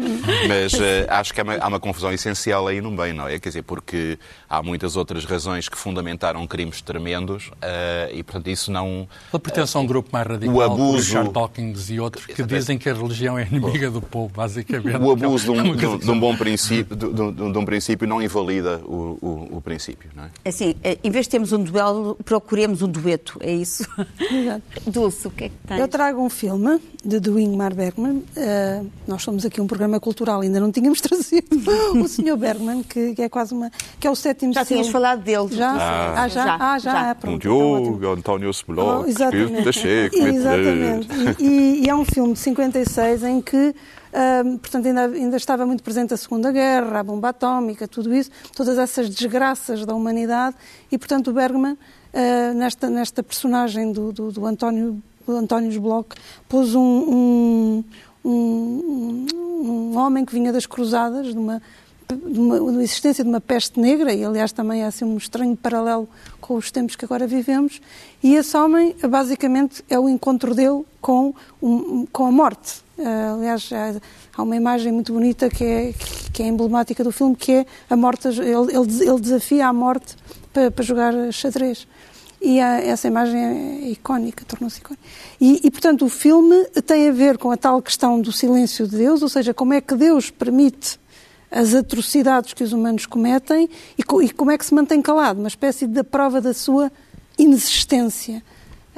Mas 0.46 0.74
uh, 0.74 1.06
acho 1.08 1.32
que 1.32 1.40
há 1.40 1.44
uma, 1.44 1.56
há 1.56 1.66
uma, 1.66 1.80
confusão 1.80 2.12
essencial 2.12 2.68
aí 2.68 2.78
no 2.78 2.90
meio, 2.90 3.14
não 3.14 3.26
é? 3.26 3.38
Quer 3.38 3.48
dizer, 3.48 3.62
porque 3.62 4.18
há 4.50 4.62
muitas 4.62 4.96
outras 4.96 5.24
razões 5.24 5.66
que 5.66 5.78
fundamentaram 5.78 6.46
crimes 6.46 6.82
tremendos 6.82 7.48
uh, 7.48 8.12
e, 8.12 8.22
portanto, 8.22 8.48
isso 8.48 8.70
não... 8.70 9.08
Ele 9.32 9.42
pertence 9.42 9.74
a 9.74 9.80
um 9.80 9.86
grupo 9.86 10.10
mais 10.12 10.26
radical, 10.26 10.54
o 10.54 10.60
abuso... 10.60 10.98
Richard 10.98 11.32
Dawkins 11.32 11.88
e 11.88 11.98
outros, 11.98 12.26
que 12.26 12.42
dizem 12.42 12.76
que 12.76 12.90
a 12.90 12.92
religião 12.92 13.38
é 13.38 13.46
inimiga 13.46 13.90
do 13.90 14.02
povo, 14.02 14.30
basicamente. 14.34 14.98
O 14.98 15.10
abuso 15.10 15.54
de 15.54 15.58
um, 15.58 15.74
de, 15.74 16.04
de 16.04 16.10
um 16.10 16.20
bom 16.20 16.36
princípio, 16.36 16.94
de, 16.94 17.32
de, 17.32 17.58
um 17.58 17.64
princípio 17.64 18.06
não 18.06 18.20
invalida 18.20 18.76
o, 18.84 19.18
o, 19.22 19.56
o, 19.56 19.60
princípio, 19.62 20.10
não 20.14 20.24
é? 20.24 20.30
Assim, 20.44 20.74
eh, 20.84 20.98
em 21.02 21.10
vez 21.10 21.24
de 21.24 21.30
termos 21.30 21.50
um 21.52 21.62
duelo, 21.64 22.18
procuremos 22.26 22.82
um 22.82 22.88
dueto, 22.88 23.38
é 23.40 23.52
isso? 23.52 23.88
Dulce, 24.86 25.28
o 25.28 25.30
que 25.30 25.44
é 25.44 25.48
que 25.48 25.54
tens? 25.66 25.78
Eu 25.78 25.88
trago 25.88 26.20
um 26.22 26.30
filme 26.30 26.80
de 27.04 27.20
do 27.20 27.38
Ingmar 27.38 27.74
Bergman. 27.74 28.16
Uh, 28.36 28.90
nós 29.06 29.22
somos 29.22 29.44
aqui 29.44 29.60
um 29.60 29.66
programa 29.66 30.00
cultural, 30.00 30.40
ainda 30.40 30.58
não 30.58 30.72
tínhamos 30.72 31.00
trazido 31.02 31.48
o 31.94 32.08
Sr. 32.08 32.36
Bergman, 32.36 32.82
que, 32.82 33.14
que, 33.14 33.22
é 33.22 33.28
quase 33.28 33.54
uma. 33.54 33.70
que 33.98 34.06
é 34.06 34.10
o 34.10 34.16
sétimo 34.16 34.52
Já 34.52 34.64
tinhas 34.64 34.88
falado 34.88 35.22
dele. 35.22 35.48
Já? 35.50 35.70
Ah, 35.72 36.22
ah 36.22 36.28
já? 36.28 36.44
já? 36.44 36.56
Ah, 36.58 36.78
já. 36.78 36.92
já. 36.92 37.14
Pronto, 37.14 37.34
um 37.34 37.38
Diogo, 37.38 38.06
António 38.08 38.50
Smolló, 38.52 39.02
oh, 39.02 39.06
exatamente. 39.06 39.68
exatamente. 40.14 41.08
E, 41.38 41.84
e, 41.84 41.88
é 41.88 41.94
um 41.94 42.04
filme 42.04 42.32
de 42.32 42.38
56 42.38 43.24
em 43.24 43.40
que. 43.40 43.74
Uh, 44.10 44.58
portanto, 44.58 44.86
ainda, 44.86 45.04
ainda 45.04 45.36
estava 45.36 45.64
muito 45.64 45.84
presente 45.84 46.12
a 46.12 46.16
Segunda 46.16 46.50
Guerra, 46.50 46.98
a 46.98 47.02
bomba 47.02 47.28
atómica, 47.28 47.86
tudo 47.86 48.12
isso, 48.12 48.28
todas 48.56 48.76
essas 48.76 49.08
desgraças 49.08 49.86
da 49.86 49.94
humanidade, 49.94 50.56
e, 50.90 50.98
portanto, 50.98 51.28
o 51.28 51.32
Bergman 51.32 51.78
uh, 52.12 52.54
nesta, 52.54 52.90
nesta 52.90 53.22
personagem 53.22 53.92
do, 53.92 54.12
do, 54.12 54.32
do 54.32 54.46
António, 54.46 55.02
do 55.26 55.36
António 55.36 55.80
Bloch, 55.80 56.08
pôs 56.48 56.74
um, 56.74 56.80
um, 56.80 57.84
um, 58.24 59.26
um, 59.34 59.96
homem 59.96 60.24
que 60.24 60.32
vinha 60.32 60.52
das 60.52 60.66
cruzadas, 60.66 61.28
de 61.28 61.38
uma, 61.38 61.62
de 62.08 62.38
uma, 62.38 62.82
existência 62.82 63.22
de 63.22 63.30
uma 63.30 63.40
peste 63.40 63.78
negra, 63.80 64.12
e 64.12 64.24
aliás 64.24 64.52
também 64.52 64.82
é 64.82 64.86
assim 64.86 65.04
um 65.04 65.16
estranho 65.16 65.56
paralelo 65.56 66.08
com 66.40 66.56
os 66.56 66.70
tempos 66.70 66.96
que 66.96 67.04
agora 67.04 67.26
vivemos, 67.26 67.80
e 68.22 68.34
esse 68.34 68.56
homem 68.56 68.94
basicamente 69.08 69.84
é 69.88 69.98
o 69.98 70.08
encontro 70.08 70.54
dele 70.54 70.84
com, 71.00 71.34
com 72.12 72.26
a 72.26 72.32
morte. 72.32 72.82
Uh, 72.98 73.36
aliás, 73.38 73.70
há 74.36 74.42
uma 74.42 74.56
imagem 74.56 74.92
muito 74.92 75.12
bonita 75.12 75.48
que 75.48 75.64
é, 75.64 75.94
que 76.34 76.42
é 76.42 76.46
emblemática 76.46 77.02
do 77.02 77.10
filme, 77.10 77.34
que 77.34 77.52
é 77.52 77.66
a 77.88 77.96
morte, 77.96 78.28
ele, 78.28 78.76
ele 78.76 79.20
desafia 79.20 79.68
a 79.68 79.72
morte 79.72 80.16
para, 80.52 80.70
para 80.70 80.84
jogar 80.84 81.12
xadrez. 81.32 81.86
E 82.40 82.58
a, 82.58 82.80
essa 82.80 83.06
imagem 83.06 83.38
é 83.38 83.90
icónica, 83.90 84.44
tornou-se 84.46 84.78
icónica. 84.78 85.02
E, 85.40 85.60
e, 85.62 85.70
portanto, 85.70 86.04
o 86.04 86.08
filme 86.08 86.64
tem 86.86 87.08
a 87.08 87.12
ver 87.12 87.36
com 87.36 87.50
a 87.50 87.56
tal 87.56 87.82
questão 87.82 88.20
do 88.20 88.32
silêncio 88.32 88.86
de 88.88 88.96
Deus, 88.96 89.22
ou 89.22 89.28
seja, 89.28 89.52
como 89.52 89.74
é 89.74 89.80
que 89.80 89.94
Deus 89.94 90.30
permite 90.30 90.98
as 91.50 91.74
atrocidades 91.74 92.54
que 92.54 92.62
os 92.62 92.72
humanos 92.72 93.06
cometem 93.06 93.68
e, 93.98 94.02
e 94.24 94.30
como 94.30 94.50
é 94.50 94.56
que 94.56 94.64
se 94.64 94.74
mantém 94.74 95.02
calado, 95.02 95.40
uma 95.40 95.48
espécie 95.48 95.86
de 95.86 96.02
prova 96.02 96.40
da 96.40 96.54
sua 96.54 96.90
inexistência. 97.36 98.42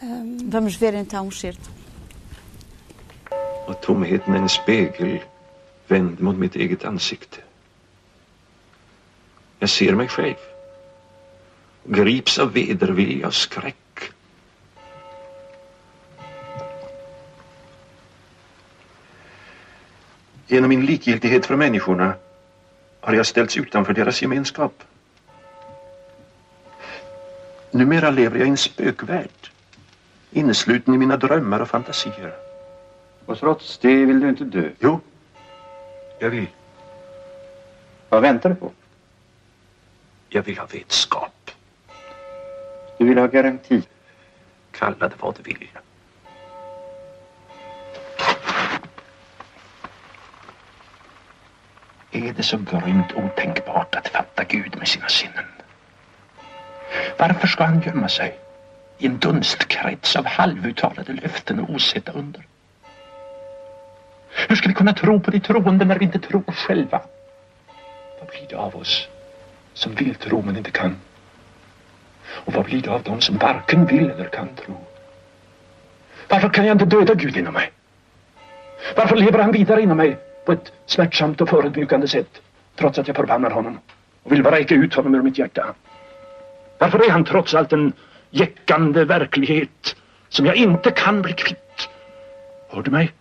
Um... 0.03 0.37
Vamos 0.45 0.75
ver 0.75 0.95
então 0.95 1.27
um 1.27 1.31
certo. 1.31 1.71
Och 3.67 3.81
tomheten 3.81 4.35
är 4.35 4.39
en 4.39 4.49
spegel 4.49 5.23
vänd 5.89 6.21
mot 6.21 6.37
mitt 6.37 6.57
eget 6.57 6.85
ansikte. 6.85 7.39
Jag 9.59 9.71
ser 9.71 9.95
mig 9.95 10.09
själv. 10.09 10.52
Grips 11.85 12.39
av 12.39 12.53
vedervilja 12.53 13.27
och 13.27 13.35
skräck. 13.35 13.77
Genom 20.47 20.69
min 20.69 20.87
likgiltighet 20.87 21.47
för 21.47 21.57
människorna 21.57 22.15
har 23.01 23.15
jag 23.15 23.27
ställts 23.27 23.57
utanför 23.57 23.93
deras 23.93 24.23
gemenskap. 24.23 24.83
Numera 27.71 28.11
lever 28.11 28.39
jag 28.39 28.47
i 28.47 28.51
en 28.51 28.57
spökvärld, 28.57 29.51
innesluten 30.31 30.95
i 30.95 30.99
mina 30.99 31.17
drömmar 31.17 31.61
och 31.61 31.69
fantasier. 31.69 32.35
Och 33.27 33.39
trots 33.39 33.79
det 33.79 34.05
vill 34.05 34.21
du 34.21 34.29
inte 34.29 34.45
dö? 34.45 34.71
Jo, 34.79 35.01
jag 36.19 36.31
vill. 36.31 36.47
Vad 38.09 38.23
väntar 38.23 38.51
du 38.51 38.55
på? 38.57 38.73
Jag 40.29 40.43
vill 40.43 40.59
ha 40.59 40.67
vetskap. 40.67 41.42
Du 42.97 43.05
vill 43.05 43.19
ha 43.19 43.27
garanti. 43.27 43.83
Kalla 44.71 45.09
det 45.09 45.15
vad 45.21 45.37
du 45.37 45.43
vill. 45.43 45.69
Är 52.11 52.33
det 52.33 52.43
så 52.43 52.59
grymt 52.59 53.13
otänkbart 53.13 53.95
att 53.95 54.09
fatta 54.09 54.45
Gud 54.45 54.77
med 54.79 54.89
sina 54.89 55.09
sinnen? 55.09 55.45
Varför 57.19 57.47
ska 57.47 57.65
han 57.65 57.81
gömma 57.81 58.09
sig 58.09 58.39
i 58.99 59.07
en 59.07 59.19
dunstkrets 59.19 60.17
av 60.17 60.27
halvuttalade 60.27 61.13
löften 61.13 61.61
och 61.61 61.71
osedda 61.71 62.13
under? 62.13 62.47
Hur 64.49 64.57
ska 64.57 64.69
vi 64.69 64.75
kunna 64.75 64.95
tro 64.95 65.21
på 65.21 65.31
de 65.31 65.41
troende 65.41 65.85
när 65.85 65.99
vi 65.99 66.05
inte 66.05 66.19
tror 66.19 66.45
själva? 66.47 67.03
Vad 68.21 68.29
blir 68.29 68.47
det 68.49 68.57
av 68.57 68.77
oss 68.77 69.09
som 69.75 69.95
vill 69.95 70.15
tro 70.15 70.43
men 70.43 70.57
inte 70.57 70.71
kan? 70.71 70.97
Och 72.45 72.53
vad 72.53 72.65
blir 72.65 72.83
det 72.83 72.91
av 72.91 73.03
dem 73.03 73.21
som 73.21 73.37
varken 73.39 73.87
vill 73.87 74.11
eller 74.11 74.29
kan 74.29 74.49
tro? 74.55 74.75
Varför 76.29 76.49
kan 76.49 76.67
jag 76.67 76.75
inte 76.75 76.85
döda 76.85 77.15
Gud 77.15 77.37
inom 77.37 77.55
mig? 77.55 77.73
Varför 78.97 79.17
lever 79.17 79.39
han 79.39 79.53
vidare 79.53 79.83
inom 79.83 79.97
mig 79.97 80.19
på 80.47 80.53
ett 80.53 80.73
smärtsamt 80.87 81.41
och 81.41 81.49
förödmjukande 81.49 82.09
sätt 82.09 82.43
trots 82.77 82.99
att 82.99 83.07
jag 83.07 83.17
förbannar 83.17 83.51
honom 83.51 83.79
och 84.23 84.33
vill 84.33 84.43
vräka 84.43 84.75
ut 84.75 84.95
honom 84.95 85.15
ur 85.15 85.23
mitt 85.23 85.39
hjärta? 85.39 85.75
Varför 86.79 87.07
är 87.07 87.11
han 87.11 87.25
trots 87.25 87.55
allt 87.55 87.73
en 87.73 87.93
jäckande 88.31 89.05
verklighet 89.05 89.97
som 90.29 90.47
jag 90.47 90.57
inte 90.57 90.91
kan 90.91 91.23
bli 91.23 91.33
kvitt? 91.33 91.89
Hör 92.71 92.83
du 92.83 92.91
mig? 92.91 93.13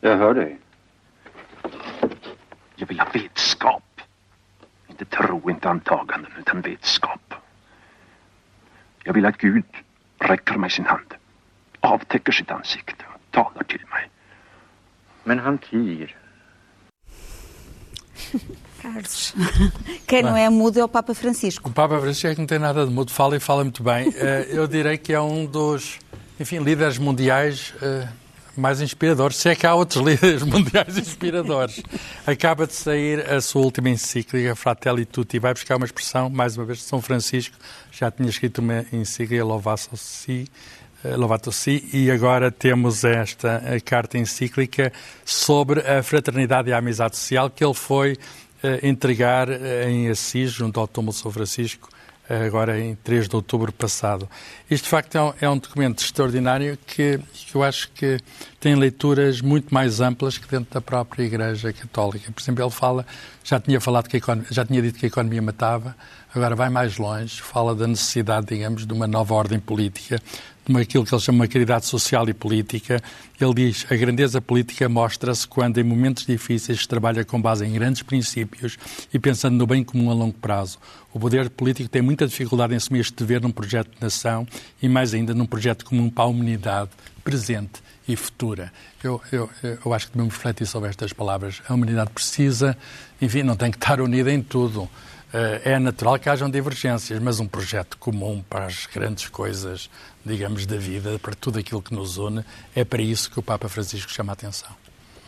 Jag 0.00 0.16
hör 0.16 0.34
dig. 0.34 0.58
Jag 2.76 2.86
vill 2.86 3.00
ha 3.00 3.06
vetskap. 3.12 4.00
Inte 4.88 5.04
tro, 5.04 5.50
inte 5.50 5.68
antaganden, 5.68 6.32
utan 6.38 6.60
vetskap. 6.60 7.29
Jag 9.04 9.14
vill 9.14 9.26
att 9.26 9.38
Gud 9.38 9.64
räcker 10.18 10.56
mig 10.56 10.70
sin 10.70 10.86
hand, 10.86 11.14
avtäcker 11.80 12.32
sitt 12.32 12.50
ansikte 12.50 13.04
och 13.14 13.20
talar 13.30 13.64
till 13.64 13.84
mig. 13.90 14.10
Men 15.24 15.38
han 15.38 15.58
tiger. 15.58 16.16
Carlos, 18.82 19.34
quem 20.06 20.22
não 20.22 20.36
é 20.36 20.48
mudo 20.48 20.80
é 20.80 20.84
o 20.84 20.88
Papa 20.88 21.14
Francisco. 21.14 21.68
O 21.68 21.72
Papa 21.72 22.00
Francisco 22.00 22.28
é 22.28 22.34
que 22.34 22.40
não 22.40 22.46
tem 22.46 22.58
nada 22.58 22.86
de 22.86 22.92
mudo, 22.92 23.10
fala 23.10 23.36
e 23.36 23.40
fala 23.40 23.62
muito 23.62 23.82
bem. 23.82 24.12
Eh, 24.16 24.48
eu 24.50 24.66
direi 24.66 24.96
que 24.96 25.12
é 25.12 25.20
um 25.20 25.44
dos, 25.44 25.98
enfim, 26.38 26.60
líderes 26.60 26.96
mundiais 26.98 27.74
eh, 27.82 28.08
mais 28.56 28.80
inspiradores, 28.80 29.36
se 29.36 29.48
é 29.48 29.54
que 29.54 29.66
há 29.66 29.74
outros 29.74 30.02
líderes 30.04 30.42
mundiais 30.42 30.96
inspiradores. 30.96 31.82
Acaba 32.26 32.66
de 32.66 32.74
sair 32.74 33.28
a 33.30 33.40
sua 33.40 33.62
última 33.62 33.88
encíclica, 33.88 34.54
Fratelli 34.54 35.04
Tutti, 35.04 35.38
vai 35.38 35.52
buscar 35.52 35.76
uma 35.76 35.86
expressão, 35.86 36.28
mais 36.28 36.56
uma 36.56 36.64
vez, 36.64 36.78
de 36.78 36.84
São 36.84 37.00
Francisco, 37.00 37.56
já 37.92 38.10
tinha 38.10 38.28
escrito 38.28 38.58
uma 38.58 38.84
encíclica, 38.92 39.44
Lovato 39.44 39.96
Si, 39.96 40.46
eh, 41.04 41.16
Lovato 41.16 41.52
Si, 41.52 41.88
e 41.92 42.10
agora 42.10 42.50
temos 42.50 43.04
esta 43.04 43.62
carta 43.84 44.18
encíclica 44.18 44.92
sobre 45.24 45.80
a 45.80 46.02
fraternidade 46.02 46.70
e 46.70 46.72
a 46.72 46.78
amizade 46.78 47.16
social 47.16 47.50
que 47.50 47.64
ele 47.64 47.74
foi 47.74 48.12
uh, 48.12 48.86
entregar 48.86 49.48
em 49.88 50.08
Assis, 50.08 50.50
junto 50.50 50.78
ao 50.78 50.86
túmulo 50.86 51.12
de 51.12 51.20
São 51.20 51.30
Francisco, 51.30 51.88
agora 52.46 52.78
em 52.78 52.94
3 52.94 53.28
de 53.28 53.34
outubro 53.34 53.72
passado. 53.72 54.28
Isto, 54.70 54.84
de 54.84 54.90
facto, 54.90 55.16
é 55.16 55.22
um, 55.22 55.32
é 55.40 55.50
um 55.50 55.58
documento 55.58 56.02
extraordinário 56.02 56.78
que, 56.86 57.18
que, 57.32 57.54
eu 57.54 57.62
acho 57.62 57.90
que 57.92 58.18
tem 58.60 58.74
leituras 58.76 59.40
muito 59.40 59.74
mais 59.74 60.00
amplas 60.00 60.38
que 60.38 60.48
dentro 60.48 60.72
da 60.72 60.80
própria 60.80 61.24
Igreja 61.24 61.72
Católica. 61.72 62.30
Por 62.30 62.40
exemplo, 62.40 62.62
ele 62.62 62.70
fala, 62.70 63.04
já 63.42 63.58
tinha 63.58 63.80
falado 63.80 64.08
que 64.08 64.16
economia, 64.16 64.48
já 64.50 64.64
tinha 64.64 64.80
dito 64.80 64.98
que 64.98 65.06
a 65.06 65.08
economia 65.08 65.42
matava, 65.42 65.96
agora 66.32 66.54
vai 66.54 66.70
mais 66.70 66.98
longe, 66.98 67.42
fala 67.42 67.74
da 67.74 67.86
necessidade, 67.86 68.46
digamos, 68.46 68.86
de 68.86 68.92
uma 68.92 69.08
nova 69.08 69.34
ordem 69.34 69.58
política, 69.58 70.22
uma, 70.70 70.80
aquilo 70.80 71.04
que 71.04 71.12
ele 71.12 71.20
chama 71.20 71.46
de 71.46 71.52
caridade 71.52 71.86
social 71.86 72.28
e 72.28 72.32
política. 72.32 73.02
Ele 73.40 73.54
diz 73.54 73.84
a 73.90 73.96
grandeza 73.96 74.40
política 74.40 74.88
mostra-se 74.88 75.46
quando, 75.46 75.78
em 75.78 75.84
momentos 75.84 76.24
difíceis, 76.24 76.80
se 76.80 76.88
trabalha 76.88 77.24
com 77.24 77.40
base 77.40 77.66
em 77.66 77.72
grandes 77.72 78.02
princípios 78.02 78.78
e 79.12 79.18
pensando 79.18 79.56
no 79.56 79.66
bem 79.66 79.82
comum 79.82 80.10
a 80.10 80.14
longo 80.14 80.34
prazo. 80.34 80.78
O 81.12 81.18
poder 81.18 81.50
político 81.50 81.88
tem 81.88 82.00
muita 82.00 82.26
dificuldade 82.26 82.72
em 82.72 82.76
assumir 82.76 83.00
este 83.00 83.14
dever 83.14 83.42
num 83.42 83.50
projeto 83.50 83.90
de 83.90 84.00
nação 84.00 84.46
e, 84.80 84.88
mais 84.88 85.12
ainda, 85.12 85.34
num 85.34 85.46
projeto 85.46 85.84
comum 85.84 86.08
para 86.08 86.24
a 86.24 86.28
humanidade 86.28 86.90
presente 87.24 87.82
e 88.06 88.14
futura. 88.14 88.72
Eu, 89.02 89.20
eu, 89.32 89.50
eu 89.84 89.92
acho 89.92 90.06
que 90.06 90.12
devemos 90.12 90.34
refletir 90.34 90.66
sobre 90.66 90.88
estas 90.88 91.12
palavras. 91.12 91.60
A 91.68 91.74
humanidade 91.74 92.10
precisa, 92.10 92.76
enfim, 93.20 93.42
não 93.42 93.56
tem 93.56 93.70
que 93.70 93.76
estar 93.76 94.00
unida 94.00 94.32
em 94.32 94.40
tudo. 94.40 94.88
Eh, 95.32 95.60
é 95.64 95.78
natural 95.78 96.18
que 96.18 96.28
hajam 96.28 96.50
divergências, 96.50 97.20
mas 97.20 97.38
um 97.38 97.46
projeto 97.46 97.96
comum 97.98 98.42
para 98.48 98.66
as 98.66 98.86
grandes 98.86 99.28
coisas, 99.28 99.88
digamos, 100.24 100.66
da 100.66 100.76
vida, 100.76 101.18
para 101.18 101.34
tudo 101.34 101.58
aquilo 101.58 101.82
que 101.82 101.94
nos 101.94 102.18
une, 102.18 102.44
é 102.74 102.84
para 102.84 103.02
isso 103.02 103.30
que 103.30 103.38
o 103.38 103.42
Papa 103.42 103.68
Francisco 103.68 104.10
chama 104.10 104.32
a 104.32 104.34
atenção. 104.34 104.70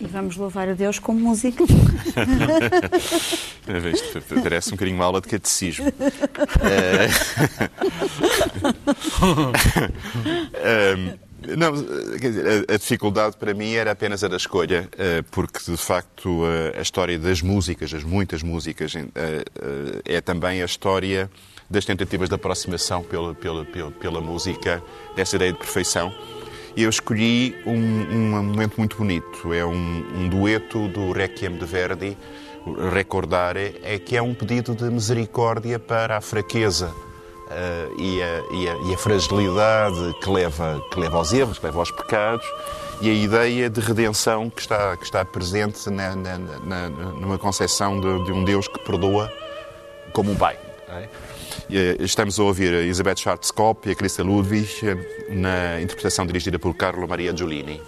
E 0.00 0.06
vamos 0.06 0.36
louvar 0.36 0.68
a 0.68 0.74
Deus 0.74 0.98
com 0.98 1.12
música. 1.12 1.64
Parece 4.42 4.70
um 4.70 4.72
bocadinho 4.72 4.96
uma 4.96 5.04
aula 5.04 5.20
de 5.20 5.28
catecismo. 5.28 5.86
um, 11.06 11.22
Não, 11.56 11.72
quer 12.18 12.30
dizer, 12.30 12.64
a, 12.68 12.76
dificuldade 12.76 13.36
para 13.36 13.52
mim 13.52 13.72
era 13.72 13.90
apenas 13.90 14.22
a 14.22 14.28
da 14.28 14.36
escolha, 14.36 14.88
eh, 14.96 15.22
porque 15.30 15.70
de 15.70 15.76
facto 15.76 16.42
a 16.76 16.80
história 16.80 17.18
das 17.18 17.42
músicas, 17.42 17.92
as 17.92 18.04
muitas 18.04 18.42
músicas, 18.42 18.94
eh, 18.94 19.06
eh, 19.16 20.02
é 20.04 20.20
também 20.20 20.62
a 20.62 20.64
história 20.64 21.28
das 21.72 21.84
tentativas 21.86 22.28
de 22.28 22.34
aproximação 22.34 23.02
pela, 23.02 23.34
pela, 23.34 23.64
pela, 23.64 23.90
pela 23.90 24.20
música, 24.20 24.82
dessa 25.16 25.36
ideia 25.36 25.52
de 25.52 25.58
perfeição. 25.58 26.12
E 26.76 26.82
eu 26.84 26.90
escolhi 26.90 27.56
um, 27.66 27.72
um, 27.72 28.42
momento 28.42 28.76
muito 28.78 28.96
bonito, 28.96 29.52
é 29.52 29.64
um, 29.64 30.04
um 30.14 30.28
dueto 30.28 30.88
do 30.88 31.12
Requiem 31.12 31.56
de 31.56 31.64
Verdi, 31.64 32.16
Recordare, 32.94 33.80
é 33.82 33.98
que 33.98 34.16
é 34.16 34.22
um 34.22 34.32
pedido 34.32 34.74
de 34.74 34.84
misericórdia 34.84 35.78
para 35.78 36.16
a 36.16 36.20
fraqueza 36.20 36.86
uh, 36.88 38.00
e, 38.00 38.22
a, 38.22 38.42
e, 38.52 38.68
a, 38.68 38.90
e, 38.90 38.94
a, 38.94 38.98
fragilidade 38.98 40.14
que 40.22 40.30
leva, 40.30 40.80
que 40.90 41.00
leva 41.00 41.16
aos 41.18 41.32
erros, 41.32 41.58
que 41.58 41.66
leva 41.66 41.80
aos 41.80 41.90
pecados, 41.90 42.46
e 43.00 43.10
a 43.10 43.12
ideia 43.12 43.68
de 43.68 43.80
redenção 43.80 44.48
que 44.48 44.60
está, 44.60 44.96
que 44.96 45.04
está 45.04 45.24
presente 45.24 45.90
na, 45.90 46.14
na, 46.14 46.38
na, 46.38 46.88
numa 46.88 47.36
concepção 47.36 48.00
de, 48.00 48.24
de, 48.24 48.32
um 48.32 48.44
Deus 48.44 48.68
que 48.68 48.78
perdoa 48.78 49.30
como 50.12 50.30
um 50.30 50.36
pai. 50.36 50.56
É? 50.88 51.08
Eh, 51.70 51.96
estamos 52.00 52.38
a 52.38 52.42
ouvir 52.42 52.72
a 52.74 52.80
Elizabeth 52.80 53.16
Schwarzkopf 53.16 53.86
e 53.88 53.92
a 53.92 53.94
Christa 53.94 54.22
Ludwig 54.22 54.68
eh, 54.82 54.96
na 55.30 55.80
interpretação 55.80 56.26
dirigida 56.26 56.58
por 56.58 56.74
Carlo 56.74 57.06
Maria 57.06 57.36
Giulini. 57.36 57.80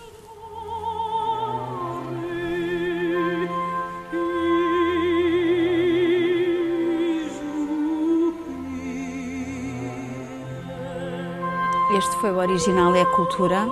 Este 11.96 12.16
foi 12.16 12.32
o 12.32 12.38
Original 12.38 12.94
é 12.96 13.02
a 13.02 13.06
Cultura. 13.06 13.68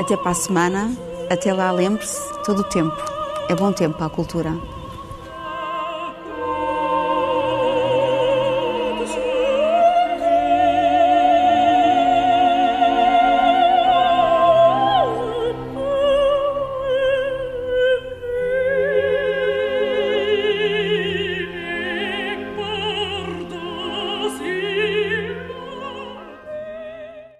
Até 0.00 0.16
para 0.16 0.30
a 0.30 0.34
semana. 0.34 0.96
Até 1.28 1.52
lá, 1.52 1.72
lembre-se, 1.72 2.32
todo 2.44 2.60
o 2.60 2.64
tempo. 2.64 2.96
É 3.48 3.54
bom 3.54 3.72
tempo 3.72 3.96
para 3.96 4.06
a 4.06 4.10
cultura. 4.10 4.77